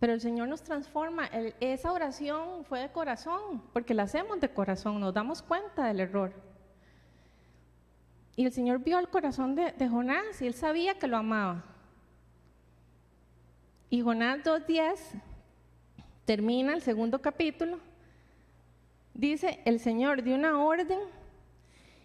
Pero 0.00 0.14
el 0.14 0.20
Señor 0.20 0.48
nos 0.48 0.62
transforma. 0.62 1.26
esa 1.60 1.92
oración 1.92 2.64
fue 2.64 2.80
de 2.80 2.90
corazón, 2.90 3.62
porque 3.72 3.94
la 3.94 4.04
hacemos 4.04 4.40
de 4.40 4.48
corazón, 4.48 5.00
nos 5.00 5.12
damos 5.12 5.42
cuenta 5.42 5.86
del 5.86 6.00
error. 6.00 6.32
Y 8.36 8.46
el 8.46 8.52
Señor 8.52 8.80
vio 8.80 8.98
el 8.98 9.08
corazón 9.08 9.54
de, 9.54 9.72
de 9.72 9.88
Jonás 9.88 10.40
y 10.40 10.46
él 10.46 10.54
sabía 10.54 10.98
que 10.98 11.06
lo 11.06 11.18
amaba. 11.18 11.64
Y 13.90 14.00
Jonás 14.00 14.40
2.10 14.40 15.22
termina 16.24 16.72
el 16.74 16.82
segundo 16.82 17.20
capítulo, 17.20 17.78
dice, 19.12 19.60
el 19.64 19.80
Señor 19.80 20.22
dio 20.22 20.34
una 20.34 20.62
orden 20.62 20.98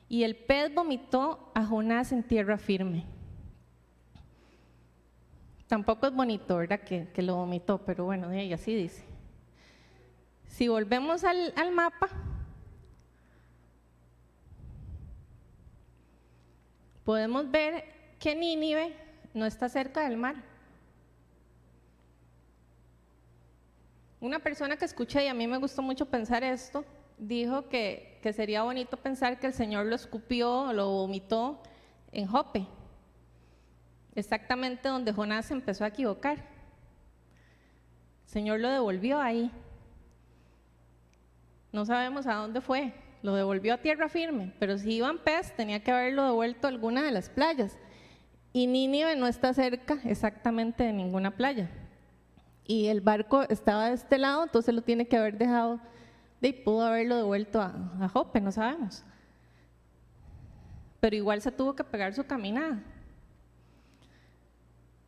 y 0.08 0.24
el 0.24 0.36
pez 0.36 0.74
vomitó 0.74 1.52
a 1.54 1.66
Jonás 1.66 2.12
en 2.12 2.24
tierra 2.24 2.58
firme. 2.58 3.06
Tampoco 5.68 6.08
es 6.08 6.14
bonito, 6.14 6.58
¿verdad? 6.58 6.80
Que, 6.82 7.22
lo 7.22 7.36
vomitó, 7.36 7.78
pero 7.86 8.06
bueno, 8.06 8.34
y 8.34 8.52
así 8.52 8.74
dice. 8.74 9.04
Si 10.48 10.68
volvemos 10.68 11.24
al, 11.24 11.54
al 11.56 11.72
mapa, 11.72 12.10
podemos 17.06 17.50
ver 17.52 17.86
que 18.20 18.36
Nínive 18.36 18.96
no 19.36 19.46
está 19.46 19.70
cerca 19.70 20.02
del 20.02 20.18
mar. 20.18 20.49
Una 24.22 24.40
persona 24.40 24.76
que 24.76 24.84
escuché, 24.84 25.24
y 25.24 25.28
a 25.28 25.34
mí 25.34 25.48
me 25.48 25.58
gustó 25.58 25.82
mucho 25.82 26.06
pensar 26.06 26.44
esto, 26.44 26.84
dijo 27.18 27.70
que, 27.70 28.20
que 28.22 28.34
sería 28.34 28.64
bonito 28.64 28.98
pensar 28.98 29.40
que 29.40 29.48
el 29.48 29.54
Señor 29.54 29.86
lo 29.86 29.96
escupió, 29.96 30.74
lo 30.74 30.90
vomitó 30.90 31.62
en 32.12 32.28
Jope, 32.28 32.68
exactamente 34.16 34.90
donde 34.90 35.14
Jonás 35.14 35.46
se 35.46 35.54
empezó 35.54 35.86
a 35.86 35.88
equivocar. 35.88 36.38
El 36.38 38.30
Señor 38.30 38.60
lo 38.60 38.70
devolvió 38.70 39.20
ahí. 39.20 39.50
No 41.72 41.86
sabemos 41.86 42.28
a 42.28 42.34
dónde 42.36 42.60
fue, 42.60 42.94
lo 43.22 43.36
devolvió 43.36 43.74
a 43.74 43.78
tierra 43.78 44.10
firme, 44.10 44.54
pero 44.60 44.78
si 44.78 44.96
iba 44.96 45.10
en 45.10 45.20
pez 45.20 45.56
tenía 45.56 45.82
que 45.82 45.92
haberlo 45.92 46.26
devuelto 46.26 46.68
a 46.68 46.72
alguna 46.72 47.04
de 47.04 47.12
las 47.12 47.30
playas. 47.30 47.78
Y 48.52 48.68
Nínive 48.68 49.16
no 49.16 49.28
está 49.28 49.54
cerca 49.54 49.98
exactamente 50.04 50.84
de 50.84 50.92
ninguna 50.92 51.38
playa 51.38 51.70
y 52.70 52.86
el 52.86 53.02
barco 53.02 53.42
estaba 53.50 53.88
de 53.88 53.96
este 53.96 54.20
lado, 54.20 54.44
entonces 54.44 54.76
lo 54.76 54.84
tiene 54.84 55.08
que 55.08 55.18
haber 55.18 55.40
dejado, 55.40 55.80
y 56.40 56.54
pudo 56.54 56.86
haberlo 56.86 57.16
devuelto 57.16 57.60
a, 57.60 57.74
a 58.00 58.08
Jope, 58.10 58.40
no 58.40 58.52
sabemos. 58.52 59.04
Pero 61.00 61.16
igual 61.16 61.42
se 61.42 61.52
tuvo 61.52 61.76
que 61.76 61.84
pegar 61.84 62.14
su 62.14 62.24
caminada. 62.26 62.84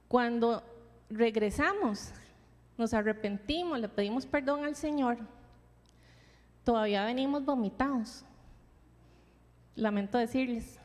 Cuando 0.08 0.64
regresamos, 1.08 2.12
nos 2.80 2.96
arrepentimos, 2.96 3.80
le 3.80 3.90
pedimos 3.90 4.26
perdón 4.26 4.66
al 4.66 4.76
Señor, 4.76 5.20
todavía 6.64 7.06
venimos 7.06 7.46
vomitados. 7.46 8.26
Lamento 9.76 10.18
decirles. 10.18 10.80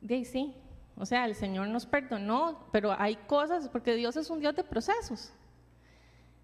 De 0.00 0.24
sí, 0.24 0.56
o 0.96 1.04
sea, 1.04 1.26
el 1.26 1.34
Señor 1.34 1.68
nos 1.68 1.84
perdonó, 1.84 2.66
pero 2.72 2.94
hay 2.98 3.16
cosas, 3.16 3.68
porque 3.68 3.94
Dios 3.94 4.16
es 4.16 4.30
un 4.30 4.40
Dios 4.40 4.54
de 4.56 4.64
procesos. 4.64 5.30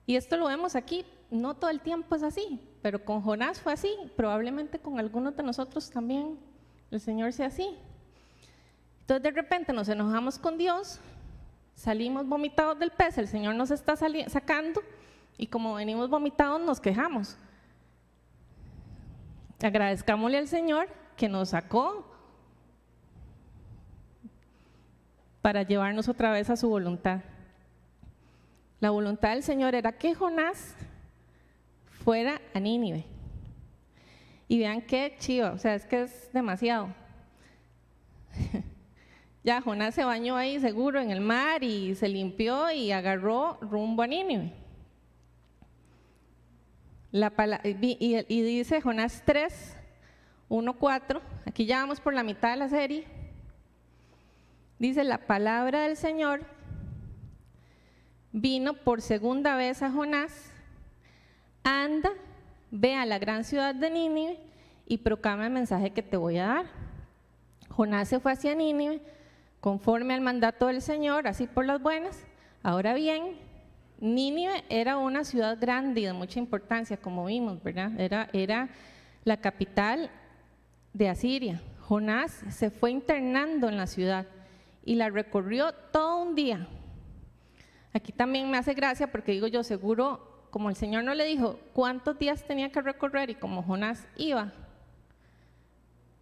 Y 0.07 0.17
esto 0.17 0.37
lo 0.37 0.47
vemos 0.47 0.77
aquí, 0.77 1.07
no 1.31 1.55
todo 1.55 1.71
el 1.71 1.81
tiempo 1.81 2.15
es 2.15 2.23
así, 2.23 2.61
pero 2.83 3.05
con 3.05 3.23
Jonás 3.23 3.61
fue 3.61 3.73
así, 3.73 3.95
probablemente 4.17 4.79
con 4.79 4.99
algunos 4.99 5.35
de 5.37 5.43
nosotros 5.43 5.91
también 5.91 6.39
el 6.91 7.01
Señor 7.01 7.33
sea 7.33 7.47
así. 7.47 7.79
Entonces 9.01 9.23
de 9.23 9.31
repente 9.31 9.73
nos 9.73 9.89
enojamos 9.89 10.39
con 10.39 10.59
Dios, 10.59 11.01
salimos 11.75 12.29
vomitados 12.29 12.79
del 12.79 12.91
pez, 12.91 13.17
el 13.17 13.29
Señor 13.29 13.55
nos 13.55 13.71
está 13.71 13.97
sacando 13.97 14.83
y 15.39 15.47
como 15.47 15.75
venimos 15.75 16.11
vomitados 16.11 16.61
nos 16.61 16.81
quejamos. 16.81 17.37
Agradezcámosle 19.63 20.39
al 20.39 20.49
Señor 20.49 20.89
que 21.17 21.29
nos 21.29 21.51
sacó 21.51 22.12
para 25.43 25.65
llevarnos 25.65 26.09
otra 26.09 26.31
vez 26.31 26.49
a 26.49 26.57
su 26.57 26.69
voluntad. 26.69 27.21
La 28.81 28.91
voluntad 28.91 29.31
del 29.31 29.43
Señor 29.43 29.75
era 29.75 29.93
que 29.93 30.15
Jonás 30.15 30.77
fuera 32.05 32.41
a 32.55 32.61
Nínive. 32.61 33.05
Y 34.49 34.59
vean 34.59 34.83
qué 34.83 35.17
chido, 35.19 35.53
o 35.53 35.59
sea, 35.59 35.75
es 35.75 35.85
que 35.85 36.03
es 36.03 36.33
demasiado. 36.33 36.89
ya 39.45 39.61
Jonás 39.61 39.95
se 39.95 40.05
bañó 40.05 40.37
ahí 40.37 40.61
seguro 40.61 41.01
en 41.01 41.11
el 41.11 41.21
mar 41.21 41.65
y 41.65 41.95
se 41.97 42.09
limpió 42.09 42.71
y 42.71 42.93
agarró 42.93 43.59
rumbo 43.61 44.03
a 44.03 44.07
Nínive. 44.07 44.53
La 47.11 47.33
y, 47.65 48.25
y 48.29 48.43
dice 48.43 48.81
Jonás 48.81 49.23
3, 49.27 49.77
1, 50.49 50.79
4, 50.79 51.21
aquí 51.47 51.67
ya 51.67 51.81
vamos 51.81 52.01
por 52.01 52.15
la 52.15 52.23
mitad 52.23 52.51
de 52.51 52.57
la 52.57 52.69
serie 52.69 53.22
Dice, 54.83 55.05
la 55.05 55.19
palabra 55.19 55.83
del 55.83 55.97
Señor 55.97 56.41
vino 58.33 58.75
por 58.75 59.01
segunda 59.01 59.55
vez 59.55 59.81
a 59.81 59.93
Jonás, 59.93 60.51
anda, 61.63 62.11
ve 62.73 62.97
a 62.97 63.07
la 63.07 63.21
gran 63.21 63.45
ciudad 63.45 63.77
de 63.77 63.91
Nínive 63.91 64.41
y 64.89 64.99
proclama 64.99 65.47
el 65.47 65.53
mensaje 65.53 65.93
que 65.93 66.03
te 66.03 66.17
voy 66.17 66.39
a 66.39 66.47
dar. 66.49 66.67
Jonás 67.69 68.09
se 68.09 68.19
fue 68.19 68.33
hacia 68.33 68.57
Nínive 68.57 69.01
conforme 69.61 70.15
al 70.15 70.21
mandato 70.21 70.67
del 70.67 70.83
Señor, 70.83 71.29
así 71.29 71.47
por 71.47 71.65
las 71.65 71.81
buenas. 71.81 72.19
Ahora 72.65 72.93
bien, 72.93 73.37
Nínive 74.01 74.65
era 74.69 74.97
una 74.99 75.23
ciudad 75.23 75.59
grande 75.61 76.01
y 76.01 76.07
de 76.07 76.13
mucha 76.13 76.41
importancia, 76.41 76.97
como 76.97 77.27
vimos, 77.27 77.63
¿verdad? 77.63 77.93
Era, 78.01 78.31
era 78.33 78.69
la 79.23 79.37
capital 79.37 80.11
de 80.93 81.09
Asiria. 81.09 81.63
Jonás 81.83 82.33
se 82.51 82.71
fue 82.71 82.91
internando 82.91 83.69
en 83.69 83.77
la 83.77 83.87
ciudad 83.87 84.27
y 84.85 84.95
la 84.97 85.11
recorrió 85.11 85.73
todo 85.73 86.23
un 86.23 86.35
día. 86.35 86.67
Aquí 87.93 88.13
también 88.13 88.51
me 88.51 88.59
hace 88.59 88.75
gracia 88.75 89.11
porque 89.11 89.33
digo 89.33 89.47
yo, 89.47 89.63
seguro, 89.63 90.47
como 90.51 90.71
el 90.71 90.77
Señor 90.77 91.05
no 91.05 91.15
le 91.15 91.25
dijo 91.25 91.59
cuántos 91.73 92.19
días 92.19 92.45
tenía 92.47 92.71
que 92.71 92.81
recorrer 92.81 93.31
y 93.31 93.35
como 93.35 93.63
Jonás 93.63 94.07
iba 94.17 94.53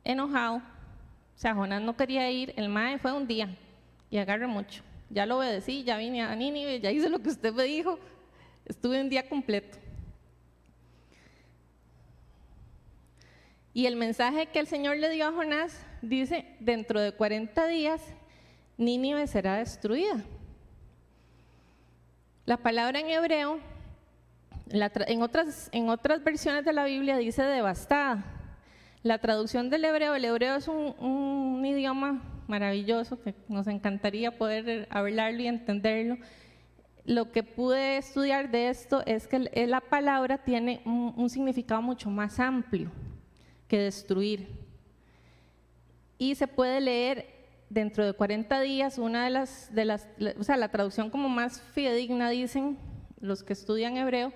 enojado, 0.05 0.57
o 0.57 0.63
sea, 1.35 1.55
Jonás 1.55 1.83
no 1.83 1.97
quería 1.97 2.31
ir, 2.31 2.53
el 2.57 2.69
mae 2.69 2.99
fue 2.99 3.13
un 3.13 3.27
día 3.27 3.57
y 4.11 4.19
agarre 4.19 4.47
mucho. 4.47 4.83
Ya 5.09 5.27
lo 5.27 5.39
obedecí, 5.39 5.85
ya 5.85 5.97
vine 5.97 6.23
a 6.23 6.35
Nínive, 6.35 6.81
ya 6.81 6.91
hice 6.91 7.09
lo 7.09 7.19
que 7.21 7.31
usted 7.31 7.53
me 7.53 7.65
dijo, 7.65 7.99
estuve 8.67 9.01
un 9.01 9.09
día 9.09 9.29
completo. 9.29 9.79
Y 13.73 13.87
el 13.87 13.97
mensaje 13.97 14.47
que 14.47 14.59
el 14.59 14.67
Señor 14.67 14.97
le 14.97 15.11
dio 15.11 15.27
a 15.27 15.33
Jonás 15.33 15.87
dice, 16.03 16.45
dentro 16.61 17.01
de 17.01 17.13
40 17.13 17.67
días 17.69 18.03
Nínive 18.81 19.27
será 19.27 19.57
destruida. 19.57 20.25
La 22.47 22.57
palabra 22.57 22.99
en 22.99 23.11
hebreo, 23.11 23.61
en, 24.71 25.23
otras, 25.23 25.69
en 25.71 25.91
otras 25.91 26.25
versiones 26.25 26.65
de 26.65 26.73
la 26.73 26.87
Biblia 26.87 27.19
dice 27.19 27.43
devastada. 27.43 28.25
La 29.03 29.19
traducción 29.19 29.69
del 29.69 29.85
hebreo, 29.85 30.15
el 30.15 30.25
hebreo 30.25 30.55
es 30.55 30.67
un, 30.67 30.95
un 30.99 31.63
idioma 31.67 32.23
maravilloso 32.49 33.21
que 33.21 33.35
nos 33.49 33.67
encantaría 33.67 34.39
poder 34.39 34.89
hablarlo 34.89 35.43
y 35.43 35.49
entenderlo. 35.49 36.17
Lo 37.05 37.33
que 37.33 37.43
pude 37.43 37.99
estudiar 37.99 38.51
de 38.51 38.71
esto 38.71 39.03
es 39.05 39.29
que 39.29 39.41
la 39.67 39.83
palabra 39.83 40.39
tiene 40.39 40.81
un 40.87 41.29
significado 41.29 41.83
mucho 41.83 42.09
más 42.09 42.41
amplio 42.41 42.91
que 43.69 43.79
destruir. 43.79 44.49
Y 46.17 46.35
se 46.35 46.47
puede 46.47 46.81
leer 46.81 47.40
dentro 47.71 48.05
de 48.05 48.13
40 48.13 48.61
días, 48.61 48.99
una 48.99 49.25
de 49.25 49.31
las, 49.31 49.75
de 49.75 49.87
las, 49.87 50.07
o 50.39 50.45
sea, 50.45 50.59
la 50.59 50.69
traducción 50.69 51.09
como 51.09 51.31
más 51.31 51.63
fidedigna 51.63 52.29
dicen 52.29 52.79
los 53.21 53.43
que 53.43 53.55
estudian 53.55 53.97
hebreo, 53.97 54.33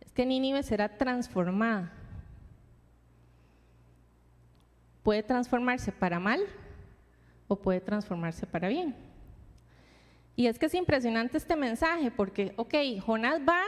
es 0.00 0.12
que 0.12 0.26
Nínive 0.26 0.62
será 0.62 0.98
transformada. 0.98 1.90
Puede 5.02 5.22
transformarse 5.22 5.90
para 5.90 6.20
mal 6.20 6.40
o 7.48 7.56
puede 7.56 7.80
transformarse 7.80 8.46
para 8.46 8.68
bien. 8.68 8.94
Y 10.36 10.46
es 10.46 10.58
que 10.58 10.66
es 10.66 10.74
impresionante 10.74 11.38
este 11.38 11.56
mensaje 11.56 12.10
porque, 12.10 12.52
ok, 12.56 12.74
Jonás 13.04 13.40
va 13.40 13.62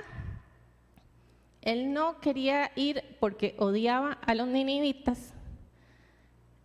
él 1.65 1.95
no 1.95 2.21
quería 2.21 2.71
ir 2.77 3.03
porque 3.21 3.55
odiaba 3.59 4.19
a 4.27 4.35
los 4.35 4.47
ninivitas, 4.47 5.33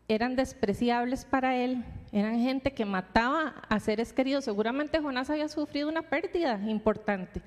eran 0.10 0.36
despreciables 0.36 1.24
para 1.24 1.56
él, 1.56 1.86
eran 2.12 2.40
gente 2.40 2.74
que 2.74 2.86
mataba 2.86 3.56
a 3.70 3.80
seres 3.80 4.14
queridos. 4.14 4.46
Seguramente 4.46 5.00
Jonás 5.00 5.30
había 5.30 5.48
sufrido 5.48 5.90
una 5.90 6.02
pérdida 6.02 6.60
importante 6.68 7.42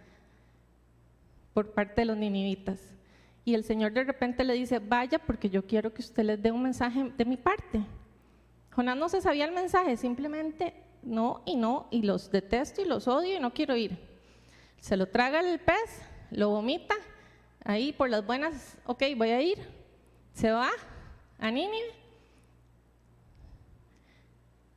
por 1.53 1.73
parte 1.73 2.03
de 2.03 2.05
los 2.07 2.17
ninivitas. 2.17 2.81
Y 3.45 3.55
el 3.55 3.65
Señor 3.65 3.93
de 3.93 4.05
repente 4.05 4.45
le 4.45 4.55
dice, 4.55 4.79
vaya 4.79 5.19
porque 5.19 5.51
yo 5.51 5.67
quiero 5.67 5.93
que 5.93 6.03
usted 6.03 6.23
les 6.23 6.41
dé 6.41 6.53
un 6.53 6.63
mensaje 6.63 7.13
de 7.17 7.25
mi 7.25 7.37
parte. 7.37 7.81
Jonás 8.71 8.97
no 8.97 9.09
se 9.09 9.21
sabía 9.21 9.45
el 9.45 9.53
mensaje, 9.53 9.97
simplemente 9.97 10.75
no 11.03 11.43
y 11.45 11.57
no, 11.57 11.89
y 11.91 12.03
los 12.03 12.31
detesto 12.31 12.81
y 12.81 12.85
los 12.85 13.09
odio 13.09 13.37
y 13.37 13.41
no 13.41 13.53
quiero 13.53 13.77
ir. 13.77 13.99
Se 14.79 14.97
lo 14.97 15.07
traga 15.07 15.41
el 15.41 15.59
pez, 15.59 16.03
lo 16.31 16.51
vomita 16.51 16.95
ahí 17.65 17.93
por 17.93 18.09
las 18.09 18.25
buenas, 18.25 18.79
ok, 18.87 19.03
voy 19.17 19.31
a 19.31 19.43
ir. 19.43 19.59
Se 20.33 20.51
va 20.51 20.71
a 21.39 21.51
Nínive 21.51 22.02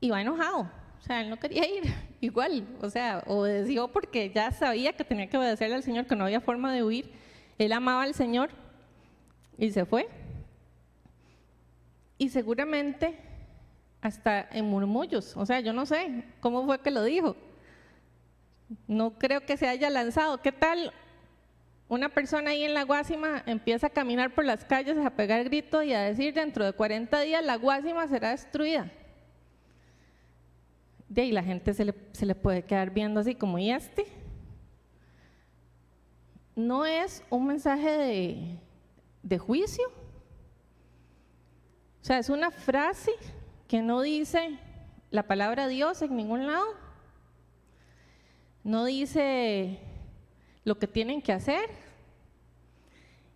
va 0.10 0.22
enojado. 0.22 0.62
O 1.00 1.02
sea, 1.02 1.22
él 1.22 1.30
no 1.30 1.38
quería 1.38 1.68
ir 1.68 1.84
igual. 2.22 2.66
O 2.82 2.90
sea, 2.90 3.24
obedeció 3.28 3.88
porque 3.88 4.30
ya 4.32 4.52
sabía 4.52 4.94
que 4.94 5.04
tenía 5.04 5.28
que 5.28 5.38
obedecerle 5.38 5.76
al 5.76 5.84
Señor, 5.84 6.06
que 6.06 6.16
no 6.16 6.26
había 6.26 6.42
forma 6.42 6.74
de 6.74 6.84
huir. 6.84 7.12
Él 7.58 7.72
amaba 7.74 8.04
al 8.04 8.14
Señor 8.14 8.50
y 9.58 9.72
se 9.72 9.86
fue. 9.86 10.08
Y 12.18 12.30
seguramente 12.30 13.20
hasta 14.02 14.48
en 14.52 14.66
murmullos. 14.66 15.36
O 15.36 15.46
sea, 15.46 15.60
yo 15.60 15.74
no 15.74 15.86
sé 15.86 16.24
cómo 16.40 16.66
fue 16.66 16.80
que 16.80 16.92
lo 16.92 17.04
dijo. 17.04 17.36
No 18.88 19.18
creo 19.18 19.46
que 19.46 19.58
se 19.58 19.68
haya 19.68 19.90
lanzado. 19.90 20.42
¿Qué 20.42 20.52
tal 20.52 20.94
una 21.88 22.10
persona 22.10 22.52
ahí 22.52 22.64
en 22.64 22.74
la 22.74 22.84
Guásima 22.84 23.44
empieza 23.46 23.88
a 23.88 23.92
caminar 23.92 24.34
por 24.34 24.44
las 24.44 24.66
calles, 24.66 24.98
a 24.98 25.12
pegar 25.12 25.44
gritos 25.44 25.84
y 25.84 25.94
a 25.94 26.02
decir, 26.02 26.34
dentro 26.34 26.66
de 26.66 26.74
40 26.74 27.20
días 27.22 27.46
la 27.46 27.58
Guásima 27.58 28.08
será 28.08 28.32
destruida. 28.32 28.92
De 31.16 31.22
ahí 31.22 31.32
la 31.32 31.44
gente 31.44 31.74
se 31.74 31.86
le, 31.86 32.36
puede 32.36 32.64
quedar 32.64 32.90
viendo 32.92 33.22
así 33.22 33.36
como, 33.36 33.58
¿y 33.58 33.72
este? 33.72 34.06
No 36.58 36.86
es 36.86 37.24
un 37.30 37.48
mensaje 37.48 37.90
de, 37.90 38.60
de 39.24 39.38
juicio. 39.38 39.88
O 42.02 42.04
sea, 42.06 42.20
es 42.20 42.30
una 42.30 42.52
frase 42.52 43.12
que 43.70 43.82
no 43.82 44.02
dice 44.02 44.60
la 45.10 45.24
palabra 45.24 45.70
Dios 45.70 46.02
en 46.02 46.18
ningún 46.18 46.48
lado. 46.48 46.66
No 48.66 48.84
dice 48.84 49.80
lo 50.66 50.78
que 50.78 50.88
tienen 50.88 51.22
que 51.22 51.32
hacer. 51.32 51.70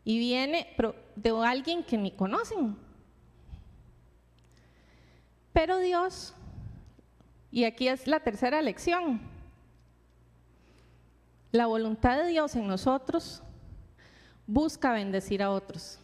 Y 0.03 0.19
viene 0.19 0.75
de 1.15 1.29
alguien 1.29 1.85
que 1.85 1.97
ni 1.97 2.11
conocen. 2.11 2.75
Pero 5.53 5.79
Dios, 5.79 6.35
y 7.51 7.63
aquí 7.63 7.87
es 7.87 8.07
la 8.07 8.19
tercera 8.19 8.61
lección, 8.61 9.21
la 11.51 11.65
voluntad 11.65 12.17
de 12.17 12.27
Dios 12.27 12.55
en 12.55 12.67
nosotros 12.67 13.41
busca 14.45 14.91
bendecir 14.91 15.41
a 15.41 15.51
otros. 15.51 15.99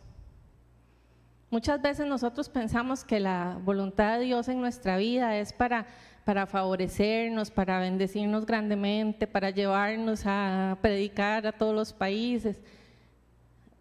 Muchas 1.51 1.81
veces 1.81 2.07
nosotros 2.07 2.49
pensamos 2.49 3.03
que 3.03 3.19
la 3.19 3.59
voluntad 3.63 4.17
de 4.17 4.25
Dios 4.25 4.47
en 4.49 4.59
nuestra 4.59 4.97
vida 4.97 5.37
es 5.37 5.53
para 5.53 5.85
para 6.25 6.47
favorecernos, 6.47 7.51
para 7.51 7.79
bendecirnos 7.79 8.47
grandemente, 8.47 9.27
para 9.27 9.51
llevarnos 9.51 10.23
a 10.25 10.75
predicar 10.81 11.45
a 11.45 11.51
todos 11.51 11.75
los 11.75 11.93
países. 11.93 12.59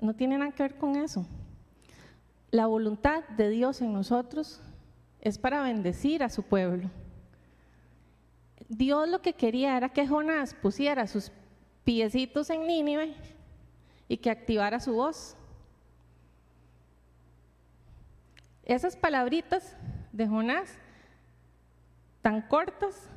No 0.01 0.15
tiene 0.15 0.37
nada 0.37 0.53
que 0.53 0.63
ver 0.63 0.77
con 0.77 0.95
eso. 0.97 1.27
La 2.51 2.67
voluntad 2.67 3.25
de 3.29 3.49
Dios 3.49 3.81
en 3.81 3.95
nosotros 3.95 4.61
es 5.23 5.39
para 5.39 5.63
bendecir 5.63 6.23
a 6.23 6.29
su 6.29 6.43
pueblo. 6.43 6.91
Dios 8.77 9.09
lo 9.09 9.23
que 9.23 9.35
quería 9.35 9.77
era 9.77 9.89
que 9.89 10.07
Jonás 10.07 10.55
pusiera 10.55 11.07
sus 11.07 11.31
piecitos 11.85 12.51
en 12.51 12.67
Nínive 12.67 13.15
y 14.09 14.17
que 14.17 14.31
activara 14.31 14.81
su 14.81 14.95
voz. 14.95 15.37
Esas 18.65 18.97
palabritas 18.97 19.77
de 20.13 20.27
Jonás 20.27 20.79
tan 22.23 22.41
cortas, 22.41 23.11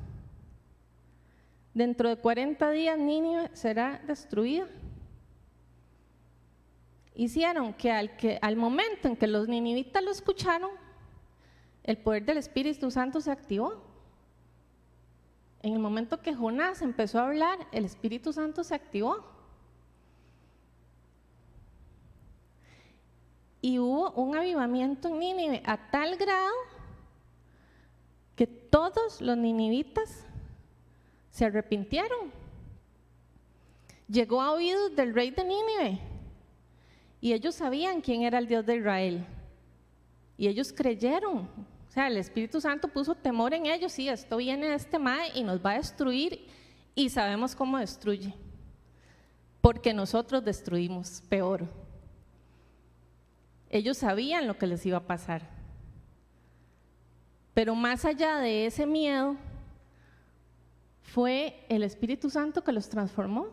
dentro 1.74 2.10
de 2.10 2.18
40 2.18 2.70
días 2.72 3.00
Nínive 3.00 3.50
será 3.54 4.02
destruida. 4.06 4.68
Hicieron 7.16 7.74
que 7.74 7.92
al, 7.92 8.18
que 8.18 8.38
al 8.42 8.58
momento 8.58 9.08
en 9.08 9.16
que 9.16 9.26
los 9.26 9.48
ninivitas 9.48 10.04
lo 10.04 10.12
escucharon, 10.12 10.70
el 11.84 11.98
poder 11.98 12.26
del 12.26 12.38
Espíritu 12.38 12.92
Santo 12.92 13.22
se 13.22 13.32
activó. 13.32 13.87
En 15.62 15.74
el 15.74 15.80
momento 15.80 16.22
que 16.22 16.36
Jonás 16.36 16.82
empezó 16.82 17.20
a 17.20 17.26
hablar, 17.26 17.60
el 17.72 17.86
Espíritu 17.86 18.32
Santo 18.32 18.64
se 18.64 18.76
activó. 18.76 19.26
Y 23.62 23.80
hubo 23.80 24.12
un 24.12 24.36
avivamiento 24.36 25.08
en 25.08 25.20
Nínive 25.20 25.64
a 25.66 25.90
tal 25.90 26.16
grado 26.16 26.54
que 28.36 28.46
todos 28.46 29.20
los 29.20 29.36
ninivitas 29.36 30.26
se 31.32 31.46
arrepintieron. 31.46 32.32
Llegó 34.08 34.42
a 34.42 34.52
oídos 34.52 34.96
del 34.96 35.14
rey 35.14 35.32
de 35.32 35.44
Nínive 35.44 36.00
y 37.20 37.34
ellos 37.34 37.56
sabían 37.56 38.00
quién 38.02 38.22
era 38.22 38.38
el 38.38 38.48
Dios 38.48 38.66
de 38.66 38.78
Israel. 38.78 39.26
Y 40.38 40.48
ellos 40.48 40.72
creyeron. 40.72 41.50
Sea, 41.98 42.10
el 42.10 42.18
Espíritu 42.18 42.62
Santo 42.62 42.90
puso 42.90 43.16
temor 43.16 43.56
en 43.56 43.66
ellos. 43.66 43.92
Sí, 43.92 44.08
esto 44.08 44.38
viene 44.38 44.68
de 44.68 44.76
este 44.76 45.00
mae 45.00 45.32
y 45.34 45.42
nos 45.42 45.66
va 45.66 45.72
a 45.72 45.78
destruir. 45.78 46.46
Y 46.94 47.10
sabemos 47.10 47.56
cómo 47.56 47.80
destruye. 47.80 48.36
Porque 49.62 49.96
nosotros 49.96 50.46
destruimos 50.46 51.24
peor. 51.28 51.68
Ellos 53.72 53.98
sabían 53.98 54.46
lo 54.46 54.60
que 54.60 54.68
les 54.68 54.86
iba 54.86 55.00
a 55.00 55.08
pasar. 55.08 55.42
Pero 57.56 57.74
más 57.74 58.06
allá 58.06 58.38
de 58.38 58.68
ese 58.68 58.86
miedo, 58.86 59.36
fue 61.02 61.66
el 61.68 61.82
Espíritu 61.82 62.30
Santo 62.30 62.64
que 62.64 62.74
los 62.74 62.88
transformó. 62.90 63.48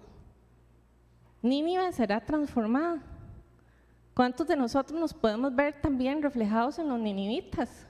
Nínive 1.40 1.90
será 1.94 2.22
transformada. 2.22 3.00
¿Cuántos 4.12 4.46
de 4.46 4.56
nosotros 4.56 5.00
nos 5.00 5.14
podemos 5.14 5.56
ver 5.56 5.80
también 5.80 6.20
reflejados 6.20 6.78
en 6.78 6.90
los 6.90 7.00
ninivitas? 7.00 7.86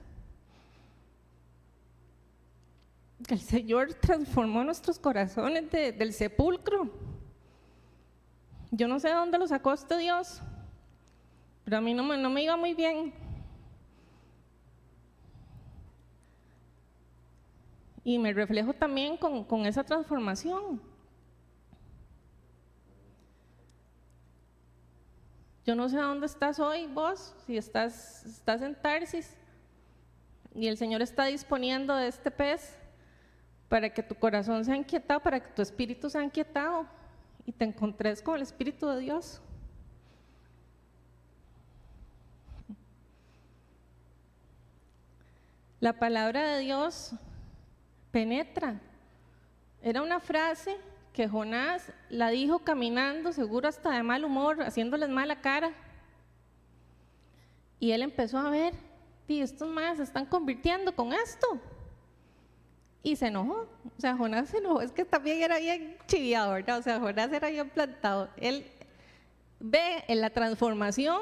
El 3.28 3.40
Señor 3.40 3.94
transformó 3.94 4.62
nuestros 4.64 4.98
corazones 4.98 5.70
del 5.70 6.12
sepulcro. 6.12 6.90
Yo 8.70 8.86
no 8.86 9.00
sé 9.00 9.08
de 9.08 9.14
dónde 9.14 9.38
lo 9.38 9.46
sacó 9.46 9.72
este 9.72 9.96
Dios, 9.96 10.42
pero 11.64 11.78
a 11.78 11.80
mí 11.80 11.94
no 11.94 12.02
me, 12.02 12.18
no 12.18 12.28
me 12.28 12.42
iba 12.42 12.56
muy 12.56 12.74
bien. 12.74 13.14
Y 18.02 18.18
me 18.18 18.32
reflejo 18.34 18.74
también 18.74 19.16
con, 19.16 19.44
con 19.44 19.64
esa 19.64 19.82
transformación. 19.84 20.82
Yo 25.64 25.74
no 25.74 25.88
sé 25.88 25.96
dónde 25.96 26.26
estás 26.26 26.60
hoy 26.60 26.86
vos, 26.86 27.34
si 27.46 27.56
estás, 27.56 28.26
estás 28.26 28.60
en 28.60 28.74
Tarsis 28.74 29.34
y 30.54 30.66
el 30.66 30.76
Señor 30.76 31.00
está 31.00 31.24
disponiendo 31.24 31.96
de 31.96 32.08
este 32.08 32.30
pez 32.30 32.83
para 33.68 33.92
que 33.92 34.02
tu 34.02 34.14
corazón 34.14 34.64
sea 34.64 34.76
inquietado, 34.76 35.20
para 35.20 35.40
que 35.40 35.50
tu 35.50 35.62
espíritu 35.62 36.08
sea 36.10 36.22
inquietado 36.22 36.86
y 37.46 37.52
te 37.52 37.64
encontres 37.64 38.22
con 38.22 38.36
el 38.36 38.42
Espíritu 38.42 38.86
de 38.88 39.00
Dios. 39.00 39.40
La 45.80 45.92
palabra 45.92 46.54
de 46.54 46.60
Dios 46.60 47.12
penetra. 48.10 48.80
Era 49.82 50.00
una 50.00 50.18
frase 50.18 50.78
que 51.12 51.28
Jonás 51.28 51.92
la 52.08 52.30
dijo 52.30 52.60
caminando, 52.60 53.32
seguro 53.32 53.68
hasta 53.68 53.90
de 53.90 54.02
mal 54.02 54.24
humor, 54.24 54.62
haciéndoles 54.62 55.10
mala 55.10 55.42
cara. 55.42 55.72
Y 57.78 57.92
él 57.92 58.00
empezó 58.00 58.38
a 58.38 58.48
ver, 58.48 58.72
y 59.28 59.40
estos 59.40 59.68
más 59.68 59.98
se 59.98 60.04
están 60.04 60.24
convirtiendo 60.24 60.96
con 60.96 61.12
esto. 61.12 61.60
Y 63.04 63.14
se 63.14 63.28
enojó. 63.28 63.68
O 63.96 64.00
sea, 64.00 64.16
Jonás 64.16 64.48
se 64.48 64.58
enojó. 64.58 64.80
Es 64.80 64.90
que 64.90 65.04
también 65.04 65.40
era 65.40 65.58
bien 65.58 65.96
chiviado, 66.08 66.54
¿verdad? 66.54 66.78
O 66.78 66.82
sea, 66.82 66.98
Jonás 66.98 67.32
era 67.32 67.48
bien 67.50 67.70
plantado. 67.70 68.28
Él 68.36 68.66
ve 69.60 70.02
en 70.08 70.20
la 70.20 70.30
transformación 70.30 71.20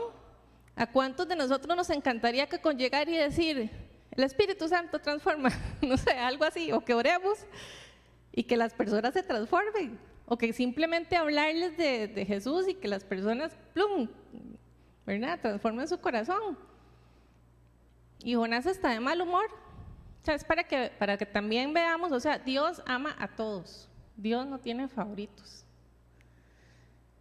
a 0.77 0.87
cuántos 0.87 1.29
de 1.29 1.37
nosotros 1.37 1.77
nos 1.77 1.91
encantaría 1.91 2.49
que 2.49 2.61
con 2.61 2.79
llegar 2.79 3.09
y 3.09 3.17
decir, 3.17 3.71
el 4.13 4.25
Espíritu 4.25 4.69
Santo 4.69 4.99
transforma, 5.01 5.51
no 5.83 5.97
sé, 5.97 6.13
algo 6.13 6.45
así, 6.45 6.73
o 6.73 6.85
que 6.85 6.95
oremos 6.95 7.47
y 8.33 8.45
que 8.45 8.57
las 8.57 8.73
personas 8.75 9.13
se 9.15 9.23
transformen, 9.23 9.99
o 10.27 10.39
que 10.39 10.53
simplemente 10.53 11.17
hablarles 11.17 11.77
de, 11.77 12.25
Jesús 12.27 12.69
y 12.69 12.75
que 12.75 12.89
las 12.89 13.05
personas, 13.05 13.57
plum, 13.75 14.09
¿verdad?, 15.05 15.39
transformen 15.41 15.87
su 15.89 16.01
corazón. 16.01 16.57
Y 18.25 18.35
Jonás 18.35 18.67
está 18.67 18.91
de 18.91 19.01
mal 19.01 19.21
humor. 19.21 19.47
O 20.23 20.25
sea, 20.25 20.35
es 20.35 20.45
para 20.45 20.65
que, 20.65 20.91
para 20.99 21.19
que 21.19 21.27
también 21.27 21.75
veamos, 21.75 22.13
o 22.13 22.21
sea, 22.21 22.39
Dios 22.39 22.81
ama 22.87 23.15
a 23.19 23.29
todos. 23.29 23.89
Dios 24.17 24.47
no 24.47 24.59
tiene 24.59 24.89
favoritos. 24.89 25.65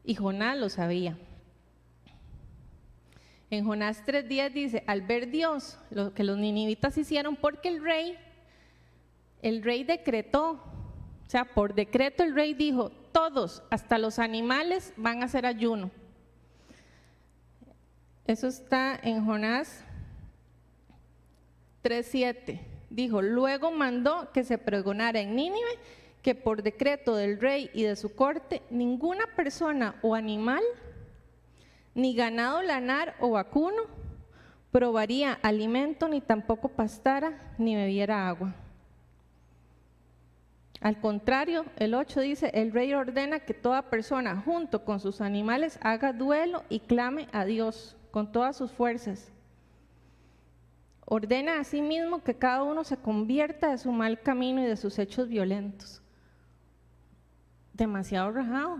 Y 0.03 0.15
Jonás 0.15 0.57
lo 0.57 0.69
sabía. 0.69 1.17
En 3.49 3.65
Jonás 3.65 4.05
3.10 4.05 4.53
dice, 4.53 4.83
al 4.87 5.01
ver 5.01 5.29
Dios 5.29 5.77
lo 5.89 6.13
que 6.13 6.23
los 6.23 6.37
ninivitas 6.37 6.97
hicieron, 6.97 7.35
porque 7.35 7.67
el 7.67 7.83
rey, 7.83 8.17
el 9.41 9.63
rey 9.63 9.83
decretó 9.83 10.61
o 11.25 11.29
sea, 11.31 11.45
por 11.45 11.73
decreto 11.73 12.23
el 12.23 12.35
rey 12.35 12.53
dijo, 12.53 12.89
todos, 13.13 13.63
hasta 13.69 13.97
los 13.97 14.19
animales, 14.19 14.93
van 14.97 15.21
a 15.21 15.27
hacer 15.27 15.45
ayuno. 15.45 15.89
Eso 18.27 18.47
está 18.47 18.99
en 19.01 19.25
Jonás 19.25 19.81
3.7. 21.85 22.59
Dijo, 22.91 23.21
luego 23.21 23.71
mandó 23.71 24.33
que 24.33 24.43
se 24.43 24.57
pregonara 24.57 25.21
en 25.21 25.33
Nínive 25.33 25.79
que 26.21 26.35
por 26.35 26.61
decreto 26.61 27.15
del 27.15 27.39
rey 27.39 27.69
y 27.73 27.83
de 27.83 27.95
su 27.95 28.13
corte, 28.13 28.61
ninguna 28.69 29.25
persona 29.35 29.95
o 30.01 30.13
animal, 30.13 30.61
ni 31.95 32.13
ganado 32.13 32.61
lanar 32.61 33.15
o 33.21 33.31
vacuno, 33.31 33.83
probaría 34.71 35.39
alimento, 35.41 36.09
ni 36.09 36.19
tampoco 36.19 36.67
pastara, 36.67 37.55
ni 37.57 37.75
bebiera 37.75 38.27
agua. 38.27 38.53
Al 40.81 40.99
contrario, 40.99 41.65
el 41.77 41.93
8 41.93 42.19
dice, 42.19 42.51
el 42.53 42.73
rey 42.73 42.93
ordena 42.93 43.39
que 43.39 43.53
toda 43.53 43.89
persona 43.89 44.35
junto 44.43 44.83
con 44.83 44.99
sus 44.99 45.21
animales 45.21 45.79
haga 45.81 46.11
duelo 46.11 46.63
y 46.69 46.81
clame 46.81 47.29
a 47.31 47.45
Dios 47.45 47.95
con 48.11 48.33
todas 48.33 48.57
sus 48.57 48.71
fuerzas. 48.71 49.31
Ordena 51.13 51.59
a 51.59 51.65
sí 51.65 51.81
mismo 51.81 52.23
que 52.23 52.37
cada 52.37 52.63
uno 52.63 52.85
se 52.85 52.95
convierta 52.95 53.71
de 53.71 53.77
su 53.77 53.91
mal 53.91 54.21
camino 54.21 54.61
y 54.61 54.65
de 54.65 54.77
sus 54.77 54.97
hechos 54.97 55.27
violentos. 55.27 56.01
Demasiado 57.73 58.31
rajado. 58.31 58.77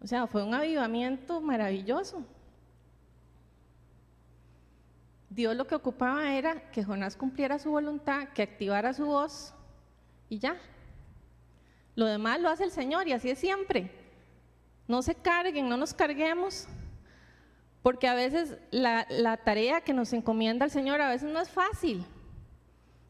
O 0.00 0.06
sea, 0.06 0.28
fue 0.28 0.44
un 0.44 0.54
avivamiento 0.54 1.40
maravilloso. 1.40 2.24
Dios 5.30 5.56
lo 5.56 5.66
que 5.66 5.74
ocupaba 5.74 6.32
era 6.32 6.70
que 6.70 6.84
Jonás 6.84 7.16
cumpliera 7.16 7.58
su 7.58 7.72
voluntad, 7.72 8.28
que 8.28 8.42
activara 8.42 8.94
su 8.94 9.04
voz 9.04 9.52
y 10.28 10.38
ya. 10.38 10.56
Lo 11.96 12.06
demás 12.06 12.40
lo 12.40 12.50
hace 12.50 12.62
el 12.62 12.70
Señor 12.70 13.08
y 13.08 13.14
así 13.14 13.30
es 13.30 13.40
siempre. 13.40 13.90
No 14.86 15.02
se 15.02 15.16
carguen, 15.16 15.68
no 15.68 15.76
nos 15.76 15.92
carguemos, 15.92 16.68
porque 17.86 18.08
a 18.08 18.14
veces 18.14 18.58
la, 18.72 19.36
tarea 19.44 19.80
que 19.80 19.92
nos 19.92 20.12
encomienda 20.12 20.64
el 20.64 20.72
Señor 20.72 21.00
a 21.00 21.08
veces 21.08 21.30
no 21.30 21.40
es 21.40 21.48
fácil, 21.48 22.04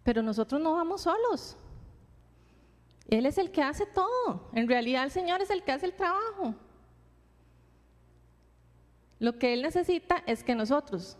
pero 0.03 0.22
nosotros 0.22 0.61
no 0.61 0.74
vamos 0.74 1.01
solos. 1.01 1.57
Él 3.09 3.24
es 3.24 3.39
el 3.39 3.51
que 3.51 3.62
hace 3.62 3.87
todo. 3.87 4.51
En 4.53 4.68
realidad 4.68 5.05
el 5.05 5.11
Señor 5.11 5.41
es 5.41 5.49
el 5.49 5.62
que 5.62 5.72
hace 5.72 5.87
el 5.87 5.95
trabajo. 5.95 6.55
Lo 9.18 9.39
que 9.39 9.55
Él 9.55 9.62
necesita 9.62 10.22
es 10.27 10.45
que 10.45 10.55
nosotros, 10.55 11.16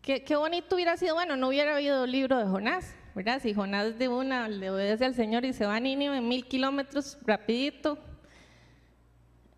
qué, 0.00 0.36
bonito 0.36 0.76
hubiera 0.76 0.96
sido, 0.96 1.16
bueno, 1.16 1.34
no 1.34 1.48
hubiera 1.48 1.74
habido 1.74 2.06
libro 2.06 2.38
de 2.38 2.46
Jonás, 2.46 2.94
¿verdad? 3.16 3.42
Si 3.42 3.54
Jonás 3.54 3.98
de 3.98 4.06
una 4.06 4.48
le 4.48 4.70
obedece 4.70 5.04
al 5.04 5.16
Señor 5.16 5.44
y 5.44 5.52
se 5.52 5.66
va 5.66 5.74
a 5.74 5.80
Nínive 5.80 6.18
en 6.18 6.28
mil 6.28 6.46
kilómetros 6.46 7.18
rapidito, 7.26 7.98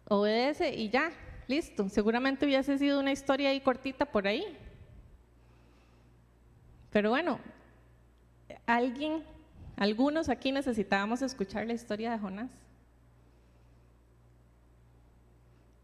obedece 0.09 0.75
y 0.75 0.89
ya, 0.89 1.13
listo. 1.49 1.89
Seguramente 1.89 2.47
hubiese 2.47 2.79
sido 2.79 3.01
una 3.01 3.13
historia 3.13 3.51
ahí 3.51 3.61
cortita 3.61 4.05
por 4.05 4.27
ahí. 4.27 4.57
Pero 6.91 7.11
bueno, 7.11 7.39
alguien, 8.67 9.23
algunos 9.77 10.29
aquí 10.29 10.53
necesitábamos 10.53 11.23
escuchar 11.23 11.67
la 11.67 11.75
historia 11.75 12.13
de 12.13 12.19
Jonás 12.19 12.51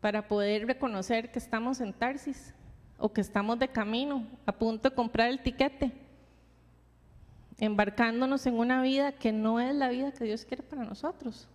para 0.00 0.26
poder 0.26 0.66
reconocer 0.66 1.30
que 1.30 1.38
estamos 1.38 1.80
en 1.80 1.92
Tarsis 1.92 2.54
o 2.98 3.12
que 3.12 3.20
estamos 3.20 3.58
de 3.58 3.68
camino, 3.68 4.26
a 4.46 4.52
punto 4.52 4.88
de 4.88 4.94
comprar 4.94 5.28
el 5.28 5.42
tiquete 5.42 5.92
embarcándonos 7.62 8.44
en 8.46 8.58
una 8.58 8.82
vida 8.82 9.12
que 9.12 9.30
no 9.30 9.60
es 9.60 9.72
la 9.72 9.88
vida 9.88 10.10
que 10.10 10.24
Dios 10.24 10.44
quiere 10.44 10.64
para 10.64 10.82
nosotros. 10.84 11.48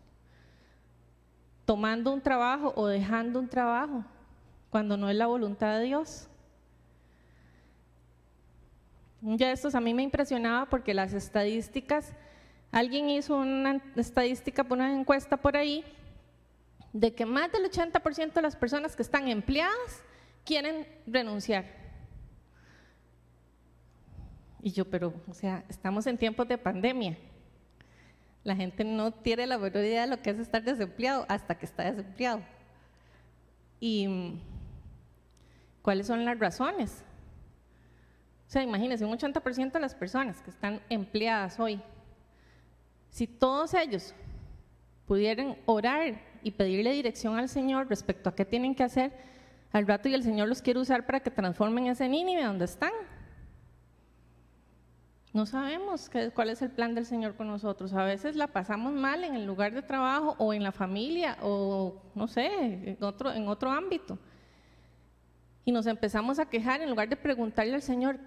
Tomando 1.68 2.14
un 2.14 2.22
trabajo 2.22 2.72
o 2.78 2.88
dejando 2.88 3.40
un 3.40 3.50
trabajo 3.50 4.06
cuando 4.70 4.96
no 4.96 5.10
es 5.10 5.18
la 5.18 5.28
voluntad 5.28 5.78
de 5.78 5.84
Dios. 5.84 6.30
Un 9.22 9.36
día 9.36 9.48
de 9.48 9.54
estos 9.54 9.76
a 9.76 9.82
mí 9.82 9.94
me 9.94 10.02
impresionaba 10.02 10.68
porque 10.68 10.94
las 10.94 11.12
estadísticas, 11.12 12.14
alguien 12.72 13.10
hizo 13.10 13.36
una 13.36 13.82
estadística, 13.98 14.66
una 14.70 14.98
encuesta 14.98 15.36
por 15.36 15.58
ahí, 15.58 15.84
de 16.94 17.14
que 17.14 17.26
más 17.26 17.52
del 17.52 17.70
80% 17.70 18.32
de 18.32 18.42
las 18.42 18.56
personas 18.56 18.96
que 18.96 19.02
están 19.02 19.28
empleadas 19.28 20.04
quieren 20.46 20.88
renunciar. 21.06 21.66
Y 24.62 24.72
yo, 24.72 24.86
pero, 24.86 25.14
o 25.28 25.34
sea, 25.34 25.66
estamos 25.68 26.08
en 26.08 26.18
tiempos 26.18 26.48
de 26.48 26.58
pandemia. 26.58 27.18
La 28.48 28.56
gente 28.56 28.86
no 28.86 29.12
tiene 29.12 29.46
la 29.46 29.58
menor 29.58 29.84
idea 29.84 30.04
de 30.04 30.08
lo 30.08 30.22
que 30.22 30.30
es 30.30 30.40
estar 30.40 30.64
desempleado 30.64 31.26
hasta 31.28 31.58
que 31.58 31.66
está 31.66 31.84
desempleado. 31.84 32.40
¿Y 33.78 34.40
cuáles 35.82 36.08
son 36.08 36.24
las 36.24 36.40
razones? 36.40 37.04
O 38.48 38.50
sea, 38.50 38.64
imagínense, 38.64 39.04
un 39.04 39.12
80% 39.12 39.74
de 39.74 39.80
las 39.82 39.94
personas 39.94 40.42
que 40.42 40.50
están 40.50 40.80
empleadas 40.88 41.60
hoy, 41.60 41.82
si 43.10 43.28
todos 43.28 43.74
ellos 43.74 44.16
pudieran 45.08 45.58
orar 45.66 46.18
y 46.42 46.52
pedirle 46.52 46.94
dirección 46.94 47.38
al 47.38 47.50
Señor 47.50 47.90
respecto 47.90 48.30
a 48.30 48.36
qué 48.36 48.46
tienen 48.46 48.74
que 48.74 48.84
hacer, 48.84 49.12
al 49.74 49.86
rato 49.86 50.08
y 50.08 50.14
el 50.14 50.24
Señor 50.24 50.48
los 50.48 50.62
quiere 50.62 50.80
usar 50.80 51.06
para 51.06 51.20
que 51.20 51.32
transformen 51.32 51.88
ese 51.88 52.08
Nínive 52.08 52.46
donde 52.46 52.64
están. 52.64 52.94
No 55.34 55.46
sabemos 55.46 56.10
qué, 56.10 56.32
cuál 56.32 56.50
es 56.50 56.62
el 56.62 56.72
plan 56.72 56.96
del 56.96 57.06
Señor 57.06 57.36
con 57.36 57.48
nosotros. 57.48 57.94
A 57.94 58.04
veces 58.04 58.36
la 58.36 58.48
pasamos 58.48 58.94
mal 58.94 59.24
en 59.24 59.36
el 59.36 59.46
lugar 59.46 59.74
de 59.74 59.82
trabajo 59.82 60.36
o 60.40 60.54
en 60.54 60.64
la 60.64 60.72
familia 60.72 61.38
o 61.42 62.02
no 62.16 62.28
sé, 62.28 62.48
en 62.48 63.04
otro, 63.04 63.32
en 63.32 63.48
otro 63.48 63.70
ámbito. 63.72 64.18
Y 65.66 65.72
nos 65.72 65.86
empezamos 65.86 66.40
a 66.40 66.50
quejar 66.50 66.82
en 66.82 66.90
lugar 66.90 67.10
de 67.10 67.18
preguntarle 67.18 67.76
al 67.76 67.82
Señor, 67.82 68.18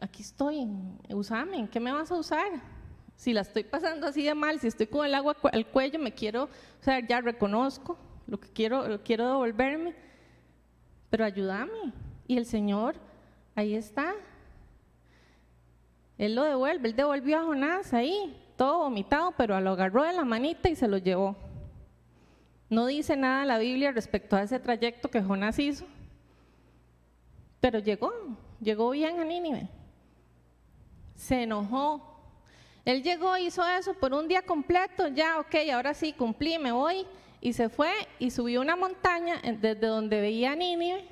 aquí 0.00 0.22
estoy, 0.22 0.66
usame, 1.10 1.58
¿en 1.58 1.68
qué 1.68 1.78
me 1.78 1.92
vas 1.92 2.10
a 2.10 2.16
usar? 2.16 2.48
Si 3.14 3.34
la 3.34 3.42
estoy 3.42 3.64
pasando 3.64 4.06
así 4.06 4.22
de 4.22 4.34
mal, 4.34 4.58
si 4.58 4.66
estoy 4.66 4.86
con 4.86 5.04
el 5.04 5.14
agua 5.14 5.36
al 5.52 5.66
cuello, 5.66 5.98
me 5.98 6.14
quiero, 6.14 6.44
o 6.44 6.82
sea, 6.82 7.06
ya 7.06 7.20
reconozco 7.20 7.98
lo 8.26 8.40
que 8.40 8.48
quiero, 8.48 8.88
lo 8.88 9.02
quiero 9.02 9.28
devolverme, 9.28 9.94
pero 11.10 11.26
ayúdame. 11.26 11.92
Y 12.26 12.38
el 12.38 12.46
Señor, 12.46 12.94
ahí 13.54 13.74
está, 13.74 14.14
él 16.20 16.34
lo 16.34 16.42
devuelve, 16.44 16.86
él 16.86 16.94
devolvió 16.94 17.38
a 17.38 17.44
Jonás 17.44 17.94
ahí, 17.94 18.38
todo 18.54 18.80
vomitado, 18.80 19.32
pero 19.38 19.58
lo 19.58 19.70
agarró 19.70 20.02
de 20.02 20.12
la 20.12 20.22
manita 20.22 20.68
y 20.68 20.76
se 20.76 20.86
lo 20.86 20.98
llevó. 20.98 21.34
No 22.68 22.84
dice 22.84 23.16
nada 23.16 23.46
la 23.46 23.56
Biblia 23.56 23.90
respecto 23.90 24.36
a 24.36 24.42
ese 24.42 24.60
trayecto 24.60 25.10
que 25.10 25.22
Jonás 25.22 25.58
hizo, 25.58 25.86
pero 27.58 27.78
llegó, 27.78 28.12
llegó 28.60 28.90
bien 28.90 29.18
a 29.18 29.24
Nínive. 29.24 29.66
Se 31.16 31.44
enojó. 31.44 32.02
Él 32.84 33.02
llegó, 33.02 33.38
hizo 33.38 33.66
eso 33.66 33.94
por 33.94 34.12
un 34.12 34.28
día 34.28 34.42
completo, 34.42 35.08
ya, 35.08 35.40
ok, 35.40 35.54
ahora 35.72 35.94
sí, 35.94 36.12
cumplí, 36.12 36.58
me 36.58 36.72
voy. 36.72 37.06
Y 37.40 37.54
se 37.54 37.70
fue 37.70 37.92
y 38.18 38.30
subió 38.30 38.60
una 38.60 38.76
montaña 38.76 39.40
desde 39.42 39.86
donde 39.86 40.20
veía 40.20 40.52
a 40.52 40.56
Nínive 40.56 41.08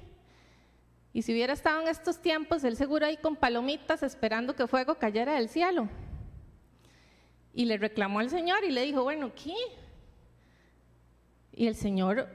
y 1.13 1.23
si 1.23 1.33
hubiera 1.33 1.53
estado 1.53 1.81
en 1.81 1.89
estos 1.89 2.21
tiempos, 2.21 2.65
él 2.65 2.77
seguro 2.77 3.07
ahí 3.07 3.17
con 3.17 3.37
palomitas 3.37 4.03
esperando 4.03 4.55
que 4.55 4.67
fuego 4.67 4.97
cayera 4.97 5.35
del 5.35 5.49
cielo. 5.49 5.89
Y 7.55 7.65
le 7.65 7.79
reclamó 7.79 8.21
al 8.21 8.31
Señor 8.31 8.63
y 8.65 8.71
le 8.71 8.83
dijo, 8.83 9.03
bueno, 9.03 9.33
¿qué? 9.35 9.55
Y 11.53 11.67
el 11.67 11.75
Señor, 11.75 12.29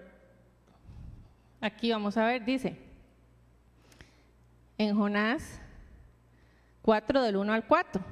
aquí 1.62 1.92
vamos 1.92 2.18
a 2.18 2.26
ver, 2.26 2.44
dice, 2.44 2.78
en 4.78 4.98
Jonás 4.98 5.62
4 6.82 7.22
del 7.22 7.38
1 7.38 7.54
al 7.54 7.66
4. 7.66 8.04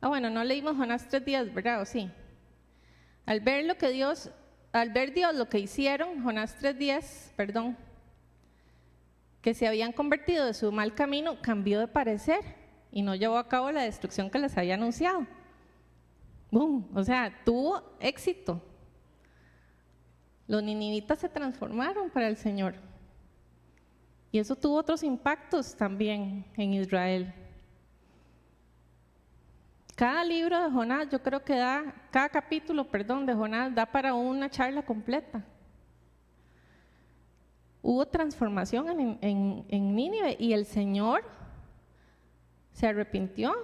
Ah, 0.00 0.08
bueno, 0.08 0.30
no 0.30 0.42
leímos 0.42 0.76
Jonás 0.76 1.08
tres 1.08 1.24
días, 1.24 1.52
¿verdad? 1.52 1.82
¿O 1.82 1.84
sí? 1.84 2.10
Al 3.26 3.40
ver 3.40 3.64
lo 3.64 3.76
que 3.76 3.90
Dios 3.90 4.30
al 4.76 4.90
ver 4.90 5.12
Dios 5.12 5.34
lo 5.34 5.48
que 5.48 5.58
hicieron, 5.58 6.22
Jonás 6.22 6.56
tres 6.58 6.78
días, 6.78 7.32
perdón, 7.36 7.76
que 9.40 9.54
se 9.54 9.66
habían 9.66 9.92
convertido 9.92 10.44
de 10.44 10.54
su 10.54 10.70
mal 10.72 10.94
camino, 10.94 11.40
cambió 11.40 11.80
de 11.80 11.88
parecer 11.88 12.40
y 12.90 13.02
no 13.02 13.14
llevó 13.14 13.38
a 13.38 13.48
cabo 13.48 13.70
la 13.70 13.82
destrucción 13.82 14.30
que 14.30 14.38
les 14.38 14.56
había 14.56 14.74
anunciado. 14.74 15.26
¡Bum! 16.50 16.84
O 16.94 17.02
sea, 17.02 17.32
tuvo 17.44 17.82
éxito. 18.00 18.62
Los 20.46 20.62
ninivitas 20.62 21.18
se 21.18 21.28
transformaron 21.28 22.10
para 22.10 22.28
el 22.28 22.36
Señor. 22.36 22.74
Y 24.30 24.38
eso 24.38 24.56
tuvo 24.56 24.76
otros 24.76 25.02
impactos 25.02 25.74
también 25.76 26.44
en 26.56 26.74
Israel. 26.74 27.32
Cada 29.96 30.22
libro 30.24 30.62
de 30.62 30.70
Jonás, 30.70 31.08
yo 31.08 31.22
creo 31.22 31.42
que 31.42 31.56
da, 31.56 31.94
cada 32.10 32.28
capítulo, 32.28 32.84
perdón, 32.84 33.24
de 33.24 33.32
Jonás 33.32 33.74
da 33.74 33.86
para 33.86 34.12
una 34.12 34.50
charla 34.50 34.84
completa. 34.84 35.42
Hubo 37.80 38.04
transformación 38.06 38.90
en, 38.90 39.18
en, 39.22 39.64
en 39.70 39.96
Nínive 39.96 40.36
y 40.38 40.52
el 40.52 40.66
Señor 40.66 41.24
se 42.72 42.86
arrepintió. 42.86 43.54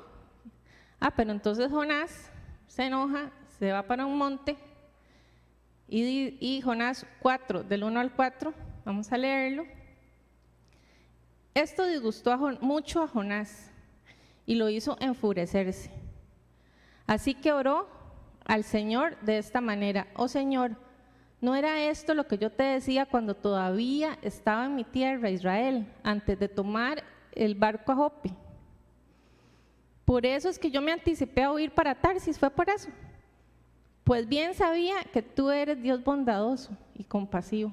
Ah, 0.98 1.10
pero 1.14 1.32
entonces 1.32 1.70
Jonás 1.70 2.30
se 2.66 2.86
enoja, 2.86 3.30
se 3.58 3.70
va 3.70 3.82
para 3.82 4.06
un 4.06 4.16
monte 4.16 4.56
y, 5.86 6.38
y 6.40 6.62
Jonás 6.62 7.06
4, 7.20 7.62
del 7.62 7.84
1 7.84 8.00
al 8.00 8.10
4, 8.14 8.54
vamos 8.86 9.12
a 9.12 9.18
leerlo. 9.18 9.66
Esto 11.52 11.84
disgustó 11.84 12.38
mucho 12.62 13.02
a 13.02 13.08
Jonás 13.08 13.70
y 14.46 14.54
lo 14.54 14.70
hizo 14.70 14.96
enfurecerse. 14.98 16.01
Así 17.07 17.34
que 17.34 17.53
oró 17.53 17.88
al 18.44 18.64
Señor 18.64 19.18
de 19.20 19.38
esta 19.38 19.61
manera, 19.61 20.07
oh 20.14 20.28
Señor, 20.28 20.76
¿no 21.40 21.55
era 21.55 21.82
esto 21.84 22.14
lo 22.14 22.26
que 22.26 22.38
yo 22.38 22.50
te 22.50 22.62
decía 22.62 23.07
cuando 23.07 23.34
todavía 23.34 24.18
estaba 24.22 24.66
en 24.66 24.76
mi 24.76 24.84
tierra, 24.84 25.30
Israel, 25.30 25.86
antes 26.03 26.38
de 26.38 26.48
tomar 26.48 27.03
el 27.32 27.55
barco 27.55 27.92
a 27.92 27.96
Jope? 27.96 28.30
Por 30.05 30.26
eso 30.26 30.48
es 30.48 30.59
que 30.59 30.70
yo 30.70 30.82
me 30.82 30.92
anticipé 30.92 31.42
a 31.42 31.53
huir 31.53 31.72
para 31.72 31.94
Tarsis, 31.94 32.38
fue 32.38 32.50
por 32.50 32.68
eso. 32.68 32.88
Pues 34.05 34.28
bien 34.28 34.55
sabía 34.55 34.96
que 35.12 35.22
tú 35.22 35.50
eres 35.50 35.80
Dios 35.80 36.03
bondadoso 36.03 36.76
y 36.94 37.05
compasivo, 37.05 37.72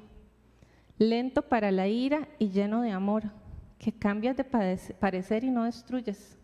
lento 0.97 1.41
para 1.41 1.71
la 1.71 1.87
ira 1.87 2.27
y 2.37 2.49
lleno 2.49 2.81
de 2.81 2.91
amor, 2.91 3.23
que 3.79 3.91
cambias 3.91 4.37
de 4.37 4.43
parecer 4.43 5.43
y 5.43 5.49
no 5.49 5.63
destruyes. 5.63 6.38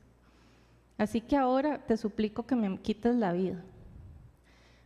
Así 0.98 1.22
que 1.22 1.36
ahora 1.36 1.80
te 1.86 1.98
suplico 1.98 2.46
que 2.46 2.56
me 2.56 2.78
quites 2.80 3.16
la 3.16 3.34
vida. 3.34 3.62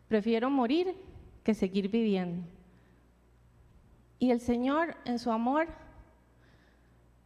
Prefiero 0.07 0.49
morir 0.49 0.95
que 1.43 1.53
seguir 1.53 1.89
viviendo. 1.89 2.47
Y 4.17 4.31
el 4.31 4.39
Señor, 4.41 4.97
en 5.05 5.19
su 5.19 5.31
amor, 5.31 5.67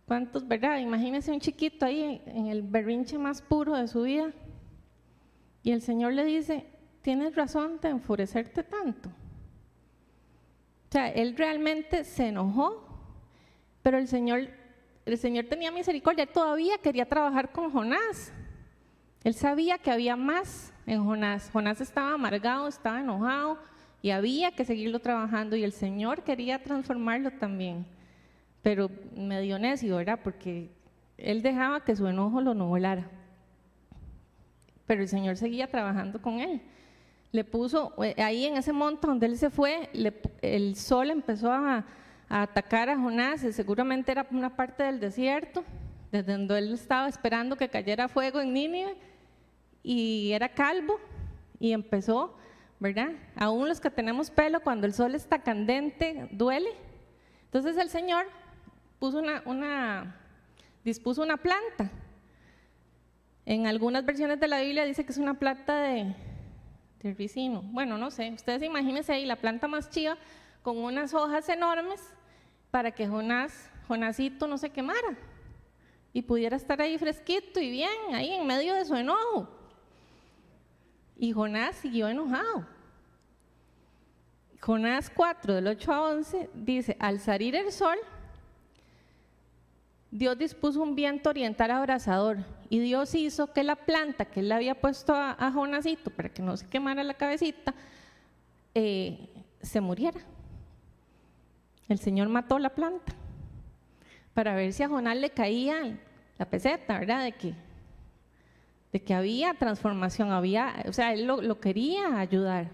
¿cuántos, 0.06 0.48
verdad? 0.48 0.80
Imagínese 0.80 1.32
un 1.32 1.40
chiquito 1.40 1.86
ahí 1.86 2.22
en 2.26 2.48
el 2.48 2.62
berrinche 2.62 3.18
más 3.18 3.42
puro 3.42 3.76
de 3.76 3.88
su 3.88 4.04
vida. 4.04 4.32
Y 5.64 5.72
el 5.72 5.82
Señor 5.82 6.14
le 6.14 6.26
dice, 6.26 6.66
tienes 7.02 7.36
razón 7.36 7.80
de 7.82 7.90
enfurecerte 7.90 8.64
tanto. 8.64 9.10
O 9.10 10.92
sea, 10.92 11.08
él 11.10 11.36
realmente 11.36 12.04
se 12.04 12.28
enojó, 12.28 12.86
pero 13.82 13.98
el 13.98 14.08
Señor, 14.08 14.50
el 15.06 15.18
Señor 15.18 15.46
tenía 15.46 15.72
misericordia, 15.72 16.26
todavía 16.26 16.78
quería 16.78 17.08
trabajar 17.08 17.52
con 17.52 17.72
Jonás. 17.72 18.32
Él 19.24 19.34
sabía 19.34 19.78
que 19.78 19.92
había 19.92 20.16
más 20.16 20.74
en 20.86 21.04
Jonás. 21.04 21.50
Jonás 21.52 21.80
estaba 21.80 22.14
amargado, 22.14 22.68
estaba 22.68 23.00
enojado 23.00 23.58
y 24.02 24.12
había 24.12 24.52
que 24.52 24.66
seguirlo 24.66 25.00
trabajando 25.00 25.56
y 25.56 25.64
el 25.64 25.72
Señor 25.72 26.24
quería 26.24 26.62
transformarlo 26.62 27.32
también. 27.32 27.86
Pero 28.62 28.90
medio 29.16 29.58
necio, 29.60 29.96
¿verdad? 29.96 30.20
Porque 30.22 30.70
él 31.18 31.42
dejaba 31.42 31.84
que 31.86 31.96
su 31.96 32.06
enojo 32.08 32.42
lo 32.42 32.54
nublara. 32.54 33.10
Pero 34.86 35.02
el 35.02 35.08
Señor 35.08 35.38
seguía 35.38 35.68
trabajando 35.68 36.22
con 36.22 36.40
él. 36.40 36.62
Le 37.32 37.46
puso, 37.46 37.94
eh, 38.04 38.22
ahí 38.22 38.46
en 38.46 38.58
ese 38.58 38.74
monte 38.74 39.08
donde 39.08 39.26
él 39.26 39.38
se 39.38 39.50
fue, 39.50 39.90
el 40.42 40.76
sol 40.76 41.10
empezó 41.10 41.52
a, 41.52 41.86
a 42.30 42.42
atacar 42.44 42.90
a 42.90 42.98
Jonás, 42.98 43.42
seguramente 43.42 44.12
era 44.12 44.28
una 44.32 44.56
parte 44.56 44.84
del 44.84 45.00
desierto, 45.00 45.64
desde 46.12 46.34
donde 46.34 46.60
él 46.60 46.74
estaba 46.74 47.08
esperando 47.08 47.56
que 47.56 47.70
cayera 47.70 48.08
fuego 48.08 48.40
en 48.40 48.54
Nínive 48.54 48.96
y 49.84 50.32
era 50.32 50.50
calvo 50.50 51.00
y 51.60 51.74
empezó, 51.74 52.36
¿verdad? 52.80 53.12
Aún 53.36 53.68
los 53.68 53.80
que 53.80 53.90
tenemos 53.90 54.32
pelo, 54.32 54.62
cuando 54.62 54.88
el 54.88 54.94
sol 54.94 55.14
está 55.14 55.44
candente, 55.44 56.30
duele. 56.32 56.72
Entonces 57.46 57.78
el 57.78 57.90
Señor 57.90 58.26
puso 59.00 59.22
una, 59.46 60.16
dispuso 60.84 61.22
una 61.22 61.38
planta. 61.38 61.92
En 63.46 63.68
algunas 63.68 64.06
versiones 64.06 64.40
de 64.40 64.48
la 64.48 64.62
Biblia 64.62 64.86
dice 64.86 65.06
que 65.06 65.12
es 65.12 65.18
una 65.18 65.34
planta 65.34 65.82
de, 65.82 66.16
de 67.02 67.14
ricino. 67.14 67.62
Bueno, 67.62 67.98
no 67.98 68.10
sé, 68.10 68.32
ustedes 68.32 68.64
imagínense 68.64 69.12
ahí 69.12 69.26
la 69.26 69.36
planta 69.36 69.68
más 69.68 69.90
chiva 69.90 70.18
con 70.62 70.78
unas 70.78 71.14
hojas 71.14 71.50
enormes 71.50 72.02
para 72.72 72.92
que 72.92 73.08
Jonás, 73.08 73.70
Jonásito 73.88 74.48
no 74.48 74.58
se 74.58 74.70
quemara 74.70 75.18
y 76.14 76.22
pudiera 76.22 76.56
estar 76.56 76.82
ahí 76.82 76.98
fresquito 76.98 77.60
y 77.60 77.70
bien, 77.70 78.14
ahí 78.14 78.32
en 78.32 78.48
medio 78.48 78.74
de 78.76 78.86
su 78.86 78.96
enojo. 78.96 79.63
Y 81.18 81.32
Jonás 81.34 81.76
siguió 81.76 82.08
enojado. 82.08 82.66
Jonás 84.60 85.10
4, 85.10 85.56
del 85.56 85.68
8 85.68 85.92
a 85.92 86.02
11, 86.10 86.50
dice, 86.54 86.96
al 87.00 87.20
salir 87.20 87.56
el 87.56 87.72
sol, 87.72 87.98
Dios 90.10 90.38
dispuso 90.38 90.82
un 90.82 90.96
viento 90.96 91.30
oriental 91.30 91.72
abrasador 91.72 92.38
y 92.70 92.80
Dios 92.80 93.14
hizo 93.16 93.52
que 93.52 93.64
la 93.64 93.76
planta 93.76 94.26
que 94.26 94.40
él 94.40 94.52
había 94.52 94.80
puesto 94.80 95.14
a, 95.16 95.52
Jonásito 95.52 96.12
para 96.12 96.30
que 96.30 96.42
no 96.42 96.56
se 96.56 96.68
quemara 96.68 97.04
la 97.04 97.16
cabecita, 97.16 97.74
eh, 98.74 99.28
se 99.62 99.82
muriera. 99.82 100.22
El 101.90 102.00
Señor 102.00 102.30
mató 102.30 102.58
la 102.58 102.70
planta 102.70 103.14
para 104.34 104.56
ver 104.56 104.72
si 104.72 104.84
a 104.84 104.88
Jonás 104.90 105.18
le 105.18 105.32
caía 105.32 105.98
la 106.38 106.46
peseta, 106.46 107.00
¿verdad? 107.00 107.24
De 107.24 107.32
que 107.34 107.54
de 108.94 109.04
que 109.04 109.16
había 109.16 109.56
transformación, 109.56 110.32
había, 110.32 110.86
o 110.88 110.94
sea, 110.94 111.14
él 111.14 111.26
lo, 111.26 111.60
quería 111.60 112.20
ayudar. 112.20 112.70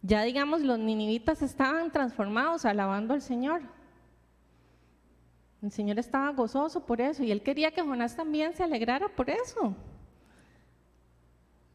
Ya 0.00 0.22
digamos, 0.22 0.62
los 0.62 0.78
ninivitas 0.78 1.42
estaban 1.42 1.92
transformados 1.92 2.64
alabando 2.64 3.12
al 3.12 3.20
Señor. 3.20 3.60
El 5.62 5.70
Señor 5.70 5.98
estaba 5.98 6.30
gozoso 6.30 6.86
por 6.86 7.02
eso 7.02 7.22
y 7.22 7.30
él 7.30 7.42
quería 7.42 7.70
que 7.70 7.82
Jonás 7.82 8.16
también 8.16 8.54
se 8.54 8.64
alegrara 8.64 9.08
por 9.08 9.28
eso. 9.28 9.76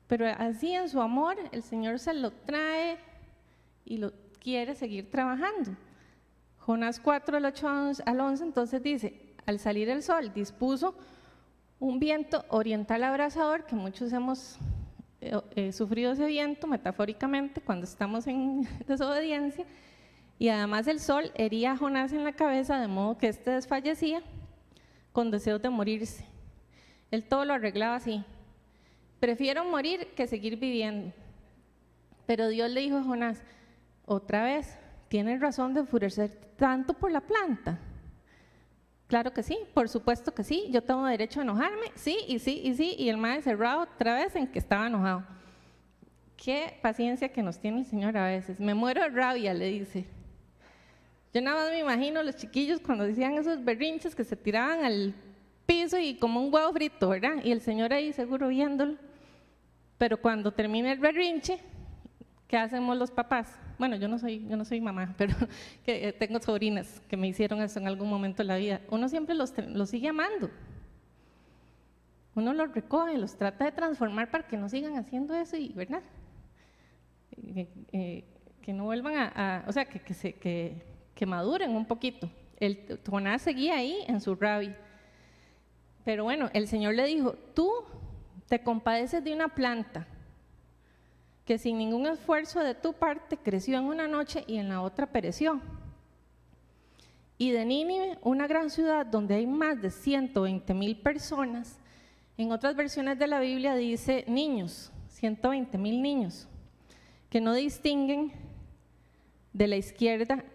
Pero 0.08 0.26
así 0.28 0.74
en 0.74 0.90
su 0.90 1.00
amor 1.00 1.38
el 1.52 1.62
Señor 1.62 2.00
se 2.00 2.16
lo 2.16 2.32
trae 2.32 2.98
y 3.86 3.98
lo 3.98 4.12
quiere 4.40 4.74
seguir 4.74 5.12
trabajando. 5.12 5.76
Jonás 6.58 7.00
4, 7.00 7.38
al 7.38 7.46
8 7.46 7.68
al 8.06 8.20
11, 8.20 8.44
entonces 8.44 8.82
dice, 8.82 9.36
al 9.46 9.60
salir 9.60 9.88
el 9.90 10.02
sol 10.02 10.34
dispuso 10.34 10.96
un 11.80 12.00
viento 12.00 12.46
oriental 12.50 13.04
abrasador, 13.04 13.66
que 13.66 13.76
muchos 13.76 14.12
hemos 14.12 14.58
eh, 15.22 15.40
eh, 15.56 15.72
sufrido 15.72 16.12
ese 16.12 16.26
viento 16.26 16.68
metafóricamente 16.68 17.62
cuando 17.62 17.86
estamos 17.86 18.28
en 18.28 18.68
desobediencia, 18.88 19.66
y 20.38 20.50
además 20.50 20.88
el 20.88 21.00
sol 21.00 21.32
hería 21.36 21.74
a 21.74 21.78
Jonás 21.78 22.14
en 22.14 22.24
la 22.24 22.34
cabeza 22.34 22.80
de 22.80 22.88
modo 22.88 23.18
que 23.18 23.28
éste 23.28 23.52
desfallecía 23.52 24.22
con 25.12 25.32
deseos 25.32 25.62
de 25.62 25.70
morirse. 25.70 26.26
Él 27.12 27.26
todo 27.26 27.44
lo 27.44 27.54
arreglaba 27.54 27.96
así. 27.96 28.24
Prefiero 29.20 29.66
morir 29.66 30.08
que 30.16 30.28
seguir 30.28 30.56
viviendo. 30.58 31.12
Pero 32.26 32.48
Dios 32.48 32.70
le 32.70 32.82
dijo 32.82 32.98
a 32.98 33.04
Jonás, 33.04 33.42
otra 34.06 34.44
vez, 34.44 34.78
¿tienes 35.10 35.42
razón 35.42 35.74
de 35.74 35.82
enfurecer 35.82 36.30
tanto 36.56 36.94
por 36.94 37.12
la 37.12 37.20
planta? 37.20 37.80
Claro 39.10 39.34
que 39.34 39.42
sí, 39.42 39.58
por 39.74 39.90
supuesto 39.90 40.36
que 40.36 40.44
sí, 40.44 40.68
yo 40.70 40.84
tengo 40.84 41.04
derecho 41.04 41.40
a 41.40 41.44
enojarme, 41.44 41.88
sí, 41.96 42.20
y 42.28 42.38
sí, 42.38 42.62
y 42.64 42.76
sí, 42.76 42.96
y 42.96 43.10
el 43.10 43.18
maestro 43.18 43.54
cerrado 43.54 43.82
otra 43.82 44.14
vez 44.14 44.36
en 44.36 44.46
que 44.46 44.60
estaba 44.60 44.86
enojado. 44.86 45.26
Qué 46.38 46.78
paciencia 46.84 47.28
que 47.28 47.42
nos 47.42 47.58
tiene 47.58 47.80
el 47.80 47.86
Señor 47.88 48.16
a 48.16 48.28
veces. 48.28 48.60
Me 48.60 48.76
muero 48.76 49.02
de 49.02 49.10
rabia, 49.10 49.52
le 49.56 49.66
dice. 49.66 50.06
Yo 51.34 51.42
nada 51.42 51.64
más 51.64 51.72
me 51.72 51.80
imagino 51.80 52.22
los 52.22 52.36
chiquillos 52.36 52.80
cuando 52.80 53.04
decían 53.04 53.34
esos 53.34 53.66
berrinches 53.66 54.14
que 54.16 54.24
se 54.24 54.36
tiraban 54.36 54.86
al 54.86 55.16
piso 55.66 55.98
y 55.98 56.14
como 56.14 56.40
un 56.40 56.54
huevo 56.54 56.72
frito, 56.72 57.10
¿verdad? 57.10 57.44
Y 57.44 57.52
el 57.52 57.62
Señor 57.62 57.92
ahí 57.92 58.14
seguro 58.14 58.50
viéndolo. 58.50 58.96
Pero 59.98 60.22
cuando 60.22 60.54
termina 60.54 60.92
el 60.92 61.00
berrinche, 61.00 61.60
¿qué 62.48 62.58
hacemos 62.58 62.96
los 62.96 63.10
papás? 63.10 63.58
Bueno, 63.80 63.96
yo 63.96 64.10
no 64.10 64.20
soy, 64.20 64.46
yo 64.48 64.58
no 64.58 64.66
soy 64.66 64.82
mamá, 64.82 65.16
pero 65.18 65.34
que 65.86 66.10
eh, 66.10 66.14
tengo 66.14 66.40
sobrinas 66.40 67.02
que 67.08 67.18
me 67.18 67.28
hicieron 67.28 67.62
eso 67.62 67.80
en 67.80 67.88
algún 67.88 68.10
momento 68.10 68.44
de 68.44 68.48
la 68.48 68.58
vida. 68.58 68.82
Uno 68.92 69.08
siempre 69.10 69.34
los, 69.34 69.54
los 69.70 69.90
sigue 69.90 70.10
amando. 70.10 70.52
Uno 72.36 72.54
los 72.54 72.74
recoge, 72.74 73.18
los 73.18 73.36
trata 73.36 73.66
de 73.66 73.72
transformar 73.72 74.30
para 74.30 74.46
que 74.46 74.58
no 74.58 74.70
sigan 74.70 74.98
haciendo 74.98 75.34
eso 75.34 75.58
y, 75.58 75.70
¿verdad? 75.70 76.04
Eh, 77.92 78.26
que 78.62 78.74
no 78.74 78.84
vuelvan 78.84 79.16
a, 79.18 79.64
o 79.68 79.72
sea, 79.72 79.86
que, 79.86 80.00
que, 80.00 80.14
se, 80.14 80.34
que, 80.34 80.84
que 81.16 81.26
maduren 81.26 81.72
un 81.72 81.86
poquito. 81.86 82.30
El 82.60 83.00
Jonás 83.10 83.42
seguía 83.42 83.78
ahí 83.78 84.04
en 84.08 84.20
su 84.20 84.36
rabia. 84.36 84.78
Pero 86.04 86.26
bueno, 86.26 86.50
el 86.54 86.68
Señor 86.68 86.96
le 86.96 87.06
dijo, 87.06 87.34
tú 87.54 87.72
te 88.48 88.62
compadeces 88.62 89.24
de 89.24 89.34
una 89.34 89.48
planta 89.48 90.06
que 91.50 91.58
sin 91.58 91.80
ningún 91.80 92.06
esfuerzo 92.06 92.60
de 92.60 92.76
tu 92.76 92.94
parte 92.94 93.36
creció 93.36 93.80
en 93.80 93.86
una 93.86 94.08
noche 94.08 94.44
y 94.46 94.58
en 94.58 94.70
la 94.70 94.84
otra 94.84 95.08
pereció. 95.08 95.60
Y 97.40 97.50
de 97.50 97.66
Nínive, 97.66 98.20
una 98.22 98.46
gran 98.46 98.70
ciudad 98.70 99.04
donde 99.04 99.34
hay 99.34 99.48
más 99.48 99.82
de 99.82 99.90
120 99.90 100.72
mil 100.76 100.96
personas, 101.02 101.80
en 102.38 102.52
otras 102.52 102.76
versiones 102.76 103.18
de 103.18 103.26
la 103.26 103.40
Biblia 103.40 103.74
dice 103.74 104.26
niños, 104.28 104.92
120 105.08 105.76
mil 105.80 106.04
niños, 106.04 106.48
que 107.32 107.42
no 107.42 107.56
distinguen 107.56 108.32
de 109.52 109.66
la 109.66 109.78
izquierda 109.78 110.46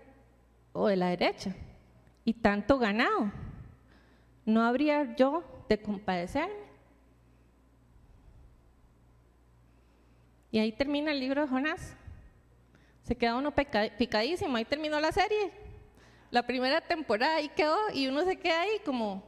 o 0.72 0.86
de 0.86 0.94
la 0.94 1.08
derecha, 1.08 1.56
y 2.24 2.34
tanto 2.34 2.78
ganado. 2.78 3.32
¿No 4.46 4.62
habría 4.62 5.16
yo 5.16 5.42
de 5.68 5.76
compadecerme? 5.76 6.63
Y 10.54 10.60
ahí 10.60 10.70
termina 10.70 11.10
el 11.10 11.18
libro 11.18 11.42
de 11.42 11.48
Jonás. 11.48 11.96
Se 13.02 13.16
queda 13.16 13.34
uno 13.34 13.52
picadísimo, 13.52 14.56
ahí 14.56 14.64
terminó 14.64 15.00
la 15.00 15.10
serie. 15.10 15.50
La 16.30 16.46
primera 16.46 16.80
temporada 16.80 17.34
ahí 17.34 17.48
quedó 17.48 17.76
y 17.92 18.06
uno 18.06 18.24
se 18.24 18.36
queda 18.36 18.60
ahí 18.60 18.78
como, 18.84 19.24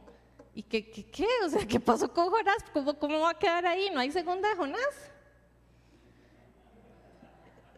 ¿y 0.55 0.63
qué, 0.63 0.89
qué, 0.89 1.05
qué? 1.05 1.27
O 1.43 1.49
sea, 1.49 1.67
¿qué 1.67 1.81
pasó 1.81 2.13
con 2.13 2.29
Jonás? 2.29 2.63
¿Cómo, 2.71 2.97
¿Cómo 2.97 3.19
va 3.19 3.31
a 3.31 3.37
quedar 3.37 3.65
ahí? 3.65 3.89
¿No 3.93 3.99
hay 3.99 4.09
segunda 4.09 4.47
de 4.47 4.55
Jonás? 4.55 5.11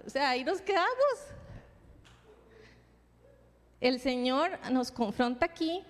O 0.05 0.09
sea, 0.11 0.29
ahí 0.29 0.43
nos 0.43 0.61
quedamos. 0.61 1.15
El 3.81 3.99
Señor 3.99 4.59
nos 4.71 4.91
confronta 4.91 5.47
aquí, 5.47 5.83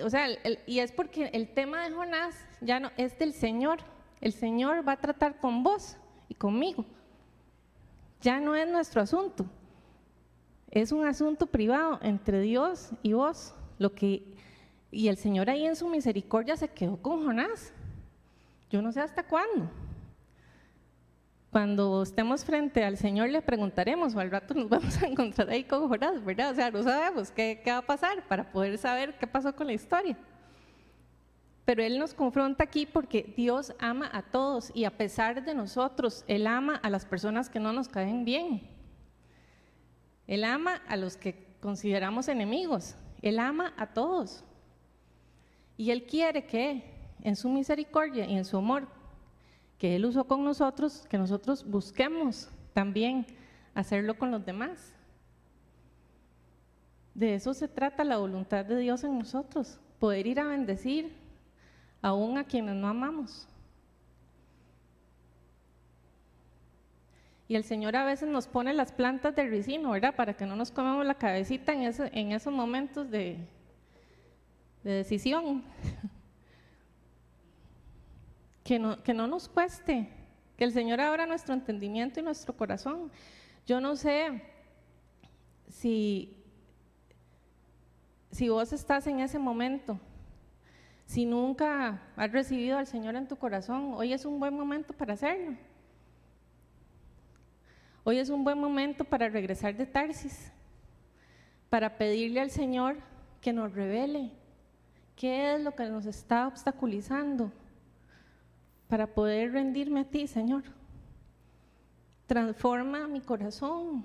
o 0.00 0.08
sea, 0.08 0.28
y 0.64 0.78
es 0.78 0.92
porque 0.92 1.30
el 1.32 1.52
tema 1.52 1.82
de 1.82 1.90
Jonás 1.92 2.36
ya 2.60 2.78
no 2.78 2.92
es 2.96 3.18
del 3.18 3.32
Señor. 3.32 3.80
El 4.20 4.32
Señor 4.32 4.86
va 4.86 4.92
a 4.92 5.00
tratar 5.00 5.40
con 5.40 5.64
vos 5.64 5.96
y 6.30 6.34
conmigo. 6.34 6.86
Ya 8.22 8.40
no 8.40 8.54
es 8.54 8.70
nuestro 8.70 9.02
asunto. 9.02 9.44
Es 10.70 10.92
un 10.92 11.04
asunto 11.04 11.46
privado 11.46 11.98
entre 12.02 12.40
Dios 12.40 12.92
y 13.02 13.12
vos. 13.12 13.54
Lo 13.78 13.94
que, 13.94 14.22
y 14.90 15.08
el 15.08 15.16
Señor 15.16 15.50
ahí 15.50 15.66
en 15.66 15.74
su 15.74 15.88
misericordia 15.88 16.56
se 16.56 16.68
quedó 16.68 16.96
con 16.96 17.24
Jonás. 17.24 17.74
Yo 18.70 18.80
no 18.80 18.92
sé 18.92 19.00
hasta 19.00 19.24
cuándo. 19.24 19.68
Cuando 21.50 22.04
estemos 22.04 22.44
frente 22.44 22.84
al 22.84 22.96
Señor 22.96 23.30
le 23.30 23.42
preguntaremos, 23.42 24.14
o 24.14 24.20
al 24.20 24.30
rato 24.30 24.54
nos 24.54 24.68
vamos 24.68 25.02
a 25.02 25.06
encontrar 25.06 25.50
ahí 25.50 25.64
con 25.64 25.88
Jonás, 25.88 26.24
¿verdad? 26.24 26.52
O 26.52 26.54
sea, 26.54 26.70
no 26.70 26.82
sabemos 26.84 27.32
qué, 27.32 27.60
qué 27.64 27.72
va 27.72 27.78
a 27.78 27.86
pasar 27.86 28.22
para 28.28 28.52
poder 28.52 28.78
saber 28.78 29.18
qué 29.18 29.26
pasó 29.26 29.54
con 29.56 29.66
la 29.66 29.72
historia. 29.72 30.16
Pero 31.64 31.82
Él 31.82 31.98
nos 31.98 32.14
confronta 32.14 32.64
aquí 32.64 32.86
porque 32.86 33.34
Dios 33.36 33.74
ama 33.78 34.08
a 34.12 34.22
todos 34.22 34.72
y 34.74 34.84
a 34.84 34.96
pesar 34.96 35.44
de 35.44 35.54
nosotros, 35.54 36.24
Él 36.26 36.46
ama 36.46 36.76
a 36.76 36.90
las 36.90 37.04
personas 37.04 37.48
que 37.48 37.60
no 37.60 37.72
nos 37.72 37.88
caen 37.88 38.24
bien. 38.24 38.68
Él 40.26 40.44
ama 40.44 40.80
a 40.88 40.96
los 40.96 41.16
que 41.16 41.56
consideramos 41.60 42.28
enemigos. 42.28 42.96
Él 43.22 43.38
ama 43.38 43.74
a 43.76 43.88
todos. 43.88 44.44
Y 45.76 45.90
Él 45.90 46.06
quiere 46.06 46.46
que 46.46 46.84
en 47.22 47.36
su 47.36 47.48
misericordia 47.48 48.26
y 48.26 48.36
en 48.36 48.44
su 48.44 48.56
amor 48.56 48.88
que 49.78 49.96
Él 49.96 50.04
usó 50.04 50.24
con 50.24 50.44
nosotros, 50.44 51.06
que 51.08 51.18
nosotros 51.18 51.68
busquemos 51.68 52.50
también 52.74 53.26
hacerlo 53.74 54.18
con 54.18 54.30
los 54.30 54.44
demás. 54.44 54.94
De 57.14 57.34
eso 57.34 57.54
se 57.54 57.66
trata 57.66 58.04
la 58.04 58.18
voluntad 58.18 58.64
de 58.64 58.78
Dios 58.78 59.04
en 59.04 59.18
nosotros, 59.18 59.80
poder 59.98 60.26
ir 60.26 60.38
a 60.38 60.44
bendecir, 60.44 61.16
aún 62.02 62.38
a 62.38 62.44
quienes 62.44 62.74
no 62.74 62.88
amamos. 62.88 63.46
Y 67.48 67.56
el 67.56 67.64
Señor 67.64 67.96
a 67.96 68.04
veces 68.04 68.28
nos 68.28 68.46
pone 68.46 68.72
las 68.72 68.92
plantas 68.92 69.34
de 69.34 69.48
ricino, 69.48 69.90
¿verdad? 69.90 70.14
Para 70.14 70.34
que 70.34 70.46
no 70.46 70.54
nos 70.54 70.70
comamos 70.70 71.04
la 71.04 71.14
cabecita 71.14 71.72
en, 71.72 72.32
esos 72.32 72.52
momentos 72.52 73.10
de, 73.10 73.38
de 74.84 74.90
decisión. 74.92 75.64
que, 78.62 78.78
no, 78.78 79.02
que 79.02 79.12
no 79.12 79.26
nos 79.26 79.48
cueste, 79.48 80.08
que 80.56 80.62
el 80.62 80.70
Señor 80.70 81.00
abra 81.00 81.26
nuestro 81.26 81.52
entendimiento 81.52 82.20
y 82.20 82.22
nuestro 82.22 82.56
corazón. 82.56 83.10
Yo 83.66 83.80
no 83.80 83.96
sé 83.96 84.44
si, 85.68 86.36
si 88.30 88.48
vos 88.48 88.72
estás 88.72 89.08
en 89.08 89.18
ese 89.18 89.40
momento 89.40 89.98
si 91.10 91.26
nunca 91.26 92.00
has 92.14 92.30
recibido 92.30 92.78
al 92.78 92.86
Señor 92.86 93.16
en 93.16 93.26
tu 93.26 93.34
corazón, 93.34 93.94
hoy 93.94 94.12
es 94.12 94.24
un 94.24 94.38
buen 94.38 94.54
momento 94.54 94.92
para 94.92 95.14
hacerlo. 95.14 95.56
Hoy 98.04 98.18
es 98.18 98.30
un 98.30 98.44
buen 98.44 98.56
momento 98.56 99.02
para 99.02 99.28
regresar 99.28 99.76
de 99.76 99.86
Tarsis, 99.86 100.52
para 101.68 101.98
pedirle 101.98 102.40
al 102.40 102.52
Señor 102.52 102.98
que 103.40 103.52
nos 103.52 103.74
revele 103.74 104.30
qué 105.16 105.56
es 105.56 105.60
lo 105.60 105.74
que 105.74 105.88
nos 105.88 106.06
está 106.06 106.46
obstaculizando 106.46 107.50
para 108.86 109.08
poder 109.08 109.50
rendirme 109.50 110.02
a 110.02 110.04
ti, 110.04 110.28
Señor. 110.28 110.62
Transforma 112.28 113.08
mi 113.08 113.20
corazón, 113.20 114.04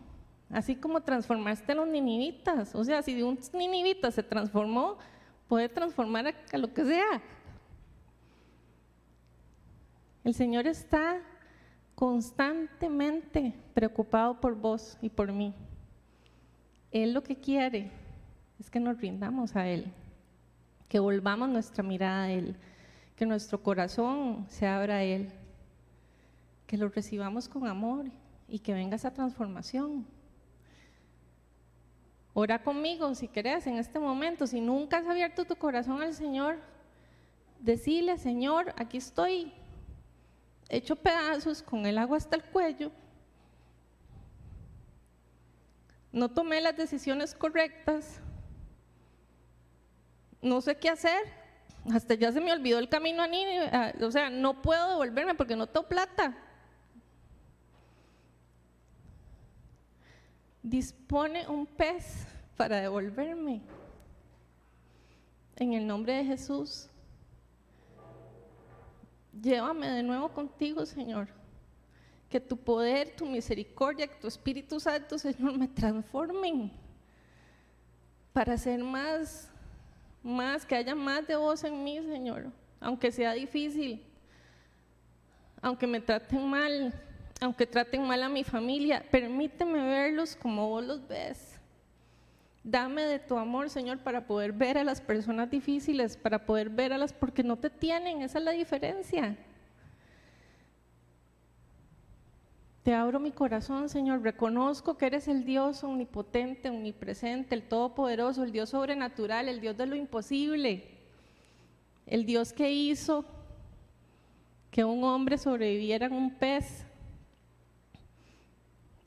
así 0.49 0.75
como 0.75 1.01
transformaste 1.01 1.75
los 1.75 1.87
ninivitas. 1.87 2.73
O 2.73 2.83
sea, 2.83 3.03
si 3.03 3.13
de 3.13 3.23
un 3.23 3.37
ninivita 3.53 4.09
se 4.09 4.23
transformó 4.23 4.97
puede 5.47 5.69
transformar 5.69 6.33
a, 6.51 6.57
lo 6.57 6.73
que 6.73 6.85
sea. 6.85 7.21
El 10.23 10.33
Señor 10.33 10.67
está 10.67 11.21
constantemente 11.93 13.53
preocupado 13.73 14.39
por 14.39 14.55
vos 14.55 14.97
y 15.01 15.09
por 15.09 15.31
mí. 15.31 15.53
Él 16.91 17.13
lo 17.13 17.23
que 17.23 17.35
quiere 17.35 17.91
es 18.59 18.69
que 18.69 18.79
nos 18.79 18.99
rindamos 18.99 19.55
a 19.55 19.67
Él, 19.67 19.91
que 20.89 20.99
volvamos 20.99 21.49
nuestra 21.49 21.83
mirada 21.83 22.23
a 22.23 22.31
Él, 22.31 22.55
que 23.15 23.25
nuestro 23.25 23.61
corazón 23.61 24.45
se 24.49 24.65
abra 24.65 24.95
a 24.95 25.03
Él, 25.03 25.31
que 26.67 26.77
lo 26.77 26.89
recibamos 26.89 27.47
con 27.47 27.67
amor 27.67 28.05
y 28.47 28.59
que 28.59 28.73
venga 28.73 28.95
esa 28.95 29.13
transformación. 29.13 30.05
Ora 32.38 32.61
conmigo 32.61 33.15
si 33.15 33.29
querés 33.29 33.65
en 33.65 33.77
este 33.77 33.97
momento. 33.97 34.45
Si 34.45 34.59
nunca 34.59 34.97
has 34.97 35.07
abierto 35.07 35.45
tu 35.45 35.55
corazón 35.55 36.01
al 36.01 36.13
Señor, 36.13 36.57
decile, 37.61 38.17
Señor, 38.17 38.73
aquí 38.75 38.97
estoy, 38.97 39.53
hecho 40.67 40.97
pedazos, 40.97 41.63
con 41.63 41.86
el 41.86 41.97
agua 41.97 42.17
hasta 42.17 42.36
el 42.36 42.43
cuello. 42.43 42.91
No 46.11 46.27
tomé 46.27 46.59
las 46.59 46.75
decisiones 46.75 47.33
correctas. 47.33 48.19
No 50.41 50.59
sé 50.59 50.75
qué 50.75 50.89
hacer. 50.89 51.21
Hasta 51.93 52.15
ya 52.15 52.33
se 52.33 52.41
me 52.41 52.51
olvidó 52.51 52.79
el 52.79 52.89
camino 52.89 53.23
a 53.23 53.27
Nínive. 53.27 53.71
O 54.01 54.11
sea, 54.11 54.29
no 54.29 54.61
puedo 54.61 54.89
devolverme 54.89 55.36
porque 55.36 55.55
no 55.55 55.67
tengo 55.67 55.88
plata. 55.88 56.36
Dispone 60.66 61.47
un 61.47 61.66
pez 61.66 62.26
para 62.57 62.82
devolverme. 62.82 63.61
En 65.55 65.74
el 65.74 65.86
nombre 65.86 66.13
de 66.13 66.26
Jesús, 66.26 66.89
llévame 69.41 69.88
de 69.89 70.03
nuevo 70.03 70.30
contigo, 70.30 70.86
Señor. 70.86 71.28
Que 72.30 72.39
tu 72.39 72.57
poder, 72.57 73.16
tu 73.16 73.26
misericordia, 73.26 74.07
que 74.07 74.16
tu 74.16 74.28
Espíritu 74.28 74.80
Santo, 74.80 75.18
Señor, 75.20 75.57
me 75.57 75.68
transformen 75.68 76.72
para 78.34 78.57
ser 78.57 78.84
más, 78.84 79.49
más, 80.24 80.66
que 80.66 80.76
haya 80.76 80.95
más 80.95 81.28
de 81.28 81.36
vos 81.36 81.63
en 81.63 81.84
mí, 81.84 82.01
Señor. 82.01 82.51
Aunque 82.82 83.11
sea 83.11 83.34
difícil, 83.34 84.03
aunque 85.61 85.88
me 85.88 86.01
traten 86.01 86.49
mal, 86.49 86.93
aunque 87.41 87.65
traten 87.65 88.07
mal 88.07 88.23
a 88.23 88.29
mi 88.29 88.43
familia, 88.43 89.03
permíteme 89.11 89.81
verlos 89.83 90.36
como 90.36 90.69
vos 90.69 90.83
los 90.83 91.07
ves. 91.07 91.59
Dame 92.63 93.03
de 93.03 93.19
tu 93.19 93.38
amor, 93.38 93.69
Señor, 93.69 93.99
para 93.99 94.25
poder 94.25 94.51
ver 94.51 94.77
a 94.77 94.83
las 94.83 95.01
personas 95.01 95.49
difíciles, 95.51 96.17
para 96.17 96.45
poder 96.45 96.69
ver 96.69 96.93
a 96.93 96.97
las 96.97 97.13
porque 97.13 97.43
no 97.43 97.57
te 97.57 97.69
tienen, 97.69 98.21
esa 98.21 98.39
es 98.39 98.43
la 98.43 98.51
diferencia. 98.51 99.38
Te 102.81 102.93
abro 102.93 103.19
mi 103.19 103.31
corazón, 103.31 103.89
Señor, 103.89 104.21
reconozco 104.21 104.97
que 104.97 105.07
eres 105.07 105.27
el 105.27 105.43
Dios 105.43 105.83
omnipotente, 105.83 106.69
omnipresente, 106.69 107.55
el 107.55 107.67
Todopoderoso, 107.67 108.43
el 108.43 108.51
Dios 108.51 108.69
sobrenatural, 108.69 109.49
el 109.49 109.59
Dios 109.59 109.75
de 109.75 109.88
lo 109.88 109.95
imposible, 109.95 110.88
el 112.05 112.25
Dios 112.25 112.53
que 112.53 112.71
hizo 112.71 113.25
que 114.69 114.83
un 114.83 115.03
hombre 115.03 115.38
sobreviviera 115.38 116.05
en 116.05 116.13
un 116.13 116.36
pez 116.36 116.86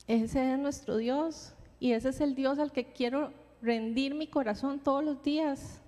ese 0.08 0.54
es 0.54 0.58
nuestro 0.58 0.96
Dios 0.96 1.52
y 1.78 1.92
ese 1.92 2.08
es 2.08 2.20
el 2.20 2.34
Dios 2.34 2.58
al 2.58 2.72
que 2.72 2.92
quiero 2.92 3.30
rendir 3.60 4.14
mi 4.14 4.26
corazón 4.26 4.80
todos 4.80 5.04
los 5.04 5.22
días. 5.22 5.82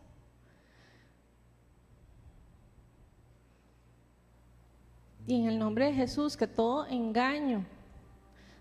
Y 5.27 5.37
en 5.37 5.47
el 5.47 5.59
nombre 5.59 5.87
de 5.87 5.95
Jesús, 5.95 6.37
que 6.37 6.47
todo 6.47 6.87
engaño, 6.87 7.65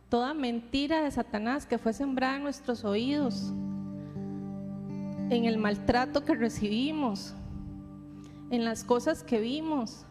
toda 0.07 0.33
mentira 0.33 1.03
de 1.03 1.11
Satanás 1.11 1.65
que 1.65 1.77
fue 1.77 1.91
sembrada 1.91 2.37
en 2.37 2.43
nuestros 2.43 2.85
oídos, 2.85 3.51
en 5.29 5.45
el 5.45 5.57
maltrato 5.57 6.23
que 6.23 6.35
recibimos, 6.35 7.33
en 8.49 8.63
las 8.63 8.83
cosas 8.83 9.23
que 9.23 9.39
vimos, 9.39 10.05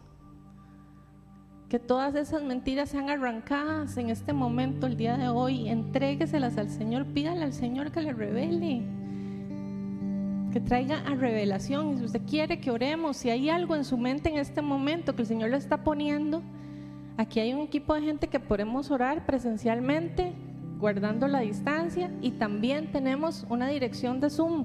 que 1.68 1.78
todas 1.78 2.14
esas 2.14 2.42
mentiras 2.42 2.88
sean 2.88 3.10
arrancadas 3.10 3.96
en 3.98 4.08
este 4.08 4.32
momento, 4.32 4.86
el 4.86 4.96
día 4.96 5.18
de 5.18 5.28
hoy. 5.28 5.68
Entrégueselas 5.68 6.56
al 6.56 6.70
Señor, 6.70 7.04
pídale 7.06 7.44
al 7.44 7.52
Señor 7.52 7.92
que 7.92 8.00
le 8.00 8.14
revele, 8.14 8.82
que 10.50 10.60
traiga 10.60 11.00
a 11.06 11.14
revelación. 11.14 11.92
Y 11.92 11.98
si 11.98 12.04
usted 12.04 12.22
quiere 12.26 12.58
que 12.58 12.70
oremos, 12.70 13.18
si 13.18 13.28
hay 13.28 13.50
algo 13.50 13.76
en 13.76 13.84
su 13.84 13.98
mente 13.98 14.30
en 14.30 14.38
este 14.38 14.62
momento 14.62 15.14
que 15.14 15.22
el 15.22 15.28
Señor 15.28 15.50
le 15.50 15.58
está 15.58 15.84
poniendo, 15.84 16.42
aquí 17.18 17.38
hay 17.40 17.52
un 17.52 17.60
equipo 17.60 17.92
de 17.94 18.00
gente 18.00 18.28
que 18.28 18.40
podemos 18.40 18.90
orar 18.90 19.26
presencialmente, 19.26 20.32
guardando 20.78 21.28
la 21.28 21.40
distancia, 21.40 22.10
y 22.22 22.30
también 22.30 22.92
tenemos 22.92 23.44
una 23.50 23.68
dirección 23.68 24.20
de 24.20 24.30
Zoom 24.30 24.64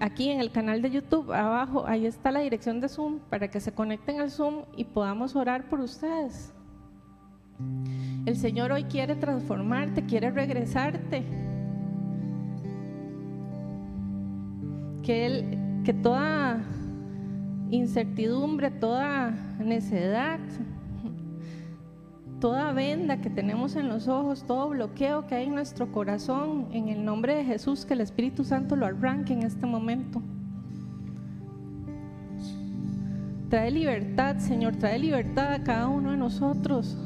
aquí 0.00 0.30
en 0.30 0.40
el 0.40 0.50
canal 0.50 0.80
de 0.80 0.90
YouTube, 0.90 1.32
abajo, 1.32 1.84
ahí 1.86 2.06
está 2.06 2.32
la 2.32 2.40
dirección 2.40 2.80
de 2.80 2.88
Zoom 2.88 3.18
para 3.28 3.48
que 3.48 3.60
se 3.60 3.72
conecten 3.72 4.20
al 4.20 4.30
Zoom 4.30 4.62
y 4.76 4.84
podamos 4.84 5.36
orar 5.36 5.68
por 5.68 5.80
ustedes. 5.80 6.54
El 8.24 8.36
Señor 8.36 8.72
hoy 8.72 8.84
quiere 8.84 9.14
transformarte, 9.14 10.06
quiere 10.06 10.30
regresarte. 10.30 11.22
Que, 15.02 15.26
él, 15.26 15.82
que 15.84 15.92
toda 15.92 16.60
incertidumbre, 17.70 18.70
toda 18.70 19.30
necedad, 19.58 20.38
toda 22.40 22.72
venda 22.72 23.20
que 23.20 23.30
tenemos 23.30 23.76
en 23.76 23.88
los 23.88 24.08
ojos, 24.08 24.44
todo 24.44 24.68
bloqueo 24.68 25.26
que 25.26 25.34
hay 25.34 25.46
en 25.46 25.54
nuestro 25.54 25.90
corazón, 25.90 26.68
en 26.72 26.88
el 26.88 27.04
nombre 27.04 27.34
de 27.34 27.44
Jesús, 27.44 27.84
que 27.84 27.94
el 27.94 28.00
Espíritu 28.00 28.44
Santo 28.44 28.76
lo 28.76 28.86
arranque 28.86 29.32
en 29.32 29.42
este 29.42 29.66
momento. 29.66 30.22
Trae 33.48 33.70
libertad, 33.70 34.36
Señor, 34.38 34.76
trae 34.76 34.98
libertad 34.98 35.54
a 35.54 35.64
cada 35.64 35.88
uno 35.88 36.10
de 36.10 36.16
nosotros. 36.16 36.96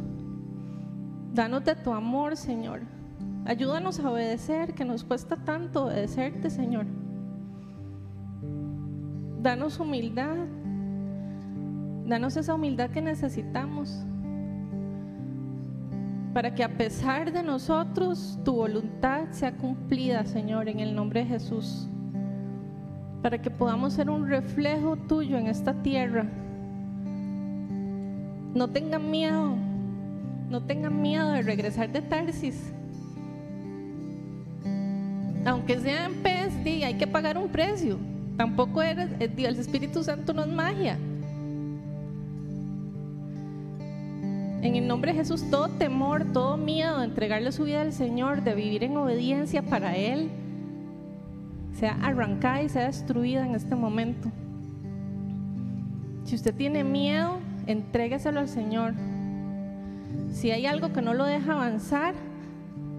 Danos 1.32 1.62
tu 1.82 1.92
amor, 1.92 2.36
Señor. 2.36 2.80
Ayúdanos 3.44 4.00
a 4.00 4.10
obedecer, 4.10 4.74
que 4.74 4.84
nos 4.84 5.04
cuesta 5.04 5.36
tanto 5.36 5.86
obedecerte, 5.86 6.50
Señor. 6.50 6.86
Danos 9.40 9.80
humildad. 9.80 10.36
Danos 12.06 12.36
esa 12.36 12.54
humildad 12.54 12.90
que 12.90 13.00
necesitamos 13.00 14.04
para 16.32 16.54
que 16.54 16.64
a 16.64 16.68
pesar 16.68 17.32
de 17.32 17.42
nosotros 17.42 18.38
tu 18.44 18.54
voluntad 18.54 19.24
sea 19.30 19.52
cumplida, 19.52 20.24
Señor, 20.24 20.68
en 20.68 20.80
el 20.80 20.94
nombre 20.94 21.20
de 21.20 21.26
Jesús. 21.26 21.88
Para 23.22 23.40
que 23.40 23.50
podamos 23.50 23.92
ser 23.92 24.08
un 24.08 24.28
reflejo 24.28 24.96
tuyo 24.96 25.36
en 25.38 25.46
esta 25.46 25.74
tierra. 25.82 26.26
No 28.54 28.68
tengan 28.68 29.10
miedo, 29.10 29.56
no 30.48 30.62
tengan 30.62 31.00
miedo 31.00 31.30
de 31.30 31.42
regresar 31.42 31.90
de 31.92 32.00
Tarsis. 32.02 32.72
Aunque 35.44 35.78
sea 35.80 36.06
en 36.06 36.22
pez, 36.22 36.52
hay 36.64 36.94
que 36.94 37.06
pagar 37.06 37.36
un 37.36 37.48
precio. 37.48 37.98
Tampoco 38.36 38.80
eres, 38.80 39.10
el 39.20 39.56
Espíritu 39.56 40.02
Santo 40.02 40.32
no 40.32 40.42
es 40.42 40.48
magia. 40.48 40.98
En 44.62 44.76
el 44.76 44.86
nombre 44.86 45.10
de 45.10 45.18
Jesús, 45.18 45.50
todo 45.50 45.68
temor, 45.68 46.24
todo 46.32 46.56
miedo 46.56 47.00
de 47.00 47.06
entregarle 47.06 47.50
su 47.50 47.64
vida 47.64 47.80
al 47.80 47.92
Señor, 47.92 48.44
de 48.44 48.54
vivir 48.54 48.84
en 48.84 48.96
obediencia 48.96 49.60
para 49.62 49.96
Él, 49.96 50.30
sea 51.72 51.98
arrancada 52.00 52.62
y 52.62 52.68
sea 52.68 52.86
destruida 52.86 53.44
en 53.44 53.56
este 53.56 53.74
momento. 53.74 54.30
Si 56.22 56.36
usted 56.36 56.54
tiene 56.54 56.84
miedo, 56.84 57.40
entrégueselo 57.66 58.38
al 58.38 58.48
Señor. 58.48 58.94
Si 60.30 60.52
hay 60.52 60.66
algo 60.66 60.92
que 60.92 61.02
no 61.02 61.12
lo 61.12 61.24
deja 61.24 61.54
avanzar, 61.54 62.14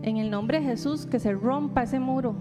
en 0.01 0.17
el 0.17 0.29
nombre 0.29 0.59
de 0.59 0.65
Jesús, 0.65 1.05
que 1.05 1.17
se 1.17 1.31
rompa 1.31 1.83
ese 1.83 1.97
muro, 1.97 2.35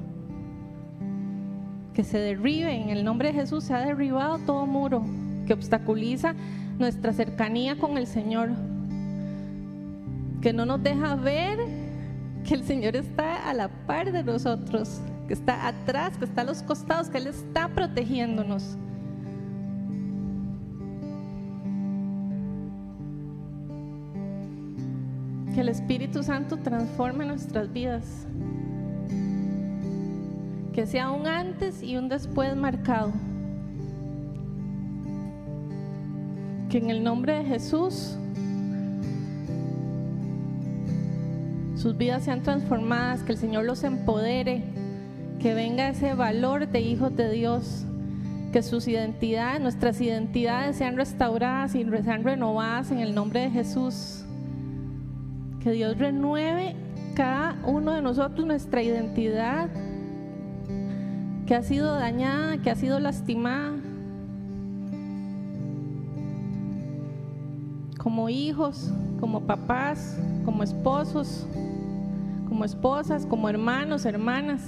que 1.94 2.02
se 2.02 2.18
derribe, 2.18 2.74
en 2.74 2.90
el 2.90 3.04
nombre 3.04 3.28
de 3.28 3.34
Jesús 3.34 3.62
se 3.62 3.74
ha 3.74 3.86
derribado 3.86 4.38
todo 4.38 4.66
muro 4.66 5.04
que 5.46 5.52
obstaculiza 5.52 6.34
nuestra 6.80 7.12
cercanía 7.12 7.78
con 7.78 7.98
el 7.98 8.08
Señor 8.08 8.50
que 10.42 10.52
no 10.52 10.66
nos 10.66 10.82
deja 10.82 11.14
ver 11.14 11.58
que 12.44 12.54
el 12.54 12.64
Señor 12.64 12.96
está 12.96 13.48
a 13.48 13.54
la 13.54 13.68
par 13.68 14.10
de 14.10 14.24
nosotros, 14.24 15.00
que 15.28 15.34
está 15.34 15.68
atrás, 15.68 16.18
que 16.18 16.24
está 16.24 16.40
a 16.40 16.44
los 16.44 16.62
costados, 16.64 17.08
que 17.08 17.18
Él 17.18 17.28
está 17.28 17.68
protegiéndonos. 17.68 18.76
Que 25.54 25.60
el 25.60 25.68
Espíritu 25.68 26.24
Santo 26.24 26.56
transforme 26.56 27.24
nuestras 27.24 27.72
vidas. 27.72 28.26
Que 30.72 30.86
sea 30.86 31.10
un 31.10 31.28
antes 31.28 31.82
y 31.82 31.96
un 31.96 32.08
después 32.08 32.56
marcado. 32.56 33.12
Que 36.68 36.78
en 36.78 36.90
el 36.90 37.04
nombre 37.04 37.34
de 37.34 37.44
Jesús 37.44 38.16
sus 41.82 41.96
vidas 41.96 42.22
sean 42.22 42.44
transformadas, 42.44 43.24
que 43.24 43.32
el 43.32 43.38
Señor 43.38 43.64
los 43.64 43.82
empodere, 43.82 44.62
que 45.40 45.52
venga 45.52 45.88
ese 45.88 46.14
valor 46.14 46.68
de 46.68 46.80
hijos 46.80 47.16
de 47.16 47.28
Dios, 47.28 47.84
que 48.52 48.62
sus 48.62 48.86
identidades, 48.86 49.60
nuestras 49.60 50.00
identidades 50.00 50.76
sean 50.76 50.96
restauradas 50.96 51.74
y 51.74 51.84
sean 52.04 52.22
renovadas 52.22 52.92
en 52.92 52.98
el 53.00 53.16
nombre 53.16 53.40
de 53.40 53.50
Jesús. 53.50 54.24
Que 55.60 55.72
Dios 55.72 55.98
renueve 55.98 56.76
cada 57.16 57.56
uno 57.66 57.90
de 57.94 58.00
nosotros 58.00 58.46
nuestra 58.46 58.80
identidad 58.80 59.68
que 61.46 61.56
ha 61.56 61.64
sido 61.64 61.94
dañada, 61.94 62.58
que 62.58 62.70
ha 62.70 62.76
sido 62.76 63.00
lastimada. 63.00 63.72
Como 67.98 68.28
hijos, 68.28 68.92
como 69.18 69.40
papás, 69.40 70.18
como 70.44 70.62
esposos, 70.62 71.46
como 72.52 72.66
esposas, 72.66 73.24
como 73.24 73.48
hermanos, 73.48 74.04
hermanas, 74.04 74.60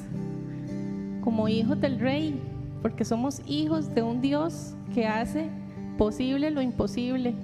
como 1.22 1.48
hijos 1.48 1.78
del 1.82 2.00
rey, 2.00 2.40
porque 2.80 3.04
somos 3.04 3.42
hijos 3.46 3.94
de 3.94 4.00
un 4.00 4.22
Dios 4.22 4.74
que 4.94 5.06
hace 5.06 5.50
posible 5.98 6.50
lo 6.50 6.62
imposible. 6.62 7.34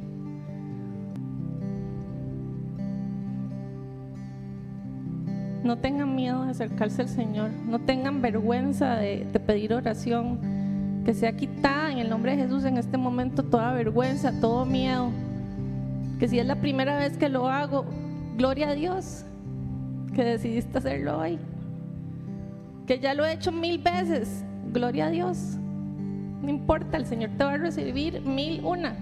No 5.63 5.77
tengan 5.77 6.17
miedo 6.17 6.43
de 6.47 6.53
acercarse 6.53 7.03
al 7.03 7.09
Señor, 7.11 7.51
no 7.69 7.79
tengan 7.79 8.23
vergüenza 8.23 8.97
de, 8.97 9.27
pedir 9.47 9.75
oración, 9.75 10.39
que 11.05 11.13
sea 11.13 11.37
quitada 11.37 11.93
en 11.93 11.99
el 11.99 12.09
nombre 12.09 12.35
de 12.35 12.45
Jesús 12.45 12.65
en 12.65 12.79
este 12.79 12.97
momento 12.97 13.43
toda 13.43 13.75
vergüenza, 13.75 14.33
todo 14.41 14.65
miedo. 14.65 15.11
Que 16.19 16.29
si 16.29 16.39
es 16.39 16.47
la 16.47 16.57
primera 16.57 16.97
vez 16.97 17.19
que 17.19 17.29
lo 17.29 17.47
hago, 17.47 17.85
gloria 18.39 18.71
a 18.71 18.75
Dios, 18.75 19.27
que 20.15 20.25
decidiste 20.25 20.79
hacerlo 20.79 21.19
hoy. 21.19 21.39
Que 22.87 22.99
ya 22.99 23.15
lo 23.15 23.25
he 23.25 23.33
hecho 23.33 23.53
mil 23.53 23.79
veces, 23.79 24.45
gloria 24.73 25.07
a 25.07 25.11
Dios. 25.11 25.57
No 26.43 26.49
importa, 26.49 26.97
el 26.97 27.07
Señor 27.07 27.31
te 27.37 27.45
va 27.45 27.55
a 27.55 27.59
recibir 27.59 28.21
mil 28.23 28.65
una. 28.65 28.97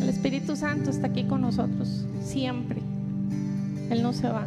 El 0.00 0.08
Espíritu 0.08 0.56
Santo 0.56 0.90
está 0.90 1.08
aquí 1.08 1.24
con 1.24 1.40
nosotros, 1.40 2.06
siempre. 2.20 2.80
Él 3.90 4.02
no 4.02 4.12
se 4.12 4.28
va. 4.28 4.46